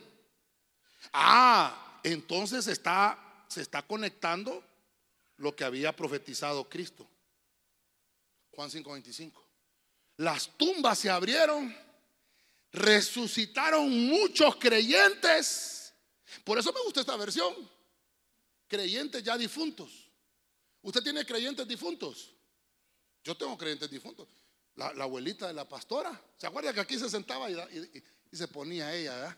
Ah, 1.13 1.99
entonces 2.03 2.67
está, 2.67 3.17
se 3.47 3.61
está 3.61 3.81
conectando 3.81 4.63
lo 5.37 5.55
que 5.55 5.63
había 5.63 5.95
profetizado 5.95 6.67
Cristo. 6.67 7.07
Juan 8.51 8.69
5:25. 8.69 9.41
Las 10.17 10.49
tumbas 10.57 10.99
se 10.99 11.09
abrieron 11.09 11.73
resucitaron 12.71 13.89
muchos 14.07 14.55
creyentes. 14.57 15.93
Por 16.43 16.59
eso 16.59 16.71
me 16.73 16.81
gusta 16.81 17.01
esta 17.01 17.15
versión. 17.15 17.53
Creyentes 18.67 19.23
ya 19.23 19.37
difuntos. 19.37 20.09
¿Usted 20.81 21.01
tiene 21.01 21.25
creyentes 21.25 21.67
difuntos? 21.67 22.33
Yo 23.23 23.35
tengo 23.35 23.57
creyentes 23.57 23.89
difuntos. 23.89 24.27
La, 24.75 24.87
abuelita 24.87 25.47
de 25.47 25.53
la 25.53 25.67
pastora. 25.67 26.19
¿Se 26.37 26.47
acuerda 26.47 26.73
que 26.73 26.79
aquí 26.79 26.97
se 26.97 27.09
sentaba 27.09 27.49
y, 27.49 27.57
se 28.31 28.47
ponía 28.47 28.93
ella? 28.95 29.37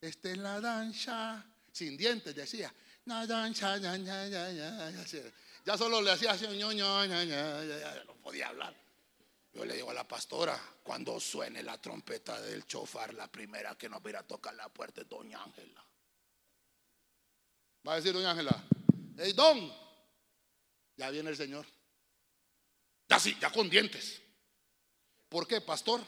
Esta 0.00 0.30
es 0.30 0.38
la 0.38 0.60
danza. 0.60 1.44
Sin 1.72 1.96
dientes 1.96 2.34
decía. 2.34 2.72
La 3.06 3.26
danza, 3.26 3.78
ya, 3.78 3.96
ya, 3.96 4.28
ya, 4.28 4.90
ya, 5.64 5.78
solo 5.78 6.00
le 6.00 6.10
hacía 6.10 6.32
así, 6.32 6.44
no 6.46 8.14
podía 8.22 8.48
hablar. 8.48 8.85
Yo 9.56 9.64
le 9.64 9.74
digo 9.74 9.90
a 9.90 9.94
la 9.94 10.06
pastora, 10.06 10.60
cuando 10.82 11.18
suene 11.18 11.62
la 11.62 11.80
trompeta 11.80 12.38
del 12.42 12.66
chofar, 12.66 13.14
la 13.14 13.26
primera 13.26 13.74
que 13.74 13.88
nos 13.88 14.02
va 14.02 14.18
a 14.18 14.22
tocar 14.22 14.54
la 14.54 14.68
puerta 14.68 15.00
es 15.00 15.08
doña 15.08 15.42
Ángela. 15.42 15.82
Va 17.88 17.94
a 17.94 17.96
decir 17.96 18.12
doña 18.12 18.32
Ángela, 18.32 18.62
hey 19.16 19.32
don, 19.32 19.72
ya 20.98 21.08
viene 21.08 21.30
el 21.30 21.38
Señor. 21.38 21.64
Ya 23.08 23.18
sí, 23.18 23.34
ya 23.40 23.50
con 23.50 23.70
dientes. 23.70 24.20
¿Por 25.30 25.46
qué, 25.46 25.62
pastor? 25.62 26.02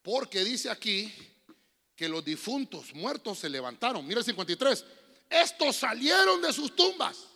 Porque 0.00 0.44
dice 0.44 0.70
aquí 0.70 1.12
que 1.96 2.08
los 2.08 2.24
difuntos 2.24 2.94
muertos 2.94 3.40
se 3.40 3.48
levantaron. 3.48 4.06
Mira 4.06 4.20
el 4.20 4.24
53. 4.24 4.84
Estos 5.28 5.74
salieron 5.74 6.40
de 6.40 6.52
sus 6.52 6.76
tumbas. 6.76 7.26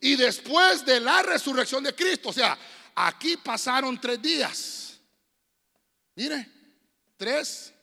Y 0.00 0.16
después 0.16 0.84
de 0.84 0.98
la 0.98 1.22
resurrección 1.22 1.84
de 1.84 1.94
Cristo, 1.94 2.30
o 2.30 2.32
sea, 2.32 2.58
Aquí 2.98 3.36
pasaron 3.36 4.00
tres 4.00 4.20
días. 4.22 4.98
Mire, 6.14 6.50
tres 7.18 7.74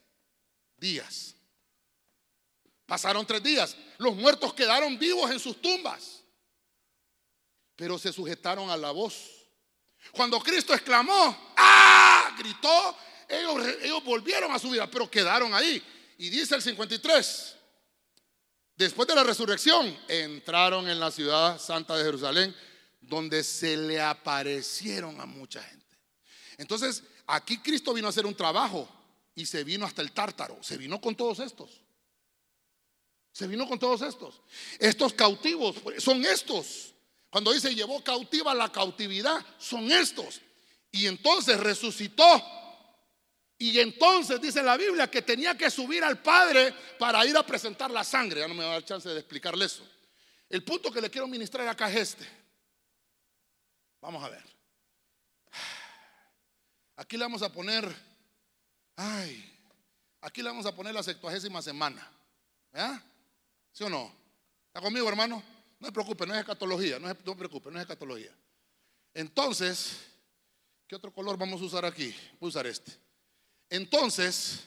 días. 0.76 1.36
Pasaron 2.88 3.26
tres 3.26 3.44
días. 3.44 3.78
Los 4.00 4.16
muertos 4.16 4.56
quedaron 4.56 4.98
vivos 4.98 5.30
en 5.30 5.40
sus 5.40 5.62
tumbas, 5.62 6.24
pero 7.76 8.00
se 8.00 8.12
sujetaron 8.12 8.72
a 8.72 8.76
la 8.76 8.90
voz. 8.90 9.30
Cuando 10.12 10.40
Cristo 10.40 10.74
exclamó, 10.74 11.54
¡ah! 11.58 12.36
Gritó, 12.38 12.98
ellos, 13.30 13.68
ellos 13.84 14.04
volvieron 14.04 14.52
a 14.52 14.58
su 14.58 14.72
vida, 14.72 14.90
pero 14.90 15.10
quedaron 15.10 15.54
ahí. 15.54 15.82
Y 16.18 16.30
dice 16.30 16.56
el 16.56 16.62
53, 16.64 17.56
después 18.76 19.08
de 19.08 19.16
la 19.16 19.24
resurrección, 19.24 19.96
entraron 20.08 20.90
en 20.90 21.00
la 21.00 21.12
ciudad 21.12 21.60
santa 21.60 21.96
de 21.96 22.04
Jerusalén 22.04 22.56
donde 23.08 23.44
se 23.44 23.78
le 23.78 24.02
aparecieron 24.02 25.20
a 25.20 25.26
mucha 25.26 25.62
gente. 25.62 25.98
Entonces, 26.58 27.04
aquí 27.28 27.58
Cristo 27.60 27.94
vino 27.94 28.08
a 28.08 28.10
hacer 28.10 28.26
un 28.26 28.36
trabajo 28.36 28.88
y 29.36 29.46
se 29.46 29.64
vino 29.64 29.86
hasta 29.86 30.02
el 30.02 30.12
tártaro, 30.12 30.58
se 30.62 30.78
vino 30.78 31.00
con 31.02 31.16
todos 31.16 31.40
estos. 31.40 31.82
Se 33.32 33.48
vino 33.48 33.68
con 33.68 33.80
todos 33.80 34.02
estos. 34.04 34.42
Estos 34.78 35.14
cautivos 35.14 35.76
son 35.98 36.24
estos. 36.24 36.94
Cuando 37.32 37.52
dice 37.52 37.74
llevó 37.74 38.04
cautiva 38.04 38.54
la 38.54 38.72
cautividad, 38.72 39.44
son 39.58 39.92
estos. 39.92 40.40
Y 40.92 41.08
entonces 41.08 41.60
resucitó. 41.60 42.24
Y 43.58 43.80
entonces 43.80 44.40
dice 44.40 44.62
la 44.62 44.78
Biblia 44.78 45.10
que 45.10 45.24
tenía 45.24 45.58
que 45.58 45.72
subir 45.72 46.04
al 46.04 46.22
Padre 46.22 46.76
para 47.00 47.26
ir 47.26 47.36
a 47.36 47.44
presentar 47.44 47.90
la 47.90 48.04
sangre. 48.04 48.42
Ya 48.42 48.48
no 48.48 48.54
me 48.54 48.64
va 48.64 48.72
a 48.72 48.74
dar 48.74 48.86
chance 48.86 49.10
de 49.10 49.20
explicarle 49.20 49.66
eso. 49.66 49.84
El 50.48 50.64
punto 50.64 50.92
que 50.92 51.02
le 51.02 51.10
quiero 51.10 51.28
ministrar 51.28 51.68
acá 51.68 51.90
es 51.90 52.14
este. 52.14 52.43
Vamos 54.04 54.22
a 54.22 54.28
ver. 54.28 54.44
Aquí 56.98 57.16
le 57.16 57.24
vamos 57.24 57.42
a 57.42 57.50
poner, 57.50 57.90
ay, 58.98 59.50
aquí 60.20 60.42
le 60.42 60.50
vamos 60.50 60.66
a 60.66 60.76
poner 60.76 60.94
la 60.94 61.02
sextuagésima 61.02 61.62
semana. 61.62 62.12
¿Ya? 62.74 63.02
¿Sí 63.72 63.82
o 63.86 63.90
no? 63.90 64.14
¿Está 64.68 64.82
conmigo, 64.82 65.08
hermano? 65.08 65.42
No 65.80 65.88
se 65.88 65.94
preocupe, 65.94 66.28
no 66.28 66.34
es 66.34 66.42
escatología, 66.42 67.00
no 67.00 67.08
se, 67.08 67.18
no 67.24 67.38
preocupe, 67.38 67.72
no 67.72 67.78
es 67.78 67.84
escatología. 67.84 68.36
Entonces, 69.14 70.00
¿qué 70.86 70.98
otro 70.98 71.14
color 71.14 71.38
vamos 71.38 71.62
a 71.62 71.64
usar 71.64 71.86
aquí? 71.86 72.14
Voy 72.42 72.48
a 72.48 72.50
usar 72.50 72.68
este. 72.68 72.92
Entonces, 73.70 74.66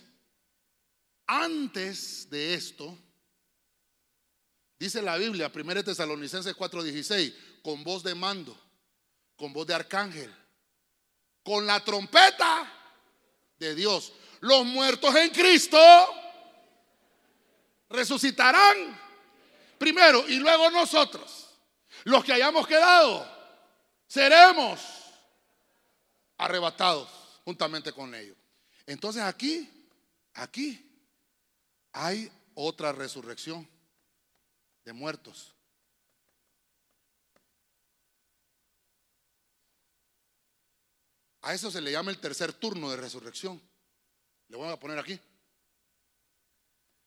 antes 1.27 2.27
de 2.31 2.55
esto, 2.55 2.97
dice 4.79 5.03
la 5.03 5.19
Biblia, 5.19 5.53
1 5.55 5.85
Tesalonicenses 5.85 6.57
4:16, 6.57 7.35
con 7.63 7.85
voz 7.85 8.03
de 8.03 8.15
mando, 8.15 8.59
con 9.37 9.53
voz 9.53 9.67
de 9.67 9.75
arcángel, 9.75 10.35
con 11.43 11.67
la 11.67 11.83
trompeta 11.85 12.73
de 13.59 13.75
Dios. 13.75 14.13
Los 14.41 14.65
muertos 14.65 15.15
en 15.15 15.31
Cristo 15.31 15.79
resucitarán 17.89 18.99
primero 19.79 20.27
y 20.29 20.37
luego 20.37 20.71
nosotros, 20.71 21.49
los 22.05 22.25
que 22.25 22.33
hayamos 22.33 22.67
quedado, 22.67 23.27
seremos 24.07 24.81
arrebatados 26.39 27.09
juntamente 27.45 27.93
con 27.93 28.15
ellos. 28.15 28.37
Entonces 28.87 29.23
aquí, 29.23 29.69
aquí 30.35 30.83
hay 31.93 32.31
otra 32.55 32.93
resurrección 32.93 33.69
de 34.85 34.93
muertos. 34.93 35.56
A 41.47 41.55
eso 41.55 41.71
se 41.71 41.81
le 41.81 41.93
llama 41.93 42.11
el 42.11 42.19
tercer 42.19 42.53
turno 42.55 42.91
de 42.91 42.97
resurrección. 42.97 43.63
Le 44.49 44.57
voy 44.57 44.69
a 44.69 44.81
poner 44.81 44.99
aquí. 44.99 45.17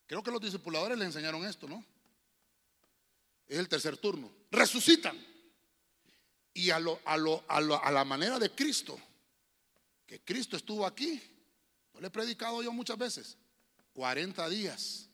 Creo 0.08 0.24
que 0.24 0.32
los 0.32 0.40
discipuladores 0.40 0.98
le 0.98 1.04
enseñaron 1.04 1.44
esto, 1.44 1.68
¿no? 1.68 1.84
Es 3.46 3.60
el 3.60 3.68
tercer 3.68 3.98
turno. 3.98 4.32
Resucitan. 4.50 5.22
Y 6.54 6.70
a, 6.70 6.78
a 6.78 7.92
la 7.92 8.06
manera 8.06 8.40
de 8.40 8.50
Cristo, 8.52 8.98
que 10.06 10.22
Cristo 10.22 10.56
estuvo 10.56 10.86
aquí, 10.86 11.22
no 11.94 12.00
le 12.00 12.08
he 12.08 12.10
predicado 12.10 12.64
yo 12.64 12.72
muchas 12.72 12.98
veces, 12.98 13.38
40 13.92 14.48
días. 14.48 15.10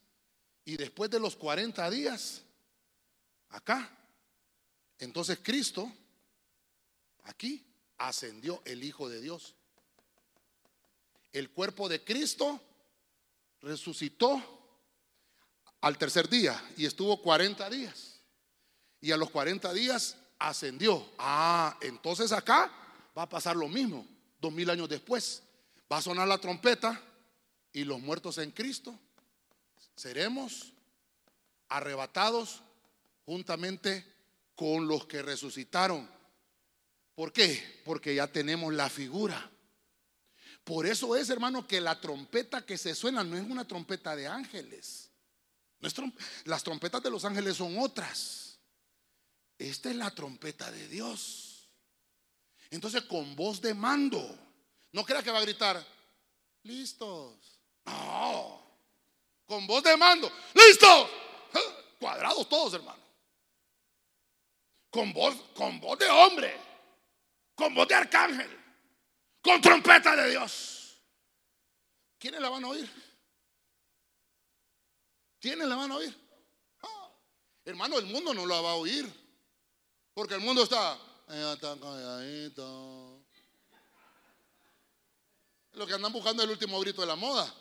Y 0.66 0.78
después 0.78 1.10
de 1.10 1.20
los 1.20 1.36
40 1.36 1.90
días, 1.90 2.44
acá, 3.50 3.90
entonces 5.00 5.40
Cristo, 5.42 5.92
aquí, 7.24 7.66
ascendió 7.98 8.62
el 8.66 8.84
Hijo 8.84 9.10
de 9.10 9.22
Dios. 9.22 9.56
El 11.34 11.50
cuerpo 11.50 11.90
de 11.90 12.04
Cristo 12.04 12.62
resucitó 13.62 14.42
al 15.82 15.98
tercer 15.98 16.30
día 16.30 16.62
y 16.78 16.86
estuvo 16.86 17.22
40 17.22 17.70
días. 17.70 18.20
Y 19.02 19.12
a 19.12 19.18
los 19.18 19.30
40 19.30 19.74
días 19.74 20.18
ascendió. 20.40 21.08
Ah, 21.18 21.78
entonces 21.82 22.32
acá 22.32 22.72
va 23.18 23.24
a 23.24 23.30
pasar 23.30 23.56
lo 23.56 23.68
mismo, 23.68 24.08
dos 24.40 24.52
mil 24.52 24.70
años 24.70 24.90
después. 24.90 25.44
Va 25.92 25.98
a 25.98 26.02
sonar 26.02 26.28
la 26.28 26.38
trompeta 26.38 27.02
y 27.74 27.84
los 27.84 28.00
muertos 28.00 28.38
en 28.38 28.52
Cristo 28.52 28.98
seremos 29.96 30.74
arrebatados 31.70 32.62
juntamente 33.26 34.06
con 34.56 34.88
los 34.88 35.06
que 35.06 35.22
resucitaron. 35.22 36.10
¿Por 37.16 37.32
qué? 37.32 37.82
Porque 37.86 38.14
ya 38.14 38.28
tenemos 38.28 38.74
la 38.74 38.90
figura. 38.90 39.50
Por 40.66 40.86
eso 40.86 41.16
es, 41.16 41.30
hermano, 41.30 41.66
que 41.66 41.80
la 41.80 42.00
trompeta 42.02 42.66
que 42.66 42.78
se 42.78 42.94
suena 42.94 43.24
no 43.24 43.38
es 43.38 43.44
una 43.44 43.66
trompeta 43.66 44.16
de 44.16 44.28
ángeles. 44.28 45.10
las 46.44 46.64
trompetas 46.64 47.02
de 47.02 47.10
los 47.10 47.24
ángeles 47.24 47.56
son 47.58 47.80
otras. 47.80 48.60
Esta 49.58 49.90
es 49.90 49.96
la 49.96 50.12
trompeta 50.12 50.70
de 50.72 50.88
Dios. 50.90 51.70
Entonces, 52.70 53.04
con 53.04 53.36
voz 53.36 53.62
de 53.62 53.74
mando. 53.74 54.38
No 54.92 55.06
crea 55.06 55.24
que 55.24 55.32
va 55.32 55.40
a 55.40 55.44
gritar, 55.44 55.86
listos. 56.64 57.60
No. 57.86 58.66
Con 59.46 59.68
voz 59.68 59.84
de 59.84 59.96
mando, 59.96 60.32
listos. 60.54 61.10
Cuadrados 62.00 62.50
todos, 62.50 62.74
hermano. 62.74 63.04
Con 64.90 65.14
voz, 65.14 65.36
con 65.54 65.80
voz 65.80 66.00
de 66.00 66.10
hombre. 66.10 66.75
Con 67.56 67.74
voz 67.74 67.88
de 67.88 67.96
arcángel 67.96 68.66
con 69.46 69.62
trompeta 69.62 70.16
de 70.16 70.32
Dios. 70.32 71.00
¿Quiénes 72.18 72.42
la 72.42 72.50
van 72.50 72.64
a 72.64 72.70
oír? 72.70 72.90
¿Quiénes 75.40 75.68
la 75.68 75.76
van 75.76 75.92
a 75.92 75.98
oír? 75.98 76.26
Hermano, 77.64 78.00
el 78.00 78.08
mundo 78.08 78.34
no 78.34 78.46
la 78.48 78.60
va 78.62 78.72
a 78.72 78.76
oír. 78.76 79.08
Porque 80.16 80.34
el 80.34 80.42
mundo 80.42 80.64
está, 80.64 80.98
Lo 85.74 85.86
que 85.86 85.94
andan 85.94 86.12
buscando 86.12 86.42
es 86.42 86.48
el 86.48 86.54
último 86.54 86.80
grito 86.80 87.02
de 87.02 87.08
la 87.08 87.16
moda. 87.16 87.54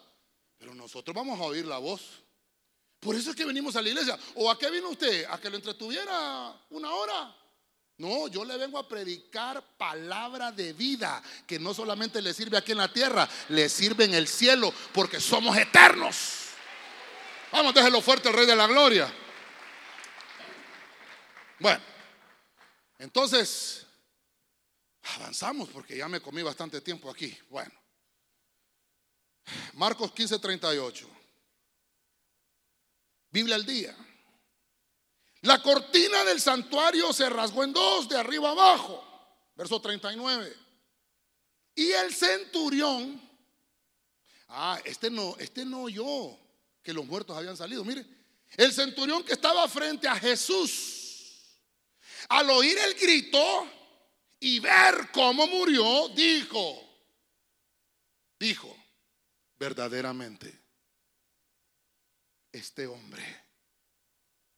Pero 0.56 0.74
nosotros 0.74 1.14
vamos 1.14 1.38
a 1.38 1.42
oír 1.42 1.66
la 1.66 1.78
voz. 1.78 2.00
Por 3.00 3.14
eso 3.14 3.30
es 3.30 3.36
que 3.36 3.44
venimos 3.44 3.76
a 3.76 3.82
la 3.82 3.90
iglesia. 3.90 4.18
¿O 4.36 4.50
a 4.50 4.58
qué 4.58 4.70
vino 4.70 4.88
usted? 4.88 5.26
¿A 5.28 5.38
que 5.38 5.50
lo 5.50 5.56
entretuviera 5.56 6.58
una 6.70 6.90
hora? 6.94 7.36
No, 7.96 8.26
yo 8.26 8.44
le 8.44 8.56
vengo 8.56 8.78
a 8.78 8.88
predicar 8.88 9.62
palabra 9.76 10.50
de 10.50 10.72
vida 10.72 11.22
que 11.46 11.60
no 11.60 11.72
solamente 11.72 12.20
le 12.20 12.34
sirve 12.34 12.56
aquí 12.56 12.72
en 12.72 12.78
la 12.78 12.92
tierra, 12.92 13.28
le 13.50 13.68
sirve 13.68 14.04
en 14.04 14.14
el 14.14 14.26
cielo 14.26 14.74
porque 14.92 15.20
somos 15.20 15.56
eternos. 15.56 16.44
Vamos, 17.52 17.72
déjelo 17.72 18.00
fuerte 18.00 18.28
el 18.28 18.34
Rey 18.34 18.46
de 18.46 18.56
la 18.56 18.66
Gloria. 18.66 19.12
Bueno, 21.60 21.80
entonces 22.98 23.86
avanzamos 25.16 25.68
porque 25.68 25.96
ya 25.96 26.08
me 26.08 26.20
comí 26.20 26.42
bastante 26.42 26.80
tiempo 26.80 27.08
aquí. 27.08 27.36
Bueno, 27.48 27.72
Marcos 29.74 30.12
15, 30.12 30.38
38. 30.40 31.08
Biblia 33.30 33.54
al 33.54 33.66
día. 33.66 33.96
La 35.44 35.62
cortina 35.62 36.24
del 36.24 36.40
santuario 36.40 37.12
se 37.12 37.28
rasgó 37.28 37.64
en 37.64 37.74
dos, 37.74 38.08
de 38.08 38.16
arriba 38.16 38.50
abajo. 38.50 39.04
Verso 39.54 39.78
39. 39.78 40.56
Y 41.74 41.90
el 41.90 42.14
centurión, 42.14 43.20
ah, 44.48 44.80
este 44.86 45.10
no, 45.10 45.36
este 45.38 45.66
no 45.66 45.82
oyó 45.82 46.38
que 46.82 46.94
los 46.94 47.04
muertos 47.04 47.36
habían 47.36 47.58
salido. 47.58 47.84
Mire, 47.84 48.06
el 48.56 48.72
centurión 48.72 49.22
que 49.22 49.34
estaba 49.34 49.68
frente 49.68 50.08
a 50.08 50.16
Jesús, 50.16 51.58
al 52.30 52.48
oír 52.48 52.78
el 52.78 52.94
grito 52.94 53.68
y 54.40 54.60
ver 54.60 55.10
cómo 55.12 55.46
murió, 55.46 56.08
dijo, 56.08 56.82
dijo, 58.38 58.74
verdaderamente, 59.58 60.58
este 62.50 62.86
hombre 62.86 63.43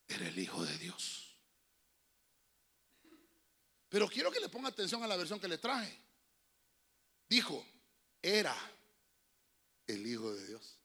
era 0.09 0.29
el 0.29 0.39
Hijo 0.39 0.65
de 0.65 0.79
Dios. 0.79 1.35
Pero 3.89 4.09
quiero 4.09 4.31
que 4.31 4.41
le 4.41 4.49
ponga 4.49 4.69
atención 4.69 5.03
a 5.03 5.07
la 5.07 5.17
versión 5.17 5.41
que 5.41 5.49
le 5.49 5.59
traje. 5.59 5.97
Dijo, 7.29 7.65
era 8.23 8.55
el 9.87 10.07
Hijo 10.07 10.33
de 10.35 10.47
Dios. 10.47 10.79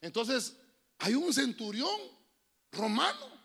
Entonces, 0.00 0.54
hay 0.98 1.14
un 1.14 1.32
centurión 1.32 1.98
romano 2.72 3.38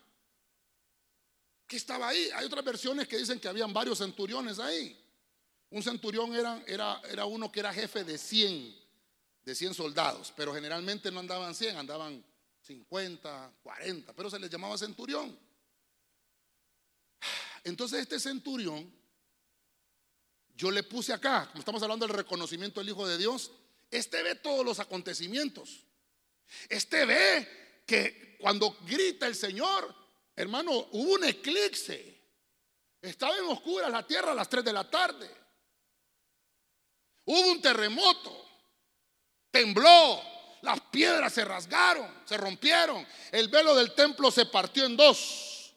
que 1.66 1.76
estaba 1.76 2.08
ahí. 2.08 2.28
Hay 2.34 2.46
otras 2.46 2.64
versiones 2.64 3.08
que 3.08 3.18
dicen 3.18 3.40
que 3.40 3.48
habían 3.48 3.72
varios 3.72 3.98
centuriones 3.98 4.58
ahí. 4.58 5.00
Un 5.70 5.82
centurión 5.82 6.34
era, 6.34 6.62
era, 6.66 7.00
era 7.10 7.24
uno 7.24 7.50
que 7.50 7.60
era 7.60 7.72
jefe 7.72 8.04
de 8.04 8.16
100, 8.18 8.76
de 9.44 9.54
100 9.54 9.74
soldados, 9.74 10.32
pero 10.36 10.54
generalmente 10.54 11.10
no 11.10 11.20
andaban 11.20 11.54
100, 11.54 11.76
andaban 11.76 12.24
50, 12.64 13.52
40, 13.62 14.12
pero 14.14 14.30
se 14.30 14.38
les 14.38 14.50
llamaba 14.50 14.78
centurión. 14.78 15.38
Entonces 17.62 18.00
este 18.00 18.18
centurión, 18.18 18.90
yo 20.56 20.70
le 20.70 20.82
puse 20.82 21.12
acá, 21.12 21.46
como 21.48 21.60
estamos 21.60 21.82
hablando 21.82 22.06
del 22.06 22.16
reconocimiento 22.16 22.80
del 22.80 22.90
Hijo 22.90 23.06
de 23.06 23.18
Dios, 23.18 23.50
Este 23.90 24.22
ve 24.22 24.34
todos 24.34 24.64
los 24.64 24.80
acontecimientos. 24.80 25.84
Este 26.68 27.04
ve 27.04 27.82
que 27.86 28.36
cuando 28.40 28.76
grita 28.80 29.26
el 29.26 29.36
Señor, 29.36 29.94
hermano, 30.34 30.72
hubo 30.72 31.14
un 31.14 31.24
eclipse. 31.24 32.20
Estaba 33.00 33.36
en 33.36 33.44
oscura 33.44 33.88
la 33.88 34.04
tierra 34.04 34.32
a 34.32 34.34
las 34.34 34.48
3 34.48 34.64
de 34.64 34.72
la 34.72 34.90
tarde. 34.90 35.30
Hubo 37.26 37.52
un 37.52 37.62
terremoto. 37.62 38.48
Tembló. 39.50 40.33
Piedras 40.94 41.32
se 41.32 41.44
rasgaron, 41.44 42.08
se 42.24 42.36
rompieron. 42.36 43.04
El 43.32 43.48
velo 43.48 43.74
del 43.74 43.92
templo 43.96 44.30
se 44.30 44.46
partió 44.46 44.84
en 44.84 44.96
dos. 44.96 45.74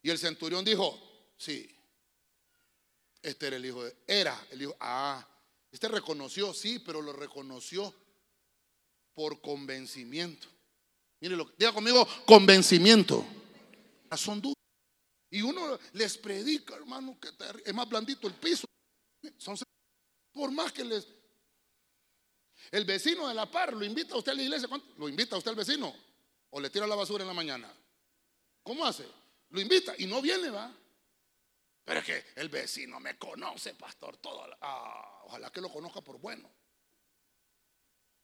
Y 0.00 0.08
el 0.08 0.18
centurión 0.18 0.64
dijo, 0.64 0.98
sí, 1.36 1.70
este 3.20 3.48
era 3.48 3.56
el 3.56 3.66
hijo 3.66 3.84
de... 3.84 3.94
Era 4.06 4.46
el 4.50 4.62
hijo... 4.62 4.74
Ah, 4.80 5.28
este 5.70 5.88
reconoció, 5.88 6.54
sí, 6.54 6.78
pero 6.78 7.02
lo 7.02 7.12
reconoció 7.12 7.94
por 9.12 9.42
convencimiento. 9.42 10.48
Mire, 11.20 11.36
lo, 11.36 11.52
diga 11.58 11.74
conmigo, 11.74 12.08
convencimiento. 12.24 13.26
Son 14.16 14.40
dudas. 14.40 14.56
Y 15.30 15.42
uno 15.42 15.78
les 15.92 16.16
predica, 16.16 16.76
hermano, 16.76 17.18
que 17.20 17.28
es 17.62 17.74
más 17.74 17.86
blandito 17.86 18.26
el 18.26 18.34
piso. 18.34 18.64
Son, 19.36 19.54
por 20.32 20.50
más 20.50 20.72
que 20.72 20.82
les... 20.82 21.06
El 22.70 22.84
vecino 22.84 23.28
de 23.28 23.34
la 23.34 23.50
par 23.50 23.72
lo 23.72 23.84
invita 23.84 24.14
a 24.14 24.18
usted 24.18 24.32
a 24.32 24.34
la 24.34 24.42
iglesia. 24.42 24.68
¿Lo 24.96 25.08
invita 25.08 25.36
a 25.36 25.38
usted 25.38 25.50
al 25.50 25.56
vecino? 25.56 25.94
¿O 26.50 26.60
le 26.60 26.70
tira 26.70 26.86
la 26.86 26.94
basura 26.94 27.22
en 27.22 27.28
la 27.28 27.34
mañana? 27.34 27.72
¿Cómo 28.62 28.84
hace? 28.84 29.06
Lo 29.50 29.60
invita 29.60 29.94
y 29.98 30.06
no 30.06 30.20
viene, 30.20 30.50
va. 30.50 30.72
Pero 31.84 32.00
es 32.00 32.06
que 32.06 32.24
el 32.34 32.48
vecino 32.48 32.98
me 32.98 33.16
conoce, 33.16 33.74
pastor. 33.74 34.18
Ah, 34.60 35.22
ojalá 35.24 35.50
que 35.50 35.60
lo 35.60 35.70
conozca 35.70 36.00
por 36.00 36.18
bueno. 36.18 36.50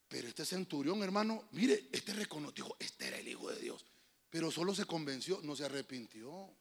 Pero 0.09 0.29
este 0.29 0.45
centurión, 0.45 1.03
hermano, 1.03 1.49
mire, 1.53 1.89
este 1.93 2.13
reconoció, 2.13 2.77
este 2.79 3.09
era 3.09 3.19
el 3.19 3.29
Hijo 3.29 3.49
de 3.51 3.61
Dios. 3.61 3.87
Pero 4.29 4.51
solo 4.51 4.75
se 4.75 4.85
convenció, 4.85 5.41
no 5.43 5.55
se 5.55 5.65
arrepintió. 5.65 6.55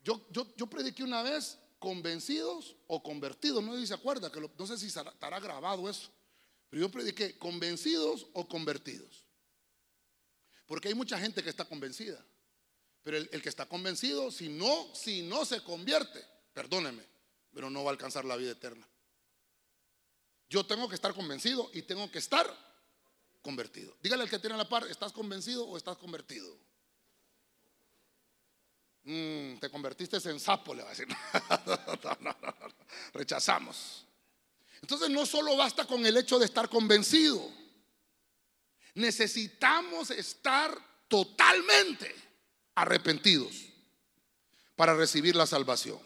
Yo, 0.00 0.26
yo, 0.30 0.54
yo 0.56 0.66
prediqué 0.66 1.02
una 1.02 1.22
vez 1.22 1.58
convencidos 1.84 2.74
o 2.86 3.02
convertidos, 3.02 3.62
no 3.62 3.74
sé 3.74 3.80
si 3.80 3.86
se 3.88 3.94
acuerda, 3.94 4.32
que 4.32 4.40
no 4.40 4.66
sé 4.66 4.78
si 4.78 4.86
estará 4.86 5.38
grabado 5.38 5.88
eso. 5.90 6.10
Pero 6.70 6.80
yo 6.80 6.90
prediqué 6.90 7.38
convencidos 7.38 8.26
o 8.32 8.48
convertidos. 8.48 9.26
Porque 10.66 10.88
hay 10.88 10.94
mucha 10.94 11.18
gente 11.18 11.42
que 11.42 11.50
está 11.50 11.66
convencida. 11.66 12.24
Pero 13.02 13.18
el, 13.18 13.28
el, 13.32 13.42
que 13.42 13.50
está 13.50 13.66
convencido, 13.66 14.30
si 14.30 14.48
no, 14.48 14.94
si 14.94 15.20
no 15.20 15.44
se 15.44 15.62
convierte, 15.62 16.24
perdóneme, 16.54 17.04
pero 17.52 17.68
no 17.68 17.84
va 17.84 17.90
a 17.90 17.92
alcanzar 17.92 18.24
la 18.24 18.36
vida 18.36 18.52
eterna. 18.52 18.88
Yo 20.48 20.64
tengo 20.64 20.88
que 20.88 20.94
estar 20.94 21.12
convencido 21.12 21.70
y 21.74 21.82
tengo 21.82 22.10
que 22.10 22.18
estar 22.18 22.46
convertido. 23.42 23.94
Dígale 24.00 24.22
al 24.22 24.30
que 24.30 24.38
tiene 24.38 24.56
la 24.56 24.66
par, 24.66 24.86
¿estás 24.86 25.12
convencido 25.12 25.68
o 25.68 25.76
estás 25.76 25.98
convertido? 25.98 26.58
Mm, 29.04 29.56
te 29.56 29.68
convertiste 29.68 30.16
en 30.30 30.40
sapo, 30.40 30.74
le 30.74 30.82
va 30.82 30.88
a 30.88 30.94
decir. 30.94 31.08
Rechazamos. 33.12 34.06
Entonces 34.80 35.10
no 35.10 35.26
solo 35.26 35.56
basta 35.56 35.86
con 35.86 36.04
el 36.04 36.16
hecho 36.16 36.38
de 36.38 36.46
estar 36.46 36.68
convencido. 36.68 37.50
Necesitamos 38.94 40.10
estar 40.10 40.76
totalmente 41.08 42.14
arrepentidos 42.74 43.66
para 44.76 44.94
recibir 44.94 45.36
la 45.36 45.46
salvación. 45.46 45.98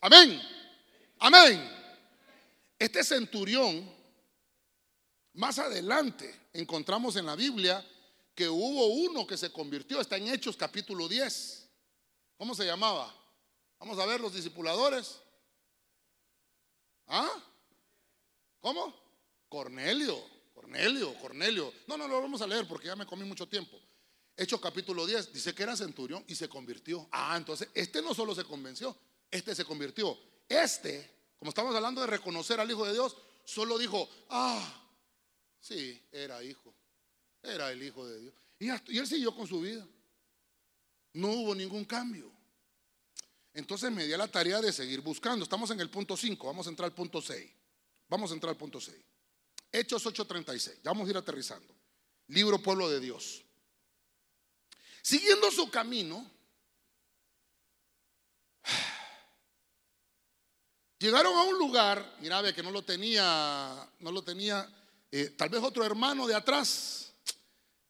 Amén. 0.00 0.40
Amén. 1.18 1.70
Este 2.78 3.02
centurión, 3.04 3.90
más 5.32 5.58
adelante 5.58 6.34
encontramos 6.52 7.16
en 7.16 7.26
la 7.26 7.36
Biblia 7.36 7.84
que 8.34 8.48
hubo 8.48 8.86
uno 8.86 9.26
que 9.26 9.38
se 9.38 9.50
convirtió, 9.50 10.00
está 10.00 10.18
en 10.18 10.28
Hechos 10.28 10.56
capítulo 10.56 11.08
10. 11.08 11.65
¿Cómo 12.36 12.54
se 12.54 12.64
llamaba? 12.64 13.14
Vamos 13.78 13.98
a 13.98 14.06
ver 14.06 14.20
los 14.20 14.34
discipuladores. 14.34 15.20
¿Ah? 17.06 17.30
¿Cómo? 18.60 18.94
Cornelio, 19.48 20.20
Cornelio, 20.54 21.14
Cornelio. 21.20 21.72
No, 21.86 21.96
no 21.96 22.08
lo 22.08 22.20
vamos 22.20 22.40
a 22.42 22.46
leer 22.46 22.66
porque 22.66 22.88
ya 22.88 22.96
me 22.96 23.06
comí 23.06 23.24
mucho 23.24 23.48
tiempo. 23.48 23.78
Hechos 24.36 24.60
capítulo 24.60 25.06
10 25.06 25.32
dice 25.32 25.54
que 25.54 25.62
era 25.62 25.76
centurión 25.76 26.24
y 26.26 26.34
se 26.34 26.48
convirtió. 26.48 27.08
Ah, 27.12 27.34
entonces 27.36 27.68
este 27.74 28.02
no 28.02 28.12
solo 28.12 28.34
se 28.34 28.44
convenció, 28.44 28.94
este 29.30 29.54
se 29.54 29.64
convirtió. 29.64 30.18
Este 30.48 31.16
como 31.38 31.50
estamos 31.50 31.74
hablando 31.74 32.00
de 32.00 32.06
reconocer 32.06 32.60
al 32.60 32.70
Hijo 32.70 32.86
de 32.86 32.92
Dios, 32.92 33.16
solo 33.44 33.78
dijo, 33.78 34.08
ah, 34.30 34.90
sí, 35.60 36.02
era 36.10 36.42
hijo, 36.42 36.74
era 37.42 37.70
el 37.70 37.82
Hijo 37.82 38.06
de 38.06 38.20
Dios. 38.20 38.34
Y, 38.58 38.98
él 38.98 39.06
siguió 39.06 39.34
con 39.34 39.46
su 39.46 39.60
vida. 39.60 39.86
No 41.16 41.28
hubo 41.28 41.54
ningún 41.54 41.86
cambio. 41.86 42.30
Entonces 43.54 43.90
me 43.90 44.04
di 44.04 44.12
a 44.12 44.18
la 44.18 44.28
tarea 44.28 44.60
de 44.60 44.70
seguir 44.70 45.00
buscando. 45.00 45.44
Estamos 45.44 45.70
en 45.70 45.80
el 45.80 45.88
punto 45.88 46.14
5, 46.14 46.46
vamos 46.46 46.66
a 46.66 46.70
entrar 46.70 46.90
al 46.90 46.94
punto 46.94 47.22
6. 47.22 47.50
Vamos 48.08 48.30
a 48.30 48.34
entrar 48.34 48.50
al 48.50 48.58
punto 48.58 48.78
6. 48.78 48.94
Hechos 49.72 50.04
8:36, 50.04 50.82
ya 50.82 50.90
vamos 50.90 51.06
a 51.06 51.10
ir 51.10 51.16
aterrizando. 51.16 51.74
Libro 52.28 52.62
Pueblo 52.62 52.90
de 52.90 53.00
Dios. 53.00 53.42
Siguiendo 55.00 55.50
su 55.50 55.70
camino, 55.70 56.30
Llegaron 60.98 61.34
a 61.34 61.44
un 61.44 61.58
lugar, 61.58 62.16
mira, 62.20 62.42
ve 62.42 62.54
que 62.54 62.62
no 62.62 62.70
lo 62.70 62.82
tenía, 62.82 63.90
no 64.00 64.12
lo 64.12 64.22
tenía, 64.22 64.68
eh, 65.10 65.30
tal 65.30 65.48
vez 65.48 65.62
otro 65.62 65.82
hermano 65.84 66.26
de 66.26 66.34
atrás. 66.34 67.14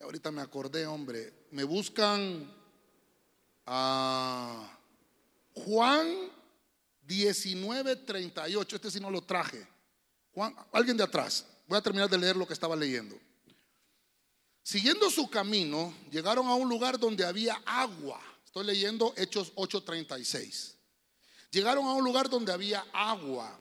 Ahorita 0.01 0.31
me 0.31 0.43
acordé, 0.43 0.87
hombre, 0.87 1.49
me 1.51 1.65
buscan 1.65 2.55
a 3.67 4.79
Juan 5.55 6.31
19:38. 7.07 8.77
Este 8.77 8.91
sí 8.91 9.01
no 9.01 9.11
lo 9.11 9.23
traje. 9.23 9.67
Alguien 10.73 10.97
de 10.97 11.05
atrás. 11.05 11.45
Voy 11.67 11.79
a 11.79 11.83
terminar 11.83 12.09
de 12.09 12.19
leer 12.19 12.37
lo 12.37 12.47
que 12.47 12.53
estaba 12.53 12.77
leyendo. 12.77 13.19
Siguiendo 14.63 15.11
su 15.11 15.29
camino, 15.29 15.95
llegaron 16.11 16.47
a 16.47 16.55
un 16.55 16.69
lugar 16.69 16.99
donde 16.99 17.25
había 17.25 17.61
agua. 17.65 18.21
Estoy 18.45 18.65
leyendo 18.65 19.13
Hechos 19.17 19.53
8:36 19.55 20.77
llegaron 21.57 21.87
a 21.87 21.95
un 21.95 22.05
lugar 22.05 22.29
donde 22.29 22.53
había 22.53 22.87
agua. 22.93 23.59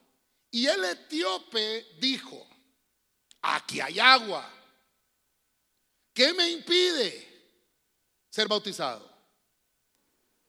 Y 0.52 0.68
el 0.68 0.84
etíope 0.84 1.86
dijo, 2.00 2.46
aquí 3.42 3.80
hay 3.80 4.00
agua. 4.00 4.50
¿Qué 6.14 6.34
me 6.34 6.50
impide 6.50 7.28
ser 8.30 8.48
bautizado? 8.48 9.15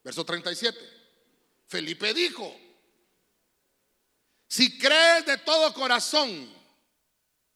Verso 0.07 0.23
37. 0.23 0.79
Felipe 1.67 2.13
dijo, 2.13 2.57
si 4.47 4.79
crees 4.79 5.25
de 5.25 5.37
todo 5.39 5.73
corazón, 5.73 6.49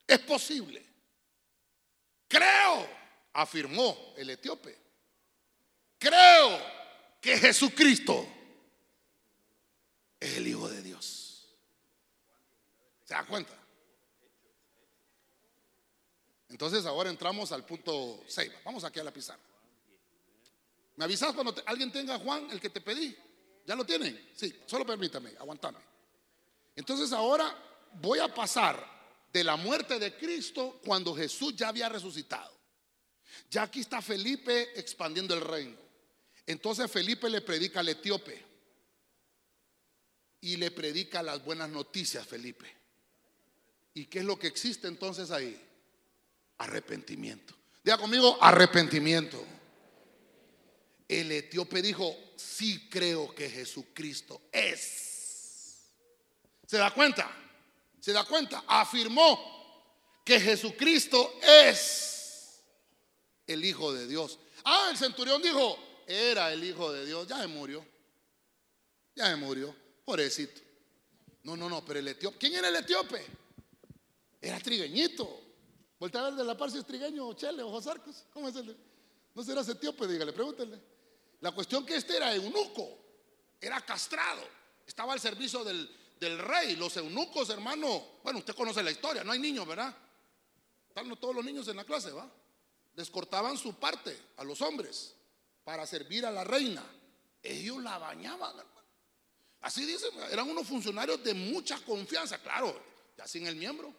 es 0.05 0.19
posible. 0.19 0.85
Creo, 2.27 2.89
afirmó 3.31 4.13
el 4.17 4.31
etíope. 4.31 4.77
Creo 5.97 6.59
que 7.21 7.37
Jesucristo 7.37 8.27
es 10.19 10.35
el 10.35 10.45
Hijo 10.49 10.67
de 10.67 10.81
Dios. 10.81 11.47
¿Se 13.05 13.13
da 13.13 13.25
cuenta? 13.25 13.57
Entonces 16.49 16.85
ahora 16.85 17.09
entramos 17.09 17.53
al 17.53 17.65
punto 17.65 18.21
6. 18.27 18.51
Vamos 18.65 18.83
aquí 18.83 18.99
a 18.99 19.05
la 19.05 19.13
pizarra. 19.13 19.50
¿Me 20.95 21.05
avisas 21.05 21.33
cuando 21.33 21.55
alguien 21.65 21.91
tenga 21.91 22.17
Juan, 22.19 22.49
el 22.51 22.59
que 22.59 22.69
te 22.69 22.81
pedí? 22.81 23.15
¿Ya 23.65 23.75
lo 23.75 23.85
tienen? 23.85 24.29
Sí, 24.35 24.53
solo 24.65 24.85
permítame, 24.85 25.31
aguantame. 25.39 25.79
Entonces 26.75 27.11
ahora 27.11 27.55
voy 27.93 28.19
a 28.19 28.33
pasar 28.33 28.85
de 29.31 29.43
la 29.43 29.55
muerte 29.55 29.99
de 29.99 30.15
Cristo 30.17 30.79
cuando 30.83 31.15
Jesús 31.15 31.55
ya 31.55 31.69
había 31.69 31.89
resucitado. 31.89 32.51
Ya 33.49 33.63
aquí 33.63 33.79
está 33.79 34.01
Felipe 34.01 34.77
expandiendo 34.79 35.33
el 35.33 35.41
reino. 35.41 35.77
Entonces 36.45 36.89
Felipe 36.91 37.29
le 37.29 37.41
predica 37.41 37.79
al 37.79 37.89
etíope 37.89 38.43
y 40.41 40.57
le 40.57 40.71
predica 40.71 41.21
las 41.21 41.43
buenas 41.43 41.69
noticias, 41.69 42.25
Felipe. 42.25 42.65
¿Y 43.93 44.05
qué 44.05 44.19
es 44.19 44.25
lo 44.25 44.37
que 44.39 44.47
existe 44.47 44.87
entonces 44.87 45.31
ahí? 45.31 45.59
Arrepentimiento. 46.57 47.55
Diga 47.83 47.97
conmigo, 47.97 48.37
arrepentimiento. 48.41 49.43
El 51.11 51.29
etíope 51.33 51.81
dijo, 51.81 52.15
sí 52.37 52.87
creo 52.89 53.35
que 53.35 53.49
Jesucristo 53.49 54.43
es. 54.49 55.91
¿Se 56.65 56.77
da 56.77 56.93
cuenta? 56.93 57.29
¿Se 57.99 58.13
da 58.13 58.23
cuenta? 58.23 58.63
Afirmó 58.65 60.21
que 60.23 60.39
Jesucristo 60.39 61.37
es 61.41 62.61
el 63.45 63.65
Hijo 63.65 63.91
de 63.91 64.07
Dios. 64.07 64.39
Ah, 64.63 64.87
el 64.89 64.95
centurión 64.95 65.41
dijo, 65.41 65.77
era 66.07 66.53
el 66.53 66.63
Hijo 66.63 66.93
de 66.93 67.05
Dios. 67.05 67.27
Ya 67.27 67.41
se 67.41 67.47
murió. 67.47 67.85
Ya 69.13 69.25
se 69.25 69.35
murió. 69.35 69.75
Pobrecito. 70.05 70.61
No, 71.43 71.57
no, 71.57 71.67
no, 71.67 71.83
pero 71.83 71.99
el 71.99 72.07
etíope. 72.07 72.37
¿Quién 72.37 72.53
era 72.53 72.69
el 72.69 72.75
etíope? 72.77 73.21
Era 74.39 74.61
trigueñito. 74.61 75.41
Voltea 75.99 76.21
a 76.21 76.29
ver 76.29 76.35
de 76.35 76.45
la 76.45 76.55
par 76.55 76.71
si 76.71 76.77
es 76.77 76.85
trigueño 76.85 77.27
o 77.27 77.33
chele 77.33 77.63
o. 77.63 77.81
¿Cómo 78.31 78.47
es 78.47 78.55
el? 78.55 78.77
No 79.35 79.43
será 79.43 79.59
etíope, 79.59 80.07
dígale, 80.07 80.31
pregúntele. 80.31 81.00
La 81.41 81.51
cuestión 81.51 81.85
que 81.85 81.95
este 81.95 82.17
era 82.17 82.33
eunuco, 82.33 82.97
era 83.59 83.81
castrado, 83.81 84.41
estaba 84.85 85.13
al 85.13 85.19
servicio 85.19 85.63
del, 85.63 85.89
del 86.19 86.39
rey. 86.39 86.75
Los 86.75 86.95
eunucos, 86.97 87.49
hermano, 87.49 88.19
bueno, 88.23 88.39
usted 88.39 88.55
conoce 88.55 88.81
la 88.83 88.91
historia, 88.91 89.23
no 89.23 89.31
hay 89.31 89.39
niños, 89.39 89.67
¿verdad? 89.67 89.95
Están 90.87 91.09
todos 91.17 91.35
los 91.35 91.43
niños 91.43 91.67
en 91.67 91.77
la 91.77 91.83
clase, 91.83 92.11
¿va? 92.11 92.29
Les 92.95 93.09
cortaban 93.09 93.57
su 93.57 93.73
parte 93.75 94.17
a 94.37 94.43
los 94.43 94.61
hombres 94.61 95.15
para 95.63 95.85
servir 95.87 96.25
a 96.25 96.31
la 96.31 96.43
reina. 96.43 96.83
Ellos 97.41 97.81
la 97.81 97.97
bañaban, 97.97 98.51
hermano. 98.59 98.81
Así 99.61 99.85
dicen, 99.85 100.11
eran 100.31 100.49
unos 100.49 100.67
funcionarios 100.67 101.23
de 101.23 101.33
mucha 101.33 101.79
confianza, 101.79 102.39
claro, 102.39 102.79
ya 103.17 103.27
sin 103.27 103.47
el 103.47 103.55
miembro, 103.55 103.93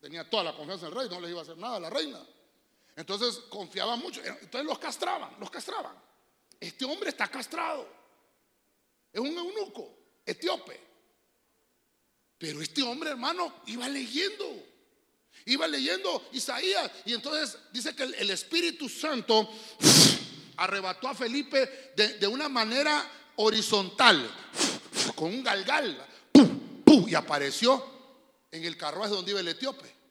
tenía 0.00 0.28
toda 0.28 0.44
la 0.44 0.56
confianza 0.56 0.86
del 0.86 0.94
rey, 0.94 1.08
no 1.08 1.20
les 1.20 1.30
iba 1.30 1.40
a 1.40 1.42
hacer 1.42 1.56
nada 1.56 1.76
a 1.76 1.80
la 1.80 1.90
reina. 1.90 2.20
Entonces 2.96 3.38
confiaban 3.48 3.98
mucho, 4.00 4.20
entonces 4.22 4.64
los 4.64 4.78
castraban, 4.78 5.34
los 5.40 5.50
castraban. 5.50 5.96
Este 6.62 6.84
hombre 6.84 7.08
está 7.08 7.26
castrado, 7.26 7.88
es 9.12 9.20
un 9.20 9.36
eunuco, 9.36 9.98
etíope. 10.24 10.80
Pero 12.38 12.62
este 12.62 12.84
hombre, 12.84 13.10
hermano, 13.10 13.62
iba 13.66 13.88
leyendo, 13.88 14.64
iba 15.46 15.66
leyendo 15.66 16.28
Isaías, 16.30 16.88
y 17.04 17.14
entonces 17.14 17.58
dice 17.72 17.96
que 17.96 18.04
el, 18.04 18.30
Espíritu 18.30 18.88
Santo 18.88 19.50
arrebató 20.56 21.08
a 21.08 21.16
Felipe 21.16 21.92
de 21.96 22.26
una 22.28 22.48
manera 22.48 23.10
horizontal, 23.34 24.32
con 25.16 25.34
un 25.34 25.42
galgal, 25.42 26.06
y 27.08 27.14
apareció 27.16 27.84
en 28.52 28.62
el 28.62 28.76
carruaje 28.76 29.14
donde 29.14 29.32
iba 29.32 29.40
el 29.40 29.48
etíope. 29.48 30.01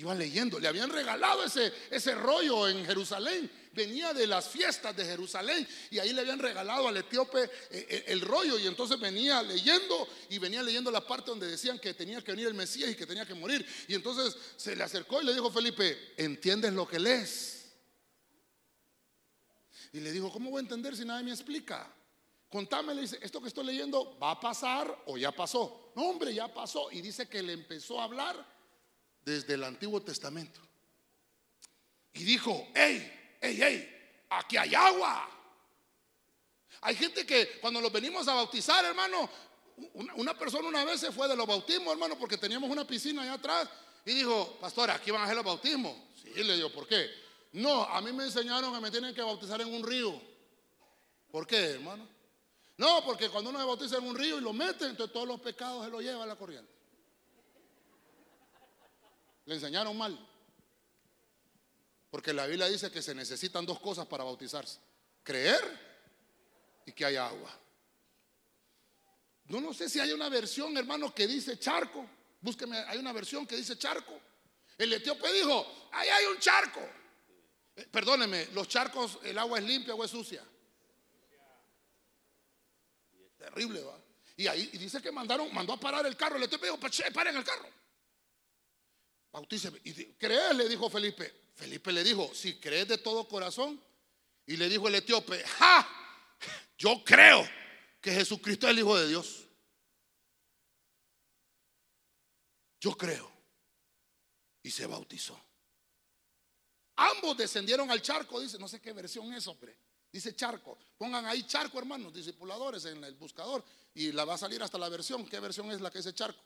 Iba 0.00 0.14
leyendo, 0.14 0.58
le 0.58 0.66
habían 0.66 0.88
regalado 0.88 1.44
ese, 1.44 1.70
ese 1.90 2.14
rollo 2.14 2.66
en 2.66 2.86
Jerusalén. 2.86 3.50
Venía 3.74 4.14
de 4.14 4.26
las 4.26 4.48
fiestas 4.48 4.96
de 4.96 5.04
Jerusalén 5.04 5.68
y 5.90 5.98
ahí 5.98 6.14
le 6.14 6.22
habían 6.22 6.38
regalado 6.38 6.88
al 6.88 6.96
etíope 6.96 7.42
eh, 7.42 7.50
eh, 7.70 8.04
el, 8.06 8.22
rollo. 8.22 8.58
Y 8.58 8.66
entonces 8.66 8.98
venía 8.98 9.42
leyendo 9.42 10.08
y 10.30 10.38
venía 10.38 10.62
leyendo 10.62 10.90
la 10.90 11.06
parte 11.06 11.30
donde 11.30 11.48
decían 11.48 11.78
que 11.78 11.92
tenía 11.92 12.24
que 12.24 12.32
venir 12.32 12.46
el 12.46 12.54
Mesías 12.54 12.90
y 12.90 12.94
que 12.94 13.04
tenía 13.04 13.26
que 13.26 13.34
morir. 13.34 13.66
Y 13.88 13.94
entonces 13.94 14.34
se 14.56 14.74
le 14.74 14.82
acercó 14.84 15.20
y 15.20 15.26
le 15.26 15.34
dijo: 15.34 15.50
Felipe, 15.50 16.14
¿entiendes 16.16 16.72
lo 16.72 16.88
que 16.88 16.98
lees? 16.98 17.70
Y 19.92 20.00
le 20.00 20.12
dijo: 20.12 20.32
¿Cómo 20.32 20.48
voy 20.48 20.60
a 20.60 20.62
entender 20.62 20.96
si 20.96 21.04
nadie 21.04 21.24
me 21.24 21.32
explica? 21.32 21.94
Contame, 22.48 22.94
le 22.94 23.02
dice, 23.02 23.18
esto 23.20 23.38
que 23.42 23.48
estoy 23.48 23.66
leyendo 23.66 24.18
va 24.18 24.30
a 24.30 24.40
pasar 24.40 25.02
o 25.04 25.18
ya 25.18 25.30
pasó. 25.30 25.92
No, 25.94 26.04
hombre, 26.04 26.32
ya 26.32 26.48
pasó. 26.48 26.90
Y 26.90 27.02
dice 27.02 27.28
que 27.28 27.42
le 27.42 27.52
empezó 27.52 28.00
a 28.00 28.04
hablar 28.04 28.59
desde 29.24 29.54
el 29.54 29.64
Antiguo 29.64 30.02
Testamento. 30.02 30.60
Y 32.12 32.24
dijo, 32.24 32.68
hey, 32.74 33.38
hey, 33.40 33.58
hey, 33.60 34.26
aquí 34.30 34.56
hay 34.56 34.74
agua. 34.74 35.28
Hay 36.82 36.94
gente 36.96 37.26
que 37.26 37.58
cuando 37.60 37.80
los 37.80 37.92
venimos 37.92 38.26
a 38.28 38.34
bautizar, 38.34 38.84
hermano, 38.84 39.28
una, 39.94 40.36
persona 40.36 40.68
una 40.68 40.84
vez 40.84 41.00
se 41.00 41.12
fue 41.12 41.28
de 41.28 41.36
los 41.36 41.46
bautismos, 41.46 41.92
hermano, 41.92 42.18
porque 42.18 42.36
teníamos 42.36 42.70
una 42.70 42.86
piscina 42.86 43.22
allá 43.22 43.34
atrás. 43.34 43.68
Y 44.04 44.14
dijo, 44.14 44.56
pastor, 44.60 44.90
aquí 44.90 45.10
van 45.10 45.20
a 45.20 45.24
hacer 45.24 45.36
los 45.36 45.44
bautismos. 45.44 45.94
Sí, 46.22 46.42
le 46.42 46.56
digo, 46.56 46.70
¿por 46.70 46.86
qué? 46.86 47.10
No, 47.52 47.84
a 47.84 48.00
mí 48.00 48.12
me 48.12 48.24
enseñaron 48.24 48.72
que 48.72 48.80
me 48.80 48.90
tienen 48.90 49.14
que 49.14 49.22
bautizar 49.22 49.60
en 49.60 49.72
un 49.72 49.82
río. 49.82 50.20
¿Por 51.30 51.46
qué, 51.46 51.72
hermano? 51.72 52.08
No, 52.76 53.04
porque 53.04 53.28
cuando 53.28 53.50
uno 53.50 53.58
se 53.58 53.66
bautiza 53.66 53.96
en 53.98 54.04
un 54.04 54.16
río 54.16 54.38
y 54.38 54.40
lo 54.40 54.52
mete, 54.52 54.86
entonces 54.86 55.12
todos 55.12 55.28
los 55.28 55.40
pecados 55.40 55.84
se 55.84 55.90
los 55.90 56.02
lleva 56.02 56.24
a 56.24 56.26
la 56.26 56.36
corriente. 56.36 56.72
Le 59.50 59.56
enseñaron 59.56 59.98
mal. 59.98 60.16
Porque 62.08 62.32
la 62.32 62.46
Biblia 62.46 62.68
dice 62.68 62.88
que 62.88 63.02
se 63.02 63.16
necesitan 63.16 63.66
dos 63.66 63.80
cosas 63.80 64.06
para 64.06 64.22
bautizarse. 64.22 64.78
Creer 65.24 65.60
y 66.86 66.92
que 66.92 67.04
haya 67.04 67.26
agua. 67.26 67.50
No, 69.46 69.60
no 69.60 69.74
sé 69.74 69.88
si 69.88 69.98
hay 69.98 70.12
una 70.12 70.28
versión, 70.28 70.76
hermano, 70.78 71.12
que 71.12 71.26
dice 71.26 71.58
charco. 71.58 72.08
Búsqueme, 72.40 72.78
hay 72.78 72.98
una 72.98 73.12
versión 73.12 73.44
que 73.44 73.56
dice 73.56 73.76
charco. 73.76 74.20
El 74.78 74.92
etíope 74.92 75.32
dijo, 75.32 75.88
ahí 75.90 76.08
hay 76.08 76.26
un 76.26 76.38
charco. 76.38 76.88
Eh, 77.74 77.88
perdóneme, 77.90 78.50
los 78.52 78.68
charcos, 78.68 79.18
el 79.24 79.36
agua 79.36 79.58
es 79.58 79.64
limpia 79.64 79.96
o 79.96 80.04
es 80.04 80.12
sucia. 80.12 80.44
Terrible, 83.36 83.82
va. 83.82 83.98
Y 84.36 84.46
ahí 84.46 84.66
dice 84.66 85.02
que 85.02 85.10
mandaron, 85.10 85.52
mandó 85.52 85.72
a 85.72 85.80
parar 85.80 86.06
el 86.06 86.16
carro. 86.16 86.38
Le 86.38 86.44
estoy 86.44 86.60
pidiendo, 86.60 86.80
paren 87.12 87.36
el 87.36 87.42
carro. 87.42 87.80
Bautíceme. 89.32 89.80
Y 89.84 89.92
crees, 90.14 90.54
le 90.56 90.68
dijo 90.68 90.90
Felipe. 90.90 91.50
Felipe 91.54 91.92
le 91.92 92.02
dijo, 92.02 92.30
si 92.34 92.58
crees 92.58 92.88
de 92.88 92.98
todo 92.98 93.28
corazón. 93.28 93.80
Y 94.46 94.56
le 94.56 94.68
dijo 94.68 94.88
el 94.88 94.96
etíope, 94.96 95.44
¡ja! 95.44 95.86
Yo 96.76 97.04
creo 97.04 97.48
que 98.00 98.12
Jesucristo 98.12 98.66
es 98.66 98.72
el 98.72 98.78
Hijo 98.80 98.98
de 98.98 99.08
Dios. 99.08 99.46
Yo 102.80 102.92
creo. 102.96 103.30
Y 104.62 104.70
se 104.70 104.86
bautizó. 104.86 105.40
Ambos 106.96 107.36
descendieron 107.36 107.90
al 107.90 108.02
charco, 108.02 108.40
dice, 108.40 108.58
no 108.58 108.68
sé 108.68 108.80
qué 108.80 108.92
versión 108.92 109.32
es, 109.32 109.46
hombre. 109.46 109.76
Dice 110.12 110.34
charco. 110.34 110.78
Pongan 110.98 111.24
ahí 111.26 111.44
charco, 111.44 111.78
hermanos, 111.78 112.12
discipuladores 112.12 112.84
en 112.86 113.04
el 113.04 113.14
buscador. 113.14 113.64
Y 113.94 114.12
la 114.12 114.24
va 114.24 114.34
a 114.34 114.38
salir 114.38 114.62
hasta 114.62 114.78
la 114.78 114.88
versión. 114.88 115.26
¿Qué 115.26 115.38
versión 115.40 115.70
es 115.70 115.80
la 115.80 115.90
que 115.90 115.98
dice 115.98 116.14
charco? 116.14 116.42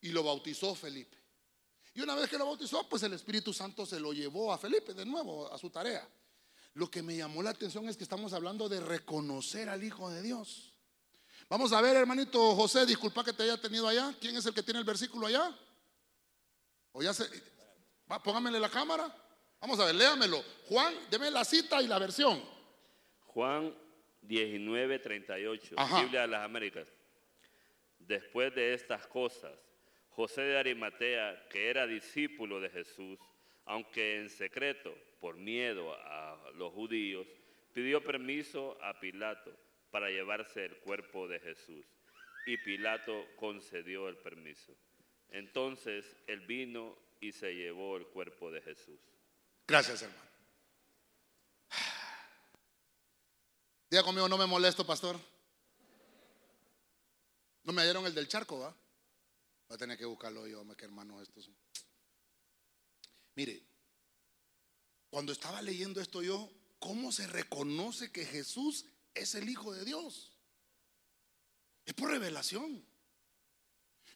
Y 0.00 0.08
lo 0.08 0.22
bautizó 0.22 0.74
Felipe. 0.74 1.16
Y 1.96 2.02
una 2.02 2.14
vez 2.14 2.28
que 2.28 2.36
lo 2.36 2.44
bautizó, 2.44 2.86
pues 2.86 3.02
el 3.04 3.14
Espíritu 3.14 3.54
Santo 3.54 3.86
se 3.86 3.98
lo 3.98 4.12
llevó 4.12 4.52
a 4.52 4.58
Felipe 4.58 4.92
de 4.92 5.06
nuevo 5.06 5.50
a 5.50 5.56
su 5.56 5.70
tarea. 5.70 6.06
Lo 6.74 6.90
que 6.90 7.02
me 7.02 7.16
llamó 7.16 7.42
la 7.42 7.48
atención 7.50 7.88
es 7.88 7.96
que 7.96 8.02
estamos 8.02 8.34
hablando 8.34 8.68
de 8.68 8.80
reconocer 8.80 9.70
al 9.70 9.82
Hijo 9.82 10.10
de 10.10 10.20
Dios. 10.20 10.74
Vamos 11.48 11.72
a 11.72 11.80
ver, 11.80 11.96
hermanito 11.96 12.54
José, 12.54 12.84
disculpa 12.84 13.24
que 13.24 13.32
te 13.32 13.44
haya 13.44 13.58
tenido 13.58 13.88
allá. 13.88 14.14
¿Quién 14.20 14.36
es 14.36 14.44
el 14.44 14.52
que 14.52 14.62
tiene 14.62 14.80
el 14.80 14.84
versículo 14.84 15.26
allá? 15.26 15.56
O 16.92 17.02
ya 17.02 17.14
se. 17.14 17.24
póngamele 18.22 18.60
la 18.60 18.68
cámara. 18.68 19.10
Vamos 19.58 19.80
a 19.80 19.86
ver, 19.86 19.94
léamelo. 19.94 20.44
Juan, 20.68 20.94
deme 21.10 21.30
la 21.30 21.46
cita 21.46 21.80
y 21.80 21.86
la 21.86 21.98
versión. 21.98 22.44
Juan 23.20 23.74
19, 24.20 24.98
38, 24.98 25.76
Biblia 26.02 26.20
de 26.20 26.28
las 26.28 26.44
Américas. 26.44 26.86
Después 27.98 28.54
de 28.54 28.74
estas 28.74 29.06
cosas, 29.06 29.52
José 30.16 30.40
de 30.40 30.58
Arimatea, 30.58 31.46
que 31.50 31.68
era 31.68 31.86
discípulo 31.86 32.58
de 32.58 32.70
Jesús, 32.70 33.18
aunque 33.66 34.16
en 34.18 34.30
secreto, 34.30 34.96
por 35.20 35.36
miedo 35.36 35.92
a 35.92 36.40
los 36.54 36.72
judíos, 36.72 37.26
pidió 37.74 38.02
permiso 38.02 38.78
a 38.82 38.98
Pilato 38.98 39.54
para 39.90 40.08
llevarse 40.08 40.64
el 40.64 40.78
cuerpo 40.78 41.28
de 41.28 41.38
Jesús. 41.40 41.84
Y 42.46 42.56
Pilato 42.56 43.26
concedió 43.36 44.08
el 44.08 44.16
permiso. 44.16 44.72
Entonces 45.28 46.16
él 46.26 46.40
vino 46.40 46.96
y 47.20 47.32
se 47.32 47.54
llevó 47.54 47.98
el 47.98 48.06
cuerpo 48.06 48.50
de 48.50 48.62
Jesús. 48.62 48.98
Gracias, 49.66 50.00
hermano. 50.00 50.30
Diga 53.90 54.02
conmigo, 54.02 54.30
no 54.30 54.38
me 54.38 54.46
molesto, 54.46 54.86
pastor. 54.86 55.16
No 57.64 57.74
me 57.74 57.82
dieron 57.82 58.06
el 58.06 58.14
del 58.14 58.28
charco, 58.28 58.60
¿va? 58.60 58.74
Voy 59.68 59.74
a 59.74 59.78
tener 59.78 59.98
que 59.98 60.04
buscarlo 60.04 60.46
yo, 60.46 60.64
que 60.76 60.84
hermano 60.84 61.20
estos. 61.20 61.50
Mire, 63.34 63.62
cuando 65.10 65.32
estaba 65.32 65.60
leyendo 65.62 66.00
esto 66.00 66.22
yo, 66.22 66.50
¿cómo 66.78 67.12
se 67.12 67.26
reconoce 67.26 68.12
que 68.12 68.24
Jesús 68.24 68.86
es 69.14 69.34
el 69.34 69.48
Hijo 69.48 69.72
de 69.72 69.84
Dios? 69.84 70.32
Es 71.84 71.94
por 71.94 72.10
revelación. 72.10 72.84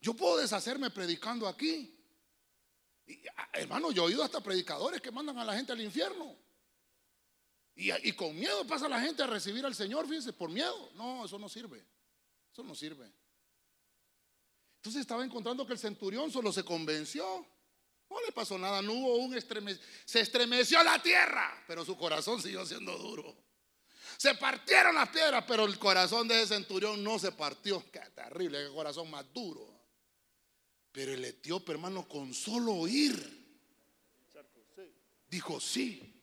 Yo 0.01 0.15
puedo 0.15 0.39
deshacerme 0.39 0.91
predicando 0.91 1.47
aquí. 1.47 1.97
Ah, 3.37 3.51
hermano, 3.55 3.91
yo 3.93 4.03
he 4.03 4.07
oído 4.07 4.23
hasta 4.23 4.43
predicadores 4.43 5.01
que 5.01 5.11
mandan 5.11 5.39
a 5.39 5.45
la 5.45 5.55
gente 5.55 5.73
al 5.73 5.81
infierno. 5.81 6.37
Y, 7.75 8.13
con 8.13 8.39
miedo 8.39 8.67
pasa 8.67 8.89
la 8.89 9.01
gente 9.01 9.23
a 9.23 9.27
recibir 9.27 9.65
al 9.65 9.75
Señor, 9.75 10.07
fíjense, 10.07 10.35
por 10.35 10.51
miedo. 10.51 10.91
No, 10.95 11.25
eso 11.25 11.39
no 11.39 11.49
sirve. 11.49 11.83
Eso 12.53 12.63
no 12.63 12.75
sirve. 12.75 13.11
Entonces 14.81 15.03
estaba 15.03 15.23
encontrando 15.23 15.67
que 15.67 15.75
el 15.75 15.79
centurión 15.79 16.31
solo 16.31 16.51
se 16.51 16.65
convenció. 16.65 17.47
No 18.09 18.17
le 18.25 18.33
pasó 18.33 18.57
nada, 18.57 18.81
no 18.81 18.95
hubo 18.95 19.17
un 19.17 19.37
estremecimiento. 19.37 19.95
Se 20.07 20.21
estremeció 20.21 20.83
la 20.83 21.03
tierra, 21.03 21.63
pero 21.67 21.85
su 21.85 21.99
corazón 21.99 22.41
siguió 22.41 22.65
siendo 22.65 22.97
duro. 22.97 23.37
Se 24.17 24.35
partieron 24.37 24.95
las 24.95 25.11
piedras, 25.11 25.45
pero 25.47 25.67
el 25.67 25.79
corazón 25.79 26.27
de 26.29 26.43
ese 26.43 26.55
centurión 26.55 27.05
no 27.05 27.19
se 27.19 27.31
partió. 27.31 27.85
Qué 27.93 28.01
terrible, 28.15 28.65
qué 28.65 28.73
corazón 28.73 29.11
más 29.11 29.31
duro. 29.35 29.69
Pero 30.93 31.13
el 31.13 31.27
etíope, 31.27 31.73
hermano, 31.73 32.09
con 32.09 32.33
solo 32.33 32.73
oír, 32.73 33.15
dijo 35.29 35.61
sí. 35.61 36.17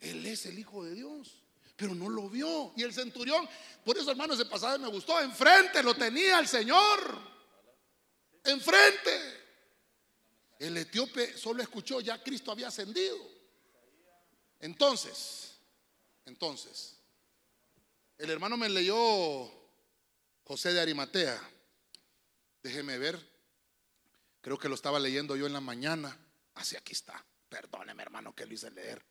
Él 0.00 0.26
es 0.26 0.46
el 0.46 0.58
Hijo 0.58 0.82
de 0.82 0.94
Dios. 0.94 1.43
Pero 1.76 1.94
no 1.94 2.08
lo 2.08 2.28
vio. 2.28 2.72
Y 2.76 2.82
el 2.82 2.92
centurión, 2.92 3.48
por 3.84 3.96
eso 3.96 4.10
hermano, 4.10 4.34
ese 4.34 4.46
pasaje 4.46 4.78
me 4.78 4.88
gustó, 4.88 5.20
enfrente 5.20 5.82
lo 5.82 5.94
tenía 5.94 6.38
el 6.38 6.48
Señor. 6.48 7.34
Enfrente. 8.44 9.44
El 10.58 10.76
etíope 10.76 11.36
solo 11.36 11.62
escuchó, 11.62 12.00
ya 12.00 12.22
Cristo 12.22 12.52
había 12.52 12.68
ascendido. 12.68 13.16
Entonces, 14.60 15.58
entonces, 16.24 16.96
el 18.16 18.30
hermano 18.30 18.56
me 18.56 18.68
leyó 18.68 18.96
José 20.44 20.72
de 20.72 20.80
Arimatea. 20.80 21.40
Déjeme 22.62 22.98
ver. 22.98 23.34
Creo 24.40 24.58
que 24.58 24.68
lo 24.68 24.74
estaba 24.74 24.98
leyendo 24.98 25.36
yo 25.36 25.46
en 25.46 25.52
la 25.52 25.60
mañana. 25.60 26.18
Así 26.54 26.76
aquí 26.76 26.92
está. 26.92 27.24
Perdóneme, 27.48 28.02
hermano, 28.02 28.34
que 28.34 28.46
lo 28.46 28.54
hice 28.54 28.70
leer. 28.70 29.02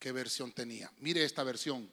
¿Qué 0.00 0.12
versión 0.12 0.50
tenía? 0.50 0.90
Mire 0.98 1.22
esta 1.22 1.44
versión. 1.44 1.88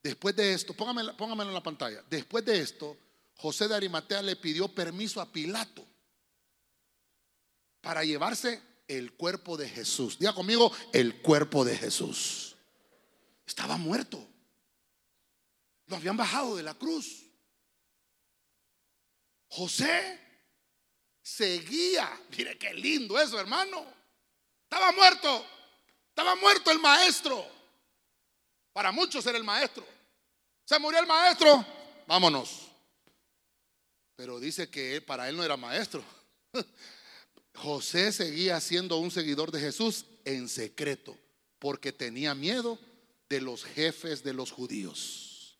Después 0.00 0.36
de 0.36 0.54
esto, 0.54 0.72
póngamelo, 0.72 1.12
en 1.20 1.52
la 1.52 1.62
pantalla. 1.62 2.02
Después 2.08 2.44
de 2.44 2.60
esto, 2.60 2.96
José 3.34 3.66
de 3.66 3.74
Arimatea 3.74 4.22
le 4.22 4.36
pidió 4.36 4.68
permiso 4.68 5.20
a 5.20 5.30
Pilato 5.30 5.84
para 7.80 8.04
llevarse 8.04 8.62
el 8.86 9.14
cuerpo 9.14 9.56
de 9.56 9.68
Jesús. 9.68 10.16
Diga 10.20 10.32
conmigo, 10.32 10.72
el 10.92 11.20
cuerpo 11.20 11.64
de 11.64 11.76
Jesús. 11.76 12.54
Estaba 13.44 13.76
muerto. 13.76 14.24
Lo 15.86 15.96
habían 15.96 16.16
bajado 16.16 16.54
de 16.54 16.62
la 16.62 16.74
cruz. 16.74 17.24
José 19.48 20.20
seguía. 21.20 22.08
Mire 22.36 22.56
qué 22.56 22.72
lindo 22.74 23.18
eso, 23.18 23.40
hermano. 23.40 23.84
Estaba 24.62 24.92
muerto. 24.92 25.57
Estaba 26.18 26.34
muerto 26.34 26.72
el 26.72 26.80
maestro. 26.80 27.46
Para 28.72 28.90
muchos 28.90 29.24
era 29.24 29.38
el 29.38 29.44
maestro. 29.44 29.86
Se 30.64 30.76
murió 30.80 30.98
el 30.98 31.06
maestro. 31.06 31.64
Vámonos. 32.08 32.62
Pero 34.16 34.40
dice 34.40 34.68
que 34.68 35.00
para 35.00 35.28
él 35.28 35.36
no 35.36 35.44
era 35.44 35.56
maestro. 35.56 36.02
José 37.54 38.10
seguía 38.10 38.60
siendo 38.60 38.96
un 38.96 39.12
seguidor 39.12 39.52
de 39.52 39.60
Jesús 39.60 40.06
en 40.24 40.48
secreto 40.48 41.16
porque 41.60 41.92
tenía 41.92 42.34
miedo 42.34 42.80
de 43.28 43.40
los 43.40 43.62
jefes 43.62 44.24
de 44.24 44.32
los 44.32 44.50
judíos. 44.50 45.56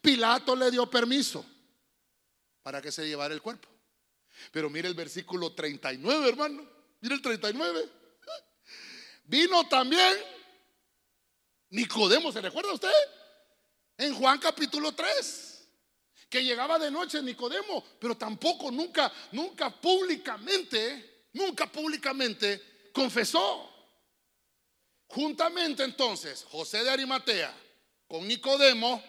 Pilato 0.00 0.56
le 0.56 0.72
dio 0.72 0.90
permiso 0.90 1.46
para 2.64 2.82
que 2.82 2.90
se 2.90 3.06
llevara 3.06 3.34
el 3.34 3.40
cuerpo. 3.40 3.68
Pero 4.50 4.68
mire 4.68 4.88
el 4.88 4.94
versículo 4.94 5.52
39, 5.52 6.28
hermano. 6.28 6.68
Mire 7.00 7.14
el 7.14 7.22
39. 7.22 8.01
Vino 9.24 9.66
también 9.68 10.14
Nicodemo, 11.70 12.32
¿se 12.32 12.40
recuerda 12.40 12.72
usted? 12.72 12.92
En 13.96 14.14
Juan 14.14 14.38
capítulo 14.38 14.92
3 14.92 15.48
que 16.28 16.42
llegaba 16.42 16.78
de 16.78 16.90
noche 16.90 17.22
Nicodemo, 17.22 17.84
pero 17.98 18.16
tampoco 18.16 18.70
nunca, 18.70 19.12
nunca 19.32 19.68
públicamente 19.68 21.12
nunca 21.32 21.70
públicamente 21.70 22.90
confesó. 22.92 23.68
Juntamente 25.08 25.84
entonces, 25.84 26.46
José 26.50 26.82
de 26.84 26.90
Arimatea 26.90 27.54
con 28.06 28.26
Nicodemo, 28.26 29.02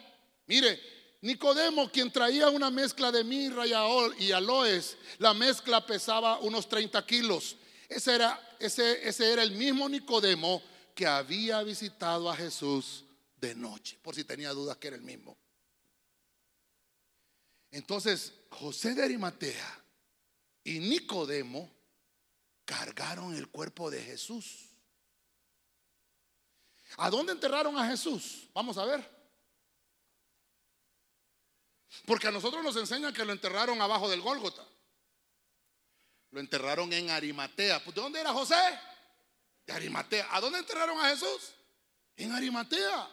mire, 0.47 0.79
Nicodemo, 1.21 1.89
quien 1.89 2.11
traía 2.11 2.49
una 2.49 2.69
mezcla 2.69 3.11
de 3.11 3.23
mirra 3.23 3.65
y 3.65 4.31
aloes, 4.31 4.97
la 5.19 5.33
mezcla 5.33 5.85
pesaba 5.85 6.39
unos 6.39 6.67
30 6.67 7.05
kilos. 7.05 7.55
Ese 7.89 8.15
era, 8.15 8.57
ese, 8.59 9.07
ese 9.07 9.31
era 9.31 9.43
el 9.43 9.51
mismo 9.51 9.87
Nicodemo 9.89 10.61
que 10.95 11.05
había 11.05 11.61
visitado 11.63 12.29
a 12.29 12.35
Jesús 12.35 13.05
de 13.37 13.55
noche, 13.55 13.99
por 14.01 14.15
si 14.15 14.23
tenía 14.23 14.51
dudas 14.51 14.77
que 14.77 14.87
era 14.87 14.95
el 14.95 15.01
mismo. 15.01 15.37
Entonces, 17.71 18.33
José 18.49 18.93
de 18.93 19.03
Arimatea 19.03 19.83
y 20.63 20.79
Nicodemo 20.79 21.69
cargaron 22.65 23.35
el 23.35 23.49
cuerpo 23.49 23.89
de 23.89 24.01
Jesús. 24.01 24.69
¿A 26.97 27.09
dónde 27.09 27.31
enterraron 27.31 27.77
a 27.77 27.87
Jesús? 27.87 28.47
Vamos 28.53 28.77
a 28.77 28.85
ver. 28.85 29.13
Porque 32.05 32.27
a 32.27 32.31
nosotros 32.31 32.63
nos 32.63 32.75
enseñan 32.75 33.13
que 33.13 33.25
lo 33.25 33.31
enterraron 33.31 33.81
abajo 33.81 34.09
del 34.09 34.21
Gólgota. 34.21 34.65
Lo 36.33 36.39
enterraron 36.39 36.91
en 36.91 37.11
Arimatea. 37.11 37.77
¿De 37.77 37.91
dónde 37.91 38.19
era 38.19 38.33
José? 38.33 38.55
De 39.67 39.73
Arimatea. 39.73 40.27
¿A 40.31 40.41
dónde 40.41 40.57
enterraron 40.57 40.99
a 40.99 41.09
Jesús? 41.09 41.53
En 42.15 42.31
Arimatea. 42.31 43.07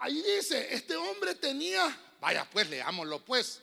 Ahí 0.00 0.20
dice, 0.20 0.74
este 0.74 0.96
hombre 0.96 1.36
tenía, 1.36 1.96
vaya 2.20 2.44
pues, 2.50 2.68
leámoslo 2.68 3.24
pues. 3.24 3.60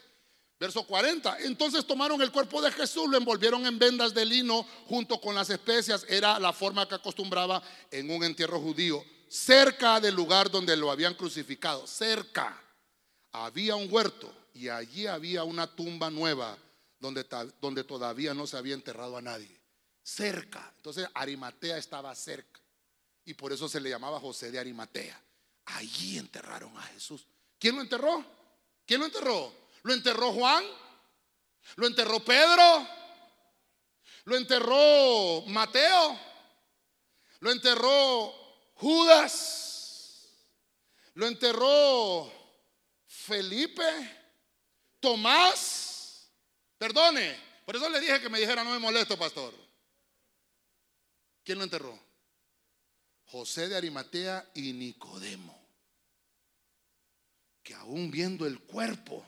Verso 0.58 0.88
40. 0.88 1.40
Entonces 1.40 1.86
tomaron 1.86 2.22
el 2.22 2.32
cuerpo 2.32 2.62
de 2.62 2.72
Jesús, 2.72 3.10
lo 3.10 3.18
envolvieron 3.18 3.66
en 3.66 3.78
vendas 3.78 4.14
de 4.14 4.26
lino 4.26 4.66
junto 4.88 5.20
con 5.20 5.36
las 5.36 5.50
especias. 5.50 6.06
Era 6.08 6.40
la 6.40 6.54
forma 6.54 6.88
que 6.88 6.96
acostumbraba 6.96 7.62
en 7.92 8.10
un 8.10 8.24
entierro 8.24 8.62
judío. 8.62 9.04
Cerca 9.28 10.00
del 10.00 10.16
lugar 10.16 10.50
donde 10.50 10.78
lo 10.78 10.90
habían 10.90 11.16
crucificado. 11.16 11.86
Cerca. 11.88 12.58
Había 13.34 13.76
un 13.76 13.92
huerto 13.92 14.34
y 14.54 14.70
allí 14.70 15.08
había 15.08 15.44
una 15.44 15.68
tumba 15.68 16.10
nueva 16.10 16.58
donde, 17.04 17.28
donde 17.60 17.84
todavía 17.84 18.34
no 18.34 18.48
se 18.48 18.56
había 18.56 18.74
enterrado 18.74 19.18
a 19.18 19.22
nadie. 19.22 19.60
Cerca. 20.02 20.72
Entonces 20.78 21.06
Arimatea 21.14 21.78
estaba 21.78 22.16
cerca. 22.16 22.62
Y 23.26 23.34
por 23.34 23.52
eso 23.52 23.68
se 23.68 23.82
le 23.82 23.90
llamaba 23.90 24.22
José 24.22 24.52
de 24.52 24.58
Arimatea. 24.58 25.22
Allí 25.66 26.18
enterraron 26.18 26.76
a 26.78 26.82
Jesús. 26.84 27.28
¿Quién 27.60 27.76
lo 27.76 27.82
enterró? 27.82 28.26
¿Quién 28.86 29.02
lo 29.02 29.06
enterró? 29.06 29.54
Lo 29.84 29.94
enterró 29.94 30.32
Juan, 30.32 30.64
lo 31.76 31.88
enterró 31.88 32.24
Pedro, 32.24 32.88
lo 34.24 34.38
enterró 34.38 35.42
Mateo, 35.48 36.18
lo 37.40 37.52
enterró 37.52 38.34
Judas, 38.76 40.30
lo 41.16 41.28
enterró 41.28 42.32
Felipe, 43.06 43.84
Tomás. 45.02 45.93
Perdone, 46.84 47.40
por 47.66 47.78
eso 47.78 47.90
le 47.90 48.02
dije 48.02 48.20
que 48.20 48.28
me 48.28 48.42
dijera 48.42 48.62
no 48.62 48.72
me 48.72 48.78
molesto, 48.78 49.18
pastor. 49.18 49.54
¿Quién 51.42 51.58
lo 51.58 51.64
enterró? 51.64 51.98
José 53.28 53.70
de 53.70 53.78
Arimatea 53.78 54.52
y 54.54 54.74
Nicodemo, 54.74 55.66
que 57.64 57.74
aún 57.74 58.12
viendo 58.12 58.46
el 58.46 58.60
cuerpo, 58.60 59.26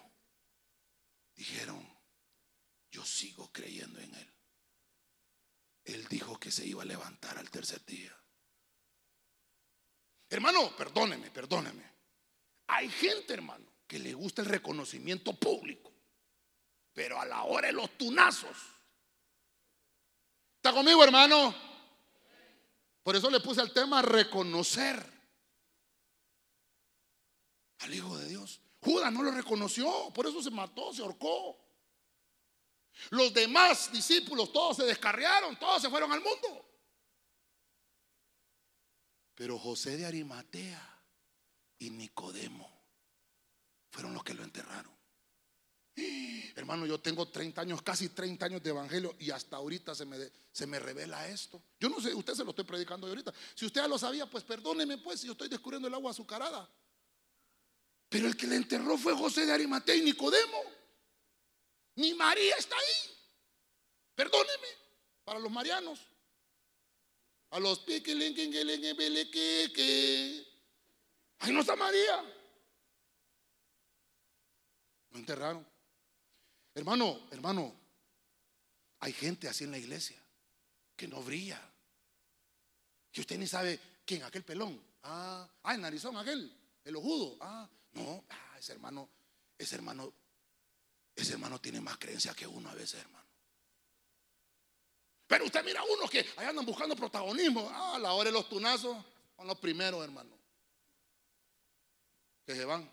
dijeron, 1.33 1.81
yo 2.91 3.05
sigo 3.05 3.49
creyendo 3.53 4.01
en 4.01 4.13
Él. 4.13 4.33
Él 5.85 6.07
dijo 6.09 6.37
que 6.37 6.51
se 6.51 6.67
iba 6.67 6.83
a 6.83 6.85
levantar 6.85 7.37
al 7.37 7.49
tercer 7.49 7.85
día. 7.85 8.13
Hermano, 10.29 10.75
perdóneme, 10.75 11.31
perdóneme. 11.31 11.89
Hay 12.67 12.89
gente, 12.89 13.33
hermano, 13.33 13.65
que 13.87 13.97
le 13.97 14.13
gusta 14.13 14.41
el 14.41 14.49
reconocimiento 14.49 15.31
público, 15.39 15.94
pero 16.95 17.19
a 17.19 17.25
la 17.25 17.43
hora 17.43 17.67
de 17.67 17.73
los 17.73 17.95
tunazos. 17.97 18.57
¿Está 20.55 20.71
conmigo, 20.71 21.03
hermano? 21.03 21.53
Por 23.03 23.15
eso 23.15 23.29
le 23.29 23.41
puse 23.41 23.61
al 23.61 23.71
tema 23.71 24.01
reconocer 24.01 25.13
al 27.79 27.93
Hijo 27.93 28.17
de 28.17 28.29
Dios. 28.29 28.61
Judas 28.79 29.11
no 29.11 29.21
lo 29.21 29.31
reconoció, 29.31 30.11
por 30.13 30.25
eso 30.25 30.41
se 30.41 30.49
mató, 30.49 30.93
se 30.93 31.01
ahorcó. 31.01 31.59
Los 33.09 33.33
demás 33.33 33.91
discípulos 33.91 34.53
todos 34.53 34.77
se 34.77 34.85
descarriaron, 34.85 35.59
todos 35.59 35.81
se 35.81 35.89
fueron 35.89 36.13
al 36.13 36.21
mundo. 36.21 36.65
Pero 39.35 39.59
José 39.59 39.97
de 39.97 40.05
Arimatea 40.05 41.03
y 41.77 41.89
Nicodemo 41.89 42.71
fueron 43.91 44.13
los 44.13 44.23
que 44.23 44.33
lo 44.33 44.43
enterraron. 44.43 44.94
Hermano, 46.55 46.85
yo 46.85 46.99
tengo 46.99 47.27
30 47.27 47.61
años, 47.61 47.81
casi 47.81 48.09
30 48.09 48.45
años 48.45 48.63
de 48.63 48.69
evangelio 48.69 49.15
y 49.19 49.31
hasta 49.31 49.57
ahorita 49.57 49.95
se 49.95 50.05
me, 50.05 50.17
se 50.51 50.67
me 50.67 50.79
revela 50.79 51.27
esto. 51.27 51.61
Yo 51.79 51.89
no 51.89 52.01
sé, 52.01 52.13
usted 52.13 52.33
se 52.33 52.43
lo 52.43 52.49
estoy 52.49 52.65
predicando 52.65 53.07
ahorita. 53.07 53.33
Si 53.53 53.65
usted 53.65 53.81
ya 53.81 53.87
lo 53.87 53.97
sabía, 53.97 54.25
pues 54.25 54.43
perdóneme 54.43 54.97
pues 54.97 55.21
si 55.21 55.27
yo 55.27 55.33
estoy 55.33 55.47
descubriendo 55.47 55.87
el 55.87 55.93
agua 55.93 56.11
azucarada. 56.11 56.69
Pero 58.09 58.27
el 58.27 58.35
que 58.35 58.47
le 58.47 58.55
enterró 58.55 58.97
fue 58.97 59.13
José 59.13 59.45
de 59.45 59.53
Arimatea 59.53 59.95
y 59.95 60.01
Nicodemo. 60.01 60.63
Ni 61.95 62.13
María 62.13 62.55
está 62.57 62.75
ahí. 62.75 63.11
Perdóneme, 64.15 64.67
para 65.23 65.39
los 65.39 65.51
marianos. 65.51 65.99
A 67.51 67.59
los 67.59 67.79
que 67.79 67.95
Ahí 71.39 71.51
no 71.51 71.61
está 71.61 71.75
María. 71.75 72.23
Lo 75.11 75.19
enterraron. 75.19 75.74
Hermano, 76.75 77.21
hermano, 77.31 77.73
hay 78.99 79.13
gente 79.13 79.47
así 79.47 79.63
en 79.63 79.71
la 79.71 79.77
iglesia 79.77 80.21
que 80.95 81.07
no 81.07 81.23
brilla. 81.23 81.61
Que 83.11 83.21
usted 83.21 83.37
ni 83.39 83.47
sabe 83.47 83.79
quién, 84.05 84.23
aquel 84.23 84.43
pelón. 84.43 84.79
Ah, 85.03 85.47
ah 85.63 85.73
en 85.73 85.81
narizón, 85.81 86.17
aquel. 86.17 86.53
el 86.83 86.95
ojudo. 86.97 87.37
Ah, 87.39 87.67
no, 87.93 88.25
ah, 88.29 88.55
ese 88.59 88.73
hermano, 88.73 89.09
ese 89.57 89.75
hermano, 89.75 90.13
ese 91.15 91.33
hermano 91.33 91.61
tiene 91.61 91.79
más 91.79 91.97
creencia 91.97 92.33
que 92.33 92.45
uno 92.45 92.69
a 92.69 92.73
veces, 92.73 92.99
hermano. 92.99 93.25
Pero 95.27 95.45
usted 95.45 95.63
mira 95.63 95.79
a 95.79 95.85
unos 95.85 96.11
que 96.11 96.25
ahí 96.35 96.45
andan 96.45 96.65
buscando 96.65 96.93
protagonismo. 96.93 97.69
Ah, 97.71 97.95
a 97.95 97.99
la 97.99 98.13
hora 98.13 98.29
de 98.29 98.33
los 98.33 98.49
tunazos 98.49 98.97
son 99.37 99.47
los 99.47 99.57
primeros, 99.59 100.03
hermano. 100.03 100.37
Que 102.45 102.53
se 102.53 102.65
van. 102.65 102.89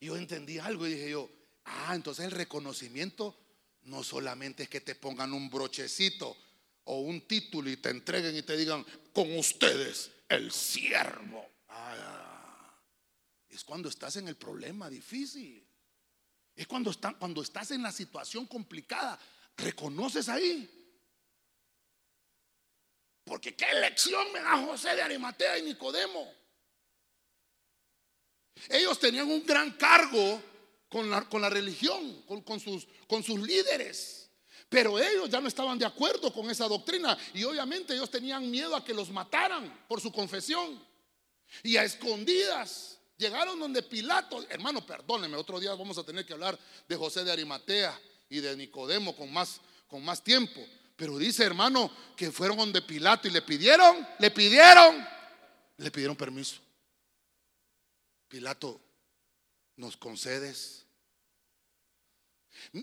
Y 0.00 0.06
yo 0.06 0.16
entendí 0.16 0.58
algo 0.58 0.86
y 0.86 0.94
dije 0.94 1.10
yo, 1.10 1.30
ah, 1.64 1.92
entonces 1.94 2.24
el 2.26 2.30
reconocimiento 2.30 3.36
no 3.84 4.02
solamente 4.04 4.64
es 4.64 4.68
que 4.68 4.80
te 4.80 4.94
pongan 4.94 5.32
un 5.32 5.50
brochecito 5.50 6.36
o 6.84 7.00
un 7.00 7.26
título 7.26 7.70
y 7.70 7.76
te 7.76 7.90
entreguen 7.90 8.36
y 8.36 8.42
te 8.42 8.56
digan, 8.56 8.84
con 9.12 9.36
ustedes, 9.36 10.10
el 10.28 10.50
siervo. 10.52 11.46
Ah, 11.68 12.78
es 13.48 13.64
cuando 13.64 13.88
estás 13.88 14.16
en 14.16 14.28
el 14.28 14.36
problema 14.36 14.88
difícil. 14.88 15.66
Es 16.54 16.66
cuando, 16.66 16.92
cuando 17.18 17.42
estás 17.42 17.70
en 17.70 17.82
la 17.82 17.92
situación 17.92 18.46
complicada. 18.46 19.18
¿Reconoces 19.56 20.28
ahí? 20.28 20.68
Porque 23.24 23.54
qué 23.54 23.72
lección 23.74 24.32
me 24.32 24.40
da 24.40 24.58
José 24.64 24.94
de 24.94 25.02
Arimatea 25.02 25.58
y 25.58 25.62
Nicodemo. 25.62 26.32
Ellos 28.68 28.98
tenían 28.98 29.30
un 29.30 29.44
gran 29.44 29.72
cargo 29.72 30.42
con 30.92 31.08
la, 31.08 31.26
con 31.26 31.40
la 31.40 31.48
religión, 31.48 32.22
con, 32.26 32.60
sus, 32.60 32.86
con 33.08 33.22
sus 33.22 33.40
líderes. 33.40 34.28
Pero 34.68 34.98
ellos 34.98 35.30
ya 35.30 35.40
no 35.40 35.48
estaban 35.48 35.78
de 35.78 35.86
acuerdo 35.86 36.32
con 36.32 36.50
esa 36.50 36.68
doctrina 36.68 37.16
y 37.32 37.42
obviamente 37.44 37.94
ellos 37.94 38.10
tenían 38.10 38.50
miedo 38.50 38.76
a 38.76 38.84
que 38.84 38.92
los 38.92 39.10
mataran 39.10 39.84
por 39.88 40.02
su 40.02 40.12
confesión. 40.12 40.82
Y 41.62 41.78
a 41.78 41.84
escondidas 41.84 42.98
llegaron 43.16 43.58
donde 43.58 43.82
Pilato, 43.82 44.44
hermano, 44.50 44.84
perdóneme, 44.84 45.36
otro 45.36 45.58
día 45.58 45.74
vamos 45.74 45.96
a 45.96 46.04
tener 46.04 46.26
que 46.26 46.34
hablar 46.34 46.58
de 46.86 46.96
José 46.96 47.24
de 47.24 47.32
Arimatea 47.32 47.98
y 48.28 48.40
de 48.40 48.54
Nicodemo 48.54 49.16
con 49.16 49.32
más, 49.32 49.60
con 49.88 50.04
más 50.04 50.22
tiempo. 50.22 50.60
Pero 50.96 51.16
dice, 51.16 51.44
hermano, 51.44 51.90
que 52.14 52.30
fueron 52.30 52.58
donde 52.58 52.82
Pilato 52.82 53.28
y 53.28 53.30
le 53.30 53.40
pidieron, 53.40 54.06
le 54.18 54.30
pidieron, 54.30 55.06
le 55.78 55.90
pidieron 55.90 56.16
permiso. 56.16 56.56
Pilato, 58.28 58.80
¿nos 59.76 59.96
concedes? 59.96 60.86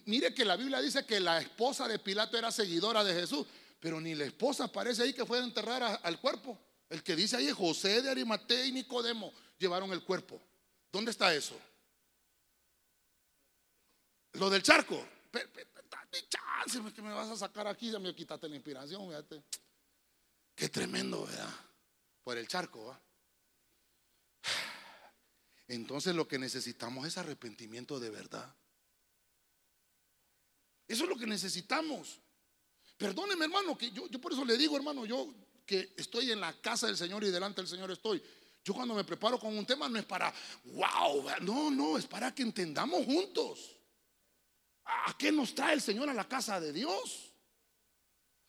Mire 0.05 0.33
que 0.33 0.45
la 0.45 0.55
Biblia 0.55 0.81
dice 0.81 1.05
que 1.05 1.19
la 1.19 1.39
esposa 1.39 1.87
de 1.87 1.99
Pilato 1.99 2.37
era 2.37 2.51
seguidora 2.51 3.03
de 3.03 3.13
Jesús, 3.13 3.45
pero 3.79 4.01
ni 4.01 4.15
la 4.15 4.25
esposa 4.25 4.71
parece 4.71 5.03
ahí 5.03 5.13
que 5.13 5.25
fue 5.25 5.39
a 5.39 5.43
enterrar 5.43 5.99
al 6.03 6.19
cuerpo. 6.19 6.59
El 6.89 7.03
que 7.03 7.15
dice 7.15 7.37
ahí 7.37 7.47
es 7.47 7.53
José 7.53 8.01
de 8.01 8.09
Arimatea 8.09 8.65
y 8.65 8.71
Nicodemo 8.71 9.31
llevaron 9.57 9.91
el 9.91 10.03
cuerpo. 10.03 10.41
¿Dónde 10.91 11.11
está 11.11 11.33
eso? 11.33 11.59
Lo 14.33 14.49
del 14.49 14.63
charco. 14.63 15.05
Chance 16.29 16.93
que 16.93 17.01
me 17.01 17.13
vas 17.13 17.29
a 17.29 17.35
sacar 17.35 17.67
aquí, 17.67 17.91
ya 17.91 17.99
me 17.99 18.13
quitaste 18.15 18.49
la 18.49 18.55
inspiración, 18.55 19.07
fíjate. 19.07 19.43
Qué 20.55 20.67
tremendo, 20.69 21.25
¿verdad? 21.25 21.53
Por 22.23 22.37
el 22.37 22.47
charco, 22.47 22.85
¿va? 22.85 22.99
Entonces 25.69 26.15
lo 26.15 26.27
que 26.27 26.39
necesitamos 26.39 27.07
es 27.07 27.17
arrepentimiento 27.17 27.99
de 27.99 28.09
verdad. 28.09 28.53
Eso 30.87 31.03
es 31.03 31.09
lo 31.09 31.15
que 31.15 31.27
necesitamos. 31.27 32.19
Perdóneme, 32.97 33.45
hermano, 33.45 33.77
que 33.77 33.91
yo, 33.91 34.07
yo 34.07 34.19
por 34.19 34.33
eso 34.33 34.43
le 34.43 34.57
digo, 34.57 34.75
hermano, 34.75 35.05
yo 35.05 35.31
que 35.67 35.93
estoy 35.95 36.31
en 36.31 36.41
la 36.41 36.59
casa 36.59 36.87
del 36.87 36.97
Señor 36.97 37.23
y 37.23 37.29
delante 37.29 37.61
del 37.61 37.69
Señor 37.69 37.91
estoy. 37.91 38.21
Yo 38.63 38.73
cuando 38.73 38.95
me 38.95 39.03
preparo 39.03 39.39
con 39.39 39.55
un 39.55 39.65
tema 39.65 39.87
no 39.87 39.99
es 39.99 40.05
para, 40.05 40.33
wow, 40.65 41.23
no, 41.41 41.69
no, 41.69 41.97
es 41.99 42.07
para 42.07 42.33
que 42.33 42.41
entendamos 42.41 43.05
juntos. 43.05 43.77
¿A 44.83 45.15
qué 45.19 45.31
nos 45.31 45.53
trae 45.53 45.75
el 45.75 45.81
Señor 45.81 46.09
a 46.09 46.15
la 46.15 46.27
casa 46.27 46.59
de 46.59 46.73
Dios? 46.73 47.31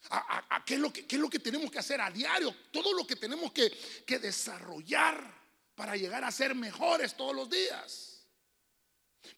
¿A, 0.08 0.64
qué, 0.64 0.74
es 0.74 0.80
lo 0.80 0.90
que, 0.90 1.04
es 1.06 1.18
lo 1.20 1.28
que 1.28 1.38
tenemos 1.38 1.70
que 1.70 1.78
hacer 1.78 2.00
a 2.00 2.10
diario? 2.10 2.56
Todo 2.72 2.94
lo 2.94 3.06
que 3.06 3.16
tenemos 3.16 3.52
que, 3.52 3.70
que 4.06 4.18
desarrollar 4.18 5.39
para 5.80 5.96
llegar 5.96 6.22
a 6.24 6.30
ser 6.30 6.54
mejores 6.54 7.16
todos 7.16 7.34
los 7.34 7.48
días. 7.48 8.20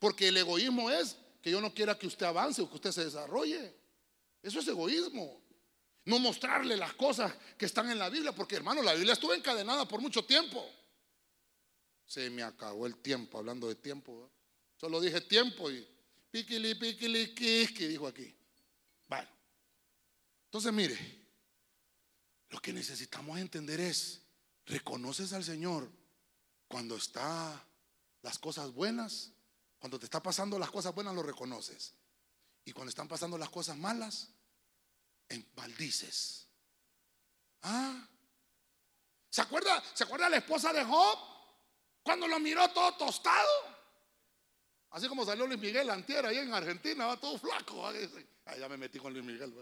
Porque 0.01 0.27
el 0.27 0.37
egoísmo 0.37 0.91
es 0.91 1.17
que 1.41 1.53
yo 1.53 1.61
no 1.61 1.73
quiera 1.73 1.97
que 1.97 2.09
usted 2.09 2.27
avance 2.27 2.61
o 2.61 2.69
que 2.69 2.75
usted 2.75 2.91
se 2.91 3.05
desarrolle. 3.05 3.73
Eso 4.43 4.59
es 4.59 4.67
egoísmo. 4.67 5.41
No 6.05 6.19
mostrarle 6.19 6.77
las 6.77 6.95
cosas 6.95 7.33
que 7.57 7.67
están 7.67 7.89
en 7.93 7.99
la 8.01 8.09
Biblia, 8.09 8.35
porque 8.35 8.57
hermano, 8.57 8.83
la 8.83 8.95
Biblia 8.95 9.13
estuvo 9.13 9.33
encadenada 9.33 9.87
por 9.87 10.01
mucho 10.01 10.25
tiempo. 10.25 10.69
Se 12.07 12.29
me 12.29 12.43
acabó 12.43 12.89
el 12.89 12.97
tiempo, 12.97 13.39
hablando 13.39 13.69
de 13.69 13.77
tiempo. 13.77 14.29
Solo 14.77 15.01
dije 15.01 15.21
tiempo 15.21 15.71
y 15.71 15.87
piquili, 16.29 16.75
piquili, 16.75 17.33
que 17.37 17.87
dijo 17.87 18.09
aquí. 18.09 18.35
Bueno, 19.07 19.29
entonces 20.47 20.73
mire, 20.73 20.99
lo 22.51 22.59
que 22.59 22.73
necesitamos 22.73 23.39
entender 23.39 23.79
es, 23.79 24.23
reconoces 24.67 25.33
al 25.35 25.45
Señor 25.45 26.02
cuando 26.73 26.97
está 26.97 27.63
las 28.23 28.39
cosas 28.39 28.73
buenas, 28.73 29.31
cuando 29.79 29.99
te 29.99 30.07
está 30.07 30.23
pasando 30.23 30.59
las 30.59 30.71
cosas 30.71 30.95
buenas 30.95 31.15
lo 31.15 31.23
reconoces. 31.23 31.93
Y 32.65 32.73
cuando 32.73 32.89
están 32.89 33.07
pasando 33.07 33.37
las 33.37 33.51
cosas 33.51 33.77
malas, 33.77 34.31
maldices. 35.55 36.49
¿Ah? 37.61 38.09
¿Se 39.29 39.43
acuerda, 39.43 39.83
¿Se 39.93 40.05
acuerda 40.05 40.31
la 40.31 40.39
esposa 40.39 40.73
de 40.73 40.83
Job? 40.83 41.19
Cuando 42.03 42.27
lo 42.27 42.41
miró 42.41 42.67
todo 42.71 42.95
tostado. 42.95 43.51
Así 44.93 45.09
como 45.09 45.27
salió 45.27 45.47
Luis 45.47 45.61
Miguel 45.61 45.91
Antiera 45.91 46.31
ahí 46.31 46.39
en 46.39 46.55
Argentina, 46.55 47.05
va 47.05 47.21
todo 47.21 47.39
flaco. 47.39 47.87
Ahí 47.87 48.09
ya 48.59 48.69
me 48.71 48.79
metí 48.79 48.99
con 48.99 49.13
Luis 49.13 49.27
Miguel. 49.27 49.53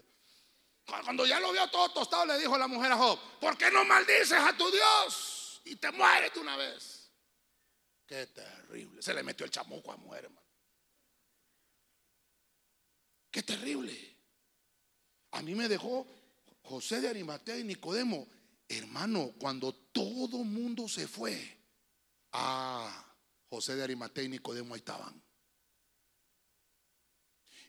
Cuando 0.87 1.27
ya 1.27 1.41
lo 1.41 1.51
vio 1.51 1.69
todo 1.71 1.89
tostado, 1.89 2.27
le 2.27 2.39
dijo 2.39 2.57
la 2.57 2.69
mujer 2.69 2.93
a 2.93 2.97
Job: 2.97 3.19
¿Por 3.41 3.59
qué 3.59 3.69
no 3.73 3.85
maldices 3.85 4.33
a 4.33 4.57
tu 4.57 4.71
Dios 4.71 5.61
y 5.65 5.77
te 5.77 5.91
mueres 5.91 6.33
de 6.35 6.41
una 6.41 6.57
vez? 6.57 7.00
Qué 8.11 8.27
terrible. 8.27 9.01
Se 9.01 9.15
le 9.15 9.23
metió 9.23 9.47
el 9.47 9.53
chamuco 9.53 9.93
a 9.93 9.97
mujer, 9.97 10.25
hermano. 10.25 10.49
Qué 13.31 13.45
terrible. 13.45 14.17
A 15.31 15.43
mí 15.43 15.55
me 15.55 15.69
dejó 15.69 16.09
José 16.65 17.01
de 17.01 17.09
Arimatea 17.09 17.57
y 17.57 17.63
Nicodemo. 17.63 18.27
Hermano, 18.69 19.33
cuando 19.39 19.73
todo 19.73 20.39
mundo 20.39 20.89
se 20.89 21.07
fue, 21.07 21.57
ah, 22.33 23.15
José 23.49 23.77
de 23.77 23.85
Arimatea 23.85 24.25
y 24.25 24.29
Nicodemo 24.29 24.75
ahí 24.75 24.81
estaban. 24.81 25.23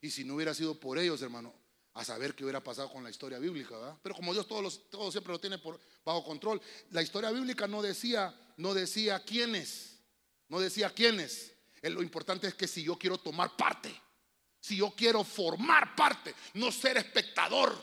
Y 0.02 0.10
si 0.10 0.24
no 0.24 0.34
hubiera 0.34 0.56
sido 0.56 0.80
por 0.80 0.98
ellos, 0.98 1.22
hermano, 1.22 1.54
a 1.94 2.04
saber 2.04 2.34
qué 2.34 2.44
hubiera 2.44 2.64
pasado 2.64 2.92
con 2.92 3.04
la 3.04 3.12
historia 3.12 3.38
bíblica, 3.38 3.78
¿verdad? 3.78 4.00
Pero 4.02 4.16
como 4.16 4.34
Dios 4.34 4.48
todo, 4.48 4.68
todo 4.90 5.12
siempre 5.12 5.34
lo 5.34 5.40
tiene 5.40 5.62
bajo 6.04 6.24
control, 6.24 6.60
la 6.90 7.04
historia 7.04 7.30
bíblica 7.30 7.68
no 7.68 7.84
decía, 7.84 8.34
no 8.58 8.74
decía 8.74 9.24
quiénes, 9.24 9.91
no 10.52 10.60
decía 10.60 10.90
quiénes. 10.90 11.54
Lo 11.82 12.04
importante 12.04 12.46
es 12.46 12.54
que 12.54 12.68
si 12.68 12.84
yo 12.84 12.98
quiero 12.98 13.18
tomar 13.18 13.56
parte, 13.56 13.90
si 14.60 14.76
yo 14.76 14.92
quiero 14.92 15.24
formar 15.24 15.96
parte, 15.96 16.36
no 16.56 16.72
ser 16.74 16.98
espectador 16.98 17.74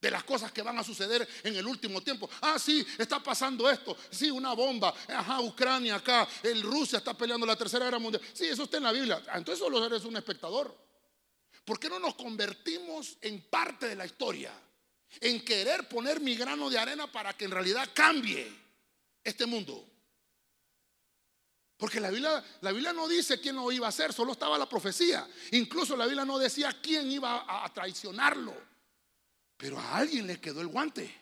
de 0.00 0.10
las 0.10 0.22
cosas 0.22 0.52
que 0.52 0.62
van 0.62 0.78
a 0.78 0.84
suceder 0.84 1.28
en 1.42 1.56
el 1.56 1.66
último 1.66 2.00
tiempo. 2.00 2.30
Ah, 2.42 2.60
sí, 2.60 2.86
está 2.96 3.20
pasando 3.20 3.68
esto. 3.68 3.96
Sí, 4.08 4.30
una 4.30 4.52
bomba. 4.52 4.94
Ajá, 5.08 5.40
Ucrania 5.40 5.96
acá. 5.96 6.28
El 6.44 6.62
Rusia 6.62 6.98
está 6.98 7.12
peleando 7.12 7.44
la 7.44 7.56
tercera 7.56 7.86
guerra 7.86 7.98
mundial. 7.98 8.22
Sí, 8.32 8.46
eso 8.46 8.62
está 8.62 8.76
en 8.76 8.84
la 8.84 8.92
Biblia. 8.92 9.20
Ah, 9.26 9.38
entonces 9.38 9.58
solo 9.58 9.84
eres 9.84 10.04
un 10.04 10.16
espectador. 10.16 10.72
¿Por 11.64 11.80
qué 11.80 11.88
no 11.88 11.98
nos 11.98 12.14
convertimos 12.14 13.18
en 13.20 13.42
parte 13.50 13.88
de 13.88 13.96
la 13.96 14.06
historia? 14.06 14.52
En 15.20 15.44
querer 15.44 15.88
poner 15.88 16.20
mi 16.20 16.36
grano 16.36 16.70
de 16.70 16.78
arena 16.78 17.10
para 17.10 17.36
que 17.36 17.46
en 17.46 17.50
realidad 17.50 17.88
cambie 17.92 18.48
este 19.24 19.44
mundo. 19.44 19.93
Porque 21.84 22.00
la 22.00 22.08
Biblia, 22.08 22.42
la 22.62 22.72
Biblia 22.72 22.94
no 22.94 23.06
dice 23.06 23.38
quién 23.38 23.56
lo 23.56 23.70
iba 23.70 23.84
a 23.84 23.90
hacer, 23.90 24.10
solo 24.14 24.32
estaba 24.32 24.56
la 24.56 24.66
profecía. 24.66 25.28
Incluso 25.50 25.94
la 25.98 26.06
Biblia 26.06 26.24
no 26.24 26.38
decía 26.38 26.74
quién 26.82 27.12
iba 27.12 27.44
a, 27.46 27.70
traicionarlo. 27.74 28.54
Pero 29.54 29.78
a 29.78 29.96
alguien 29.96 30.26
le 30.26 30.40
quedó 30.40 30.62
el 30.62 30.68
guante. 30.68 31.14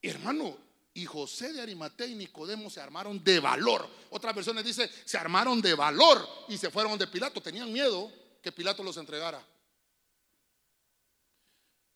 hermano, 0.00 0.56
y 0.94 1.04
José 1.04 1.52
de 1.52 1.60
Arimatea 1.60 2.06
y 2.06 2.14
Nicodemo 2.14 2.70
se 2.70 2.80
armaron 2.80 3.24
de 3.24 3.40
valor. 3.40 3.90
Otras 4.10 4.36
versiones 4.36 4.64
dice, 4.64 4.88
se 5.04 5.18
armaron 5.18 5.60
de 5.60 5.74
valor 5.74 6.24
y 6.46 6.56
se 6.56 6.70
fueron 6.70 6.96
de 6.96 7.08
Pilato. 7.08 7.42
Tenían 7.42 7.72
miedo 7.72 8.12
que 8.40 8.52
Pilato 8.52 8.84
los 8.84 8.96
entregara. 8.98 9.44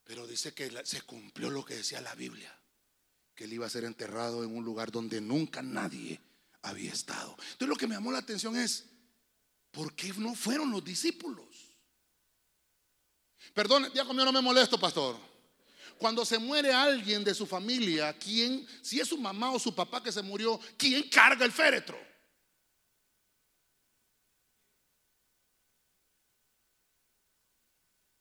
Pero 0.03 0.27
dice 0.27 0.53
que 0.53 0.85
se 0.85 1.03
cumplió 1.03 1.51
lo 1.51 1.65
que 1.65 1.77
decía 1.77 2.01
la 2.01 2.17
Biblia, 2.17 2.53
que 3.33 3.45
él 3.45 3.53
iba 3.53 3.65
a 3.65 3.71
ser 3.71 3.85
enterrado 3.85 4.43
en 4.43 4.57
un 4.57 4.65
lugar 4.65 4.91
donde 4.91 5.21
nunca 5.21 5.63
nadie 5.63 6.21
había 6.65 6.93
estado. 6.93 7.37
Entonces 7.53 7.69
lo 7.69 7.77
que 7.77 7.87
me 7.87 7.95
llamó 7.95 8.11
la 8.11 8.19
atención 8.19 8.57
es, 8.57 8.85
¿por 9.71 9.95
qué 9.95 10.13
no 10.15 10.35
fueron 10.35 10.71
los 10.71 10.83
discípulos? 10.83 11.47
Perdón, 13.53 13.91
ya 13.95 14.05
conmigo 14.05 14.25
no 14.25 14.33
me 14.33 14.41
molesto, 14.41 14.79
pastor. 14.79 15.17
cuando 15.99 16.25
se 16.25 16.39
muere 16.39 16.73
alguien 16.73 17.23
de 17.23 17.35
su 17.35 17.47
familia, 17.47 18.19
¿quién, 18.19 18.67
si 18.83 18.99
es 18.99 19.09
su 19.09 19.17
mamá 19.19 19.53
o 19.53 19.59
su 19.59 19.75
papá 19.75 20.03
que 20.03 20.11
se 20.11 20.23
murió, 20.23 20.59
quién 20.77 21.09
carga 21.09 21.45
el 21.45 21.53
féretro? 21.53 21.99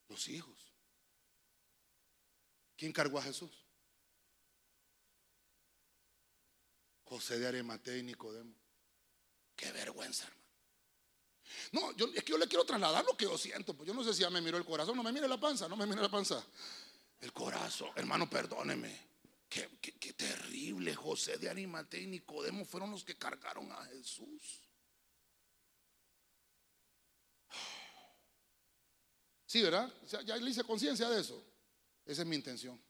Los 0.10 0.28
hijos. 0.28 0.54
¿Quién 2.76 2.92
cargó 2.92 3.18
a 3.18 3.24
Jesús? 3.24 3.63
José 7.14 7.38
de 7.38 7.46
Arimatea 7.46 7.96
y 7.96 8.02
Nicodemo. 8.02 8.56
Qué 9.56 9.72
vergüenza, 9.72 10.26
hermano. 10.26 10.44
No, 11.74 11.96
yo, 11.96 12.08
es 12.08 12.24
que 12.24 12.32
yo 12.32 12.40
le 12.40 12.48
quiero 12.48 12.66
trasladar 12.66 13.06
lo 13.06 13.16
que 13.16 13.26
yo 13.26 13.38
siento. 13.38 13.76
Pues 13.76 13.88
yo 13.88 13.94
no 13.94 14.04
sé 14.04 14.16
si 14.16 14.22
ya 14.22 14.32
me 14.32 14.42
miró 14.42 14.58
el 14.58 14.66
corazón. 14.66 14.98
No 14.98 15.04
me 15.04 15.12
mire 15.12 15.28
la 15.28 15.40
panza, 15.40 15.70
no 15.70 15.78
me 15.78 15.86
mire 15.86 16.02
la 16.02 16.10
panza. 16.10 16.44
El 17.22 17.32
corazón, 17.32 17.92
hermano, 17.96 18.28
perdóneme. 18.28 19.00
Qué, 19.48 19.70
terrible. 20.18 20.96
José 20.96 21.38
de 21.38 21.52
Arimatea 21.52 22.00
y 22.00 22.08
Nicodemo 22.08 22.66
fueron 22.66 22.90
los 22.90 23.04
que 23.04 23.16
cargaron 23.16 23.72
a 23.72 23.86
Jesús. 23.86 24.64
Sí, 29.46 29.62
¿verdad? 29.62 29.94
Ya 30.26 30.36
le 30.38 30.50
hice 30.50 30.64
conciencia 30.64 31.08
de 31.12 31.22
eso. 31.22 31.46
Esa 32.08 32.24
es 32.24 32.28
mi 32.28 32.36
intención. 32.36 32.82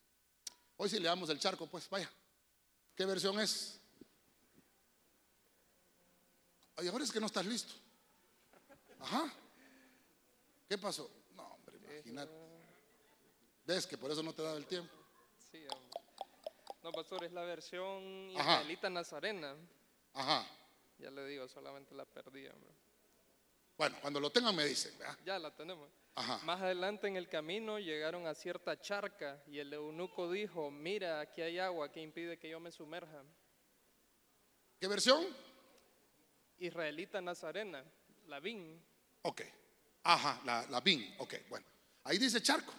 Hoy 0.77 0.87
si 0.87 0.97
le 0.97 1.09
damos 1.09 1.29
el 1.29 1.39
charco, 1.39 1.67
pues 1.67 1.89
vaya. 1.89 2.09
¿Qué 2.95 3.05
versión 3.05 3.37
es? 3.41 3.82
Ay, 6.75 6.87
ahora 6.87 7.03
es 7.03 7.11
que 7.11 7.19
no 7.19 7.27
estás 7.27 7.45
listo. 7.45 7.73
Ajá. 8.99 9.31
¿Qué 10.67 10.77
pasó? 10.77 11.09
No, 11.35 11.43
hombre, 11.43 11.77
imagínate. 11.77 12.31
¿Ves 13.65 13.85
que 13.87 13.97
por 13.97 14.11
eso 14.11 14.23
no 14.23 14.33
te 14.33 14.41
da 14.41 14.55
el 14.55 14.65
tiempo? 14.65 14.93
Sí, 15.51 15.65
No, 16.81 16.91
pastor, 16.91 17.23
es 17.23 17.31
la 17.31 17.43
versión 17.43 18.29
israelita 18.31 18.89
nazarena. 18.89 19.55
Ajá. 20.13 20.45
Ya 20.97 21.11
le 21.11 21.25
digo, 21.25 21.47
solamente 21.47 21.93
la 21.93 22.05
perdí, 22.05 22.47
hombre. 22.47 22.71
Bueno, 23.77 23.97
cuando 24.01 24.19
lo 24.19 24.29
tengan 24.29 24.55
me 24.55 24.65
dicen. 24.65 24.93
Ya 25.25 25.39
la 25.39 25.53
tenemos. 25.55 25.89
Ajá. 26.15 26.39
Más 26.45 26.61
adelante 26.61 27.07
en 27.07 27.17
el 27.17 27.27
camino 27.27 27.79
llegaron 27.79 28.27
a 28.27 28.35
cierta 28.35 28.79
charca 28.79 29.41
y 29.47 29.59
el 29.59 29.73
eunuco 29.73 30.31
dijo, 30.31 30.69
mira, 30.69 31.19
aquí 31.19 31.41
hay 31.41 31.57
agua 31.59 31.91
que 31.91 32.01
impide 32.01 32.37
que 32.37 32.49
yo 32.49 32.59
me 32.59 32.71
sumerja. 32.71 33.23
¿Qué 34.79 34.87
versión? 34.87 35.25
Israelita 36.59 37.21
Nazarena, 37.21 37.83
la 38.27 38.39
VIN. 38.39 38.81
Ok, 39.23 39.41
ajá, 40.03 40.41
la, 40.45 40.65
la 40.69 40.79
VIN, 40.81 41.15
ok, 41.17 41.35
bueno. 41.49 41.65
Ahí 42.03 42.17
dice 42.17 42.41
charco, 42.41 42.73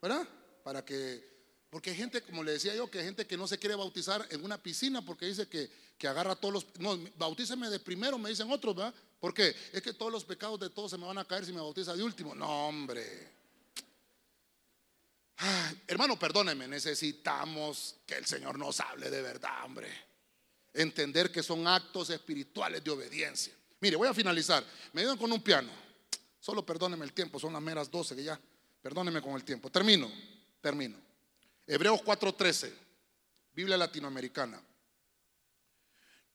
¿verdad? 0.00 0.26
Para 0.62 0.84
que, 0.84 1.28
porque 1.70 1.90
hay 1.90 1.96
gente, 1.96 2.22
como 2.22 2.42
le 2.42 2.52
decía 2.52 2.74
yo, 2.74 2.90
que 2.90 2.98
hay 2.98 3.04
gente 3.04 3.26
que 3.26 3.36
no 3.36 3.46
se 3.46 3.58
quiere 3.58 3.74
bautizar 3.74 4.26
en 4.30 4.44
una 4.44 4.58
piscina 4.58 5.02
porque 5.02 5.26
dice 5.26 5.48
que, 5.48 5.70
que 5.98 6.08
agarra 6.08 6.36
todos 6.36 6.54
los, 6.54 6.66
no, 6.78 6.98
bautíceme 7.16 7.68
de 7.68 7.80
primero, 7.80 8.18
me 8.18 8.30
dicen 8.30 8.50
otros, 8.50 8.74
¿verdad? 8.76 8.94
Porque 9.18 9.54
es 9.72 9.82
que 9.82 9.92
todos 9.92 10.12
los 10.12 10.24
pecados 10.24 10.60
de 10.60 10.70
todos 10.70 10.90
se 10.90 10.98
me 10.98 11.06
van 11.06 11.18
a 11.18 11.24
caer 11.24 11.44
si 11.44 11.52
me 11.52 11.60
bautiza 11.60 11.94
de 11.94 12.02
último. 12.02 12.34
No, 12.34 12.68
hombre. 12.68 13.28
hermano, 15.86 16.18
perdóneme, 16.18 16.68
necesitamos 16.68 17.96
que 18.06 18.14
el 18.14 18.26
Señor 18.26 18.58
nos 18.58 18.80
hable 18.80 19.10
de 19.10 19.22
verdad, 19.22 19.64
hombre 19.64 20.09
entender 20.72 21.30
que 21.30 21.42
son 21.42 21.66
actos 21.66 22.10
espirituales 22.10 22.82
de 22.82 22.90
obediencia. 22.90 23.52
Mire, 23.80 23.96
voy 23.96 24.08
a 24.08 24.14
finalizar. 24.14 24.64
Me 24.92 25.00
ayudan 25.00 25.16
con 25.18 25.32
un 25.32 25.42
piano. 25.42 25.70
Solo 26.38 26.64
perdóneme 26.64 27.04
el 27.04 27.12
tiempo, 27.12 27.38
son 27.38 27.52
las 27.52 27.62
meras 27.62 27.90
12 27.90 28.16
que 28.16 28.24
ya. 28.24 28.40
Perdóneme 28.80 29.20
con 29.20 29.34
el 29.34 29.44
tiempo. 29.44 29.70
Termino, 29.70 30.10
termino. 30.60 30.96
Hebreos 31.66 32.00
4:13, 32.02 32.72
Biblia 33.52 33.76
latinoamericana. 33.76 34.62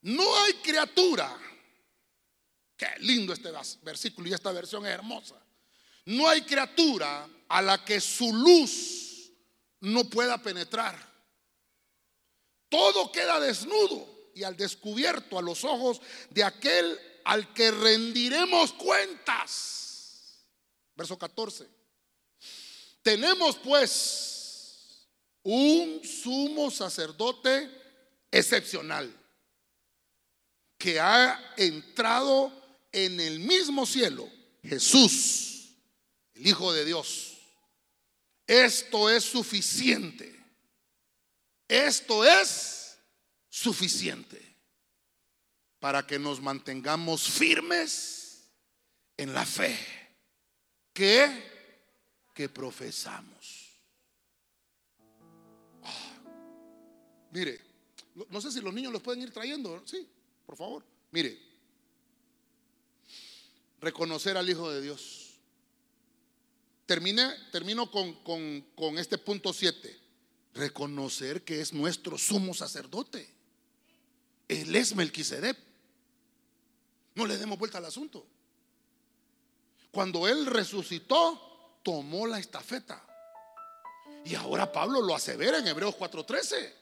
No 0.01 0.43
hay 0.43 0.53
criatura. 0.55 1.35
Qué 2.77 2.87
lindo 2.99 3.33
este 3.33 3.51
versículo 3.81 4.27
y 4.27 4.33
esta 4.33 4.51
versión 4.51 4.85
es 4.85 4.91
hermosa. 4.91 5.35
No 6.05 6.27
hay 6.27 6.41
criatura 6.41 7.27
a 7.47 7.61
la 7.61 7.83
que 7.83 7.99
su 7.99 8.31
luz 8.33 9.31
no 9.79 10.03
pueda 10.09 10.37
penetrar. 10.41 10.95
Todo 12.69 13.11
queda 13.11 13.39
desnudo 13.39 14.14
y 14.35 14.43
al 14.43 14.55
descubierto 14.55 15.39
a 15.39 15.41
los 15.41 15.63
ojos 15.63 16.01
de 16.29 16.43
aquel 16.43 16.99
al 17.23 17.53
que 17.53 17.71
rendiremos 17.71 18.73
cuentas. 18.73 20.45
Verso 20.95 21.17
14. 21.17 21.67
Tenemos 23.01 23.55
pues 23.57 25.07
un 25.43 26.01
sumo 26.03 26.69
sacerdote 26.69 27.69
excepcional 28.29 29.11
que 30.77 30.99
ha 30.99 31.53
entrado 31.57 32.51
en 32.91 33.19
el 33.19 33.39
mismo 33.39 33.85
cielo, 33.85 34.29
Jesús, 34.63 35.69
el 36.33 36.47
Hijo 36.47 36.73
de 36.73 36.83
Dios. 36.83 37.37
Esto 38.47 39.09
es 39.09 39.23
suficiente. 39.23 40.35
Esto 41.67 42.23
es 42.25 42.84
suficiente 43.55 44.41
para 45.79 46.05
que 46.05 46.19
nos 46.19 46.41
mantengamos 46.41 47.25
firmes 47.25 48.51
en 49.15 49.33
la 49.33 49.45
fe 49.45 49.77
que, 50.91 51.31
que 52.33 52.49
profesamos. 52.49 53.79
Ah, 55.83 56.21
mire, 57.31 57.61
no 58.29 58.41
sé 58.41 58.51
si 58.51 58.59
los 58.59 58.73
niños 58.73 58.91
los 58.91 59.01
pueden 59.01 59.21
ir 59.21 59.31
trayendo, 59.31 59.81
sí, 59.87 60.05
por 60.45 60.57
favor. 60.57 60.85
Mire, 61.11 61.39
reconocer 63.79 64.35
al 64.35 64.49
Hijo 64.49 64.69
de 64.69 64.81
Dios. 64.81 65.39
Termine, 66.85 67.31
termino 67.53 67.89
con, 67.89 68.21
con, 68.21 68.61
con 68.75 68.97
este 68.97 69.17
punto 69.17 69.53
7. 69.53 69.97
Reconocer 70.55 71.45
que 71.45 71.61
es 71.61 71.71
nuestro 71.71 72.17
sumo 72.17 72.53
sacerdote. 72.53 73.34
Él 74.47 74.75
es 74.75 74.95
Melquisedec. 74.95 75.57
No 77.15 77.25
le 77.25 77.37
demos 77.37 77.57
vuelta 77.57 77.77
al 77.77 77.85
asunto. 77.85 78.25
Cuando 79.91 80.27
Él 80.27 80.45
resucitó, 80.45 81.79
tomó 81.81 82.27
la 82.27 82.39
estafeta. 82.39 83.01
Y 84.25 84.35
ahora 84.35 84.71
Pablo 84.71 85.01
lo 85.01 85.15
asevera 85.15 85.59
en 85.59 85.67
Hebreos 85.67 85.95
4:13. 85.95 86.73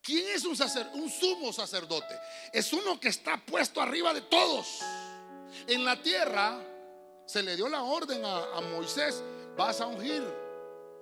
¿Quién 0.00 0.28
es 0.28 0.44
un, 0.44 0.56
un 1.00 1.10
sumo 1.10 1.52
sacerdote? 1.52 2.18
Es 2.52 2.72
uno 2.72 2.98
que 2.98 3.08
está 3.08 3.36
puesto 3.44 3.80
arriba 3.80 4.12
de 4.12 4.22
todos. 4.22 4.80
En 5.66 5.84
la 5.84 6.00
tierra 6.02 6.60
se 7.26 7.42
le 7.42 7.56
dio 7.56 7.68
la 7.68 7.82
orden 7.82 8.24
a, 8.24 8.56
a 8.56 8.60
Moisés, 8.60 9.22
vas 9.56 9.80
a 9.80 9.86
ungir 9.86 10.41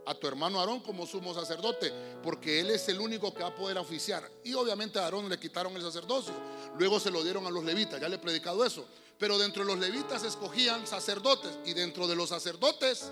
a 0.06 0.14
tu 0.14 0.26
hermano 0.26 0.60
Aarón 0.60 0.80
como 0.80 1.06
sumo 1.06 1.34
sacerdote, 1.34 1.92
porque 2.22 2.60
él 2.60 2.70
es 2.70 2.88
el 2.88 3.00
único 3.00 3.32
que 3.32 3.42
va 3.42 3.48
a 3.48 3.54
poder 3.54 3.78
oficiar. 3.78 4.28
Y 4.44 4.54
obviamente 4.54 4.98
a 4.98 5.04
Aarón 5.04 5.28
le 5.28 5.38
quitaron 5.38 5.74
el 5.76 5.82
sacerdocio, 5.82 6.34
luego 6.78 6.98
se 6.98 7.10
lo 7.10 7.22
dieron 7.22 7.46
a 7.46 7.50
los 7.50 7.64
levitas, 7.64 8.00
ya 8.00 8.08
le 8.08 8.16
he 8.16 8.18
predicado 8.18 8.64
eso. 8.64 8.86
Pero 9.18 9.38
dentro 9.38 9.64
de 9.64 9.72
los 9.72 9.78
levitas 9.78 10.24
escogían 10.24 10.86
sacerdotes 10.86 11.58
y 11.66 11.74
dentro 11.74 12.06
de 12.06 12.16
los 12.16 12.30
sacerdotes 12.30 13.10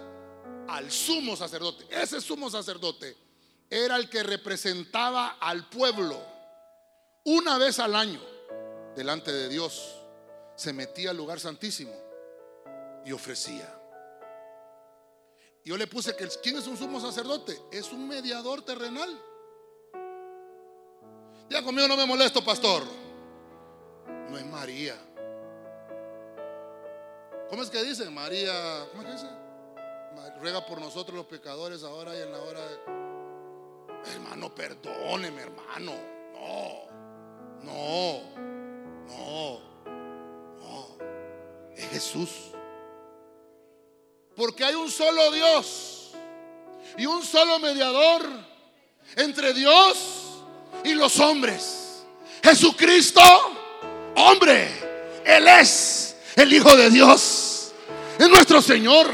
al 0.69 0.91
sumo 0.91 1.37
sacerdote. 1.37 1.87
Ese 1.91 2.21
sumo 2.21 2.51
sacerdote 2.51 3.17
era 3.71 3.97
el 3.97 4.09
que 4.09 4.23
representaba 4.23 5.37
al 5.41 5.69
pueblo. 5.69 6.19
Una 7.25 7.59
vez 7.59 7.79
al 7.79 7.95
año, 7.95 8.21
delante 8.97 9.33
de 9.33 9.49
Dios, 9.49 9.97
se 10.57 10.73
metía 10.73 11.11
al 11.11 11.17
lugar 11.17 11.41
santísimo 11.41 11.95
y 13.05 13.13
ofrecía. 13.13 13.78
Yo 15.69 15.77
le 15.77 15.87
puse 15.87 16.17
que 16.17 16.27
¿quién 16.43 16.57
es 16.57 16.67
un 16.67 16.79
sumo 16.79 16.99
sacerdote? 16.99 17.61
Es 17.71 17.93
un 17.93 18.09
mediador 18.09 18.63
terrenal. 18.63 19.23
Ya 21.51 21.63
conmigo 21.63 21.87
no 21.87 21.95
me 21.95 22.07
molesto, 22.07 22.43
pastor. 22.43 22.85
No 24.31 24.39
es 24.39 24.47
María. 24.47 24.97
¿Cómo 27.51 27.63
es 27.63 27.69
que 27.69 27.85
dice? 27.85 28.09
María, 28.09 28.89
¿cómo 28.93 29.03
es 29.03 29.09
que 29.09 29.13
dice? 29.13 29.29
Ruega 30.41 30.65
por 30.65 30.81
nosotros 30.81 31.15
los 31.15 31.27
pecadores 31.27 31.83
ahora 31.83 32.17
y 32.17 32.23
en 32.23 32.33
la 32.33 32.39
hora 32.39 32.61
de... 32.67 34.11
Hermano, 34.15 34.55
perdóneme, 34.55 35.43
hermano. 35.43 35.93
No, 36.33 37.63
no, 37.63 38.23
no, 39.07 39.61
no. 40.61 40.87
Es 41.77 41.89
Jesús. 41.91 42.55
Porque 44.39 44.65
hay 44.65 44.77
un 44.77 44.89
solo 44.89 45.33
Dios 45.33 46.11
y 46.97 47.07
un 47.07 47.25
solo 47.25 47.59
mediador 47.59 48.25
entre 49.17 49.53
Dios 49.53 49.99
y 50.85 50.95
los 50.95 51.19
hombres. 51.19 52.05
Jesucristo, 52.41 53.21
hombre, 54.15 54.69
Él 55.25 55.49
es 55.49 56.15
el 56.37 56.53
Hijo 56.53 56.77
de 56.77 56.89
Dios. 56.89 57.73
Es 58.17 58.29
nuestro 58.29 58.63
Señor. 58.63 59.11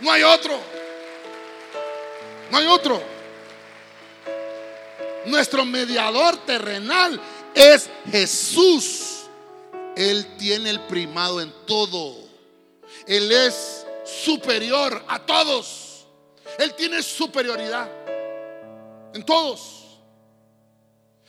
No 0.00 0.10
hay 0.10 0.24
otro. 0.24 0.58
No 2.50 2.58
hay 2.58 2.66
otro. 2.66 3.00
Nuestro 5.26 5.64
mediador 5.64 6.36
terrenal 6.44 7.20
es 7.54 7.88
Jesús. 8.10 9.20
Él 9.94 10.26
tiene 10.36 10.70
el 10.70 10.80
primado 10.80 11.40
en 11.40 11.54
todo. 11.64 12.16
Él 13.06 13.30
es 13.30 13.84
superior 14.08 15.04
a 15.06 15.24
todos. 15.24 16.06
Él 16.58 16.74
tiene 16.74 17.02
superioridad 17.02 17.88
en 19.14 19.24
todos. 19.24 20.00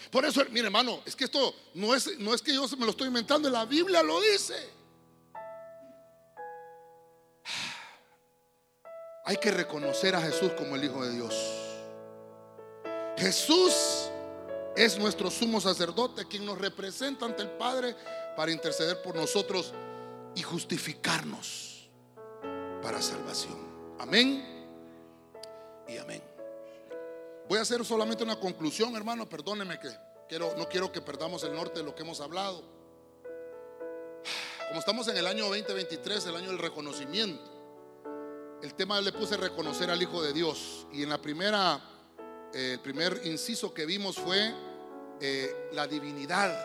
Por 0.09 0.25
eso, 0.25 0.41
mire 0.49 0.67
hermano, 0.67 1.01
es 1.05 1.15
que 1.15 1.25
esto 1.25 1.53
no 1.73 1.93
es, 1.93 2.17
no 2.19 2.33
es 2.33 2.41
que 2.41 2.53
yo 2.53 2.65
me 2.77 2.85
lo 2.85 2.91
estoy 2.91 3.07
inventando, 3.07 3.49
la 3.49 3.65
Biblia 3.65 4.01
lo 4.01 4.21
dice. 4.21 4.55
Hay 9.25 9.37
que 9.37 9.51
reconocer 9.51 10.15
a 10.15 10.21
Jesús 10.21 10.53
como 10.53 10.75
el 10.75 10.83
Hijo 10.85 11.05
de 11.05 11.13
Dios. 11.13 11.35
Jesús 13.17 14.09
es 14.75 14.97
nuestro 14.97 15.29
sumo 15.29 15.59
sacerdote, 15.59 16.25
quien 16.25 16.45
nos 16.45 16.57
representa 16.57 17.25
ante 17.25 17.43
el 17.43 17.49
Padre 17.49 17.95
para 18.37 18.51
interceder 18.51 19.01
por 19.01 19.15
nosotros 19.15 19.73
y 20.33 20.41
justificarnos 20.41 21.68
para 22.89 23.03
salvación. 23.03 23.53
Amén 23.99 24.43
y 25.87 25.97
amén. 25.97 26.23
Voy 27.47 27.59
a 27.59 27.61
hacer 27.61 27.85
solamente 27.85 28.23
una 28.23 28.39
conclusión, 28.39 28.95
hermano. 28.95 29.29
Perdóneme 29.29 29.79
que 29.79 29.89
quiero, 30.27 30.55
no 30.57 30.67
quiero 30.67 30.91
que 30.91 30.99
perdamos 30.99 31.43
el 31.43 31.53
norte 31.53 31.81
de 31.81 31.85
lo 31.85 31.93
que 31.93 32.01
hemos 32.01 32.19
hablado. 32.19 32.63
Como 34.69 34.79
estamos 34.79 35.07
en 35.07 35.17
el 35.17 35.27
año 35.27 35.45
2023, 35.49 36.25
el 36.25 36.35
año 36.35 36.47
del 36.47 36.57
reconocimiento, 36.57 37.43
el 38.63 38.73
tema 38.73 38.99
le 39.01 39.11
puse 39.11 39.37
reconocer 39.37 39.91
al 39.91 40.01
Hijo 40.01 40.23
de 40.23 40.33
Dios. 40.33 40.87
Y 40.91 41.03
en 41.03 41.09
la 41.09 41.21
primera, 41.21 41.79
eh, 42.55 42.71
el 42.73 42.79
primer 42.79 43.21
inciso 43.23 43.71
que 43.71 43.85
vimos 43.85 44.15
fue 44.15 44.51
eh, 45.21 45.69
la 45.73 45.85
divinidad. 45.85 46.57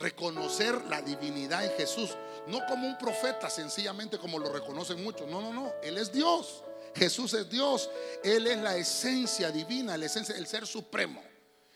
Reconocer 0.00 0.84
la 0.86 1.02
divinidad 1.02 1.64
en 1.64 1.70
Jesús. 1.76 2.16
No 2.46 2.64
como 2.66 2.86
un 2.86 2.96
profeta, 2.98 3.50
sencillamente 3.50 4.18
como 4.18 4.38
lo 4.38 4.52
reconocen 4.52 5.02
muchos. 5.02 5.26
No, 5.28 5.40
no, 5.40 5.52
no. 5.52 5.72
Él 5.82 5.98
es 5.98 6.12
Dios. 6.12 6.62
Jesús 6.94 7.34
es 7.34 7.48
Dios. 7.50 7.90
Él 8.22 8.46
es 8.46 8.58
la 8.58 8.76
esencia 8.76 9.50
divina, 9.50 9.96
la 9.96 10.06
esencia, 10.06 10.36
el 10.36 10.46
ser 10.46 10.66
supremo. 10.66 11.22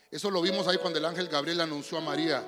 Eso 0.09 0.29
lo 0.29 0.41
vimos 0.41 0.67
ahí 0.67 0.77
cuando 0.77 0.99
el 0.99 1.05
ángel 1.05 1.27
Gabriel 1.27 1.61
anunció 1.61 1.97
a 1.97 2.01
María 2.01 2.43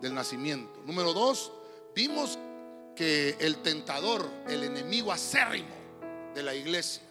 del 0.00 0.14
nacimiento. 0.14 0.82
Número 0.84 1.12
dos, 1.14 1.50
vimos 1.94 2.38
que 2.94 3.36
el 3.40 3.62
tentador, 3.62 4.28
el 4.48 4.64
enemigo 4.64 5.12
acérrimo 5.12 5.74
de 6.34 6.42
la 6.42 6.54
iglesia, 6.54 7.02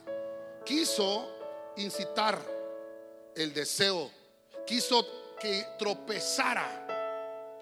quiso 0.64 1.27
incitar 1.77 2.40
el 3.36 3.53
deseo, 3.53 4.11
quiso 4.65 5.06
que 5.40 5.65
tropezara. 5.77 6.85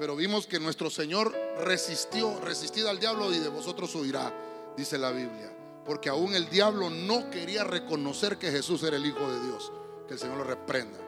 Pero 0.03 0.17
vimos 0.17 0.47
que 0.47 0.59
nuestro 0.59 0.89
Señor 0.89 1.33
resistió, 1.59 2.37
resistido 2.41 2.89
al 2.89 2.99
diablo 2.99 3.33
y 3.33 3.39
de 3.39 3.47
vosotros 3.47 3.95
huirá, 3.95 4.33
dice 4.75 4.97
la 4.97 5.11
Biblia. 5.11 5.49
Porque 5.85 6.09
aún 6.09 6.35
el 6.35 6.49
diablo 6.49 6.89
no 6.89 7.29
quería 7.29 7.63
reconocer 7.63 8.37
que 8.37 8.51
Jesús 8.51 8.83
era 8.83 8.97
el 8.97 9.05
Hijo 9.05 9.31
de 9.31 9.47
Dios. 9.47 9.71
Que 10.05 10.15
el 10.15 10.19
Señor 10.19 10.39
lo 10.39 10.43
reprenda. 10.43 10.99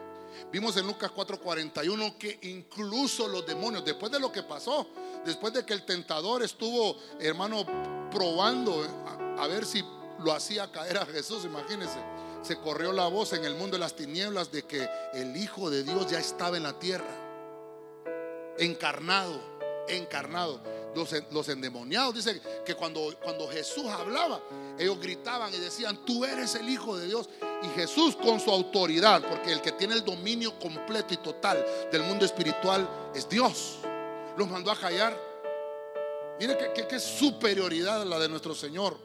Vimos 0.50 0.78
en 0.78 0.86
Lucas 0.86 1.12
4:41 1.14 2.16
que 2.16 2.38
incluso 2.44 3.28
los 3.28 3.44
demonios, 3.44 3.84
después 3.84 4.10
de 4.10 4.18
lo 4.18 4.32
que 4.32 4.44
pasó, 4.44 4.88
después 5.26 5.52
de 5.52 5.66
que 5.66 5.74
el 5.74 5.84
tentador 5.84 6.42
estuvo, 6.42 6.96
hermano, 7.20 7.66
probando 8.10 8.82
a, 9.06 9.44
a 9.44 9.46
ver 9.46 9.66
si 9.66 9.84
lo 10.20 10.32
hacía 10.32 10.72
caer 10.72 10.96
a 10.96 11.04
Jesús, 11.04 11.44
imagínense, 11.44 11.98
se 12.40 12.56
corrió 12.60 12.94
la 12.94 13.08
voz 13.08 13.34
en 13.34 13.44
el 13.44 13.56
mundo 13.56 13.76
de 13.76 13.80
las 13.80 13.94
tinieblas 13.94 14.50
de 14.50 14.62
que 14.62 14.88
el 15.12 15.36
Hijo 15.36 15.68
de 15.68 15.82
Dios 15.82 16.10
ya 16.10 16.18
estaba 16.18 16.56
en 16.56 16.62
la 16.62 16.78
tierra, 16.78 17.25
encarnado, 18.58 19.40
encarnado 19.88 20.60
los, 21.30 21.48
endemoniados. 21.48 22.14
Dicen 22.14 22.40
que 22.64 22.74
cuando, 22.74 23.14
cuando 23.22 23.48
Jesús 23.48 23.86
hablaba, 23.86 24.40
ellos 24.78 24.98
gritaban 25.00 25.52
y 25.54 25.58
decían, 25.58 26.04
tú 26.04 26.24
eres 26.24 26.54
el 26.54 26.68
Hijo 26.68 26.96
de 26.96 27.06
Dios. 27.06 27.28
Y 27.62 27.68
Jesús 27.78 28.16
con 28.16 28.40
su 28.40 28.50
autoridad, 28.50 29.22
porque 29.28 29.52
el 29.52 29.60
que 29.60 29.72
tiene 29.72 29.94
el 29.94 30.04
dominio 30.04 30.58
completo 30.58 31.14
y 31.14 31.18
total 31.18 31.64
del 31.90 32.02
mundo 32.02 32.24
espiritual 32.24 32.88
es 33.14 33.28
Dios, 33.28 33.76
los 34.36 34.48
mandó 34.48 34.70
a 34.70 34.78
callar. 34.78 35.18
Mire 36.38 36.56
qué 36.88 37.00
superioridad 37.00 38.04
la 38.04 38.18
de 38.18 38.28
nuestro 38.28 38.54
Señor. 38.54 38.96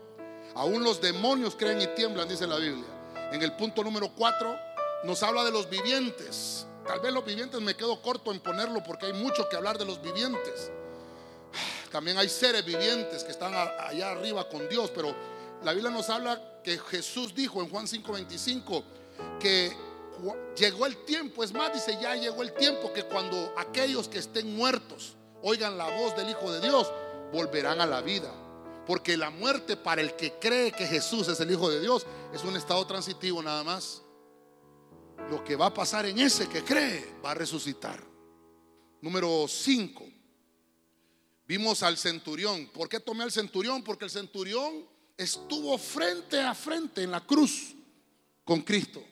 Aún 0.55 0.83
los 0.83 0.99
demonios 0.99 1.55
creen 1.55 1.81
y 1.81 1.87
tiemblan, 1.87 2.27
dice 2.27 2.45
la 2.45 2.57
Biblia. 2.57 2.85
En 3.31 3.41
el 3.41 3.53
punto 3.53 3.83
número 3.83 4.11
4 4.13 4.59
nos 5.05 5.23
habla 5.23 5.45
de 5.45 5.51
los 5.51 5.69
vivientes. 5.69 6.65
Tal 6.85 6.99
vez 6.99 7.13
los 7.13 7.23
vivientes 7.23 7.61
me 7.61 7.75
quedo 7.75 8.01
corto 8.01 8.31
en 8.31 8.39
ponerlo 8.39 8.83
porque 8.83 9.07
hay 9.07 9.13
mucho 9.13 9.47
que 9.47 9.55
hablar 9.55 9.77
de 9.77 9.85
los 9.85 10.01
vivientes. 10.01 10.71
También 11.91 12.17
hay 12.17 12.29
seres 12.29 12.63
vivientes 12.65 13.23
que 13.23 13.31
están 13.31 13.53
allá 13.53 14.11
arriba 14.11 14.47
con 14.49 14.67
Dios, 14.69 14.91
pero 14.95 15.13
la 15.63 15.73
Biblia 15.73 15.91
nos 15.91 16.09
habla 16.09 16.61
que 16.63 16.77
Jesús 16.77 17.35
dijo 17.35 17.61
en 17.61 17.69
Juan 17.69 17.85
5:25 17.85 18.83
que 19.39 19.75
llegó 20.55 20.85
el 20.85 20.97
tiempo, 21.05 21.43
es 21.43 21.53
más, 21.53 21.73
dice, 21.73 21.97
ya 22.01 22.15
llegó 22.15 22.43
el 22.43 22.53
tiempo 22.53 22.93
que 22.93 23.03
cuando 23.03 23.53
aquellos 23.57 24.07
que 24.07 24.19
estén 24.19 24.55
muertos 24.55 25.15
oigan 25.41 25.77
la 25.77 25.89
voz 25.89 26.15
del 26.15 26.29
Hijo 26.29 26.51
de 26.51 26.61
Dios, 26.61 26.91
volverán 27.31 27.81
a 27.81 27.85
la 27.85 28.01
vida. 28.01 28.31
Porque 28.85 29.17
la 29.17 29.29
muerte 29.29 29.77
para 29.77 30.01
el 30.01 30.15
que 30.15 30.33
cree 30.33 30.71
que 30.71 30.85
Jesús 30.85 31.27
es 31.27 31.39
el 31.39 31.51
Hijo 31.51 31.69
de 31.69 31.79
Dios 31.79 32.05
es 32.33 32.43
un 32.43 32.55
estado 32.55 32.85
transitivo 32.85 33.41
nada 33.41 33.63
más. 33.63 34.01
Lo 35.29 35.43
que 35.43 35.55
va 35.55 35.67
a 35.67 35.73
pasar 35.73 36.05
en 36.05 36.19
ese 36.19 36.47
que 36.47 36.63
cree 36.63 37.15
va 37.23 37.31
a 37.31 37.35
resucitar. 37.35 38.03
Número 39.01 39.47
5. 39.47 40.05
Vimos 41.47 41.83
al 41.83 41.97
centurión. 41.97 42.67
¿Por 42.67 42.87
qué 42.87 42.99
tomé 42.99 43.23
al 43.23 43.31
centurión? 43.31 43.83
Porque 43.83 44.05
el 44.05 44.11
centurión 44.11 44.85
estuvo 45.17 45.77
frente 45.77 46.39
a 46.39 46.53
frente 46.53 47.03
en 47.03 47.11
la 47.11 47.25
cruz 47.25 47.75
con 48.43 48.61
Cristo. 48.61 49.03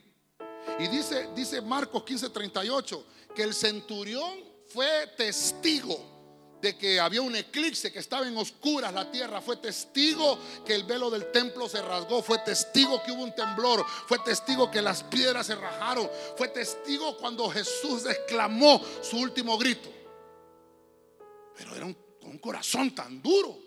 Y 0.79 0.87
dice, 0.87 1.29
dice 1.35 1.61
Marcos 1.61 2.03
15:38 2.03 3.03
que 3.35 3.43
el 3.43 3.53
centurión 3.53 4.43
fue 4.67 5.07
testigo 5.17 6.18
de 6.61 6.77
que 6.77 6.99
había 6.99 7.21
un 7.21 7.35
eclipse, 7.35 7.91
que 7.91 7.99
estaba 7.99 8.27
en 8.27 8.37
oscuras 8.37 8.93
la 8.93 9.09
tierra, 9.11 9.41
fue 9.41 9.57
testigo 9.57 10.37
que 10.65 10.75
el 10.75 10.83
velo 10.83 11.09
del 11.09 11.31
templo 11.31 11.69
se 11.69 11.81
rasgó, 11.81 12.21
fue 12.21 12.39
testigo 12.39 13.01
que 13.03 13.11
hubo 13.11 13.23
un 13.23 13.33
temblor, 13.33 13.85
fue 14.07 14.19
testigo 14.19 14.69
que 14.69 14.81
las 14.81 15.03
piedras 15.03 15.47
se 15.47 15.55
rajaron, 15.55 16.09
fue 16.37 16.49
testigo 16.49 17.17
cuando 17.17 17.49
Jesús 17.49 18.05
exclamó 18.05 18.81
su 19.01 19.17
último 19.17 19.57
grito. 19.57 19.89
Pero 21.55 21.75
era 21.75 21.85
un 21.85 22.09
un 22.29 22.37
corazón 22.37 22.93
tan 22.93 23.21
duro 23.21 23.57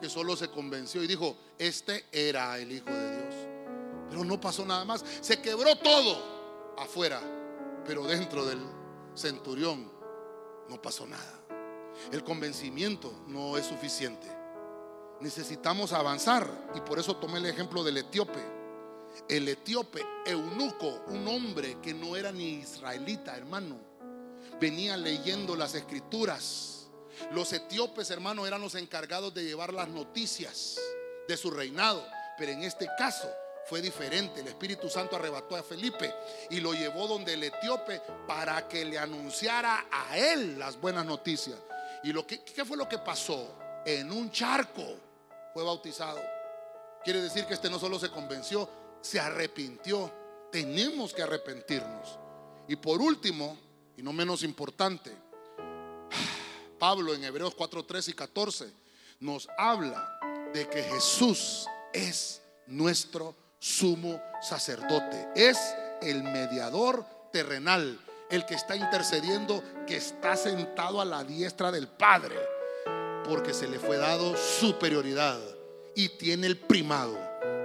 que 0.00 0.08
solo 0.08 0.36
se 0.36 0.48
convenció 0.50 1.02
y 1.02 1.06
dijo, 1.06 1.36
este 1.58 2.06
era 2.12 2.58
el 2.58 2.72
Hijo 2.72 2.90
de 2.90 3.16
Dios. 3.16 3.34
Pero 4.08 4.24
no 4.24 4.40
pasó 4.40 4.64
nada 4.64 4.84
más. 4.84 5.04
Se 5.20 5.40
quebró 5.40 5.76
todo 5.76 6.74
afuera, 6.78 7.20
pero 7.86 8.04
dentro 8.04 8.44
del 8.44 8.60
centurión 9.14 9.90
no 10.68 10.80
pasó 10.80 11.06
nada. 11.06 11.41
El 12.10 12.24
convencimiento 12.24 13.12
no 13.26 13.56
es 13.56 13.66
suficiente. 13.66 14.26
Necesitamos 15.20 15.92
avanzar 15.92 16.48
y 16.74 16.80
por 16.80 16.98
eso 16.98 17.16
tomé 17.16 17.38
el 17.38 17.46
ejemplo 17.46 17.84
del 17.84 17.98
etíope. 17.98 18.40
El 19.28 19.48
etíope 19.48 20.04
eunuco, 20.24 21.02
un 21.08 21.28
hombre 21.28 21.78
que 21.82 21.94
no 21.94 22.16
era 22.16 22.32
ni 22.32 22.54
israelita, 22.54 23.36
hermano, 23.36 23.78
venía 24.58 24.96
leyendo 24.96 25.54
las 25.54 25.74
escrituras 25.74 26.72
los 27.30 27.52
etíopes, 27.52 28.10
hermanos, 28.10 28.46
eran 28.46 28.60
los 28.60 28.74
encargados 28.74 29.32
de 29.32 29.44
llevar 29.44 29.72
las 29.72 29.88
noticias 29.88 30.78
de 31.28 31.36
su 31.36 31.50
reinado. 31.50 32.04
Pero 32.36 32.52
en 32.52 32.62
este 32.64 32.88
caso 32.98 33.30
fue 33.66 33.80
diferente. 33.80 34.40
El 34.40 34.48
Espíritu 34.48 34.88
Santo 34.88 35.16
arrebató 35.16 35.56
a 35.56 35.62
Felipe 35.62 36.12
y 36.50 36.60
lo 36.60 36.74
llevó 36.74 37.06
donde 37.06 37.34
el 37.34 37.44
etíope 37.44 38.02
para 38.26 38.68
que 38.68 38.84
le 38.84 38.98
anunciara 38.98 39.86
a 39.90 40.18
él 40.18 40.58
las 40.58 40.80
buenas 40.80 41.06
noticias. 41.06 41.56
¿Y 42.04 42.12
lo 42.12 42.26
que, 42.26 42.42
qué 42.42 42.64
fue 42.64 42.76
lo 42.76 42.88
que 42.88 42.98
pasó? 42.98 43.56
En 43.84 44.10
un 44.12 44.30
charco 44.30 44.84
fue 45.54 45.62
bautizado. 45.62 46.20
Quiere 47.04 47.20
decir 47.20 47.46
que 47.46 47.54
este 47.54 47.70
no 47.70 47.78
solo 47.78 47.98
se 47.98 48.10
convenció, 48.10 48.68
se 49.00 49.20
arrepintió. 49.20 50.10
Tenemos 50.50 51.12
que 51.12 51.22
arrepentirnos. 51.22 52.18
Y 52.68 52.76
por 52.76 53.00
último, 53.00 53.58
y 53.96 54.02
no 54.02 54.12
menos 54.12 54.42
importante, 54.42 55.16
Pablo 56.78 57.14
en 57.14 57.24
Hebreos 57.24 57.54
4, 57.54 57.84
13 57.84 58.10
y 58.10 58.14
14 58.14 58.72
nos 59.20 59.48
habla 59.56 60.18
de 60.52 60.68
que 60.68 60.82
Jesús 60.82 61.66
es 61.92 62.42
nuestro 62.66 63.36
sumo 63.58 64.20
sacerdote, 64.40 65.28
es 65.36 65.58
el 66.02 66.24
mediador 66.24 67.06
terrenal, 67.32 68.00
el 68.32 68.46
que 68.46 68.54
está 68.54 68.74
intercediendo, 68.74 69.62
que 69.86 69.96
está 69.96 70.36
sentado 70.36 71.00
a 71.00 71.04
la 71.04 71.22
diestra 71.22 71.70
del 71.70 71.86
Padre, 71.86 72.34
porque 73.24 73.52
se 73.52 73.68
le 73.68 73.78
fue 73.78 73.98
dado 73.98 74.34
superioridad 74.36 75.38
y 75.94 76.08
tiene 76.08 76.46
el 76.46 76.56
primado 76.56 77.18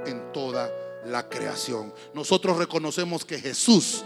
en 0.06 0.32
toda 0.34 0.70
la 1.06 1.30
creación. 1.30 1.94
Nosotros 2.14 2.58
reconocemos 2.58 3.24
que 3.24 3.40
Jesús 3.40 4.04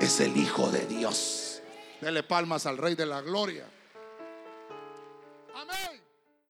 es 0.00 0.20
el 0.20 0.36
Hijo 0.36 0.70
de 0.70 0.86
Dios. 0.86 1.62
Dele 2.02 2.22
palmas 2.22 2.66
al 2.66 2.76
Rey 2.76 2.94
de 2.94 3.06
la 3.06 3.22
Gloria. 3.22 3.64
Amén. 5.54 6.01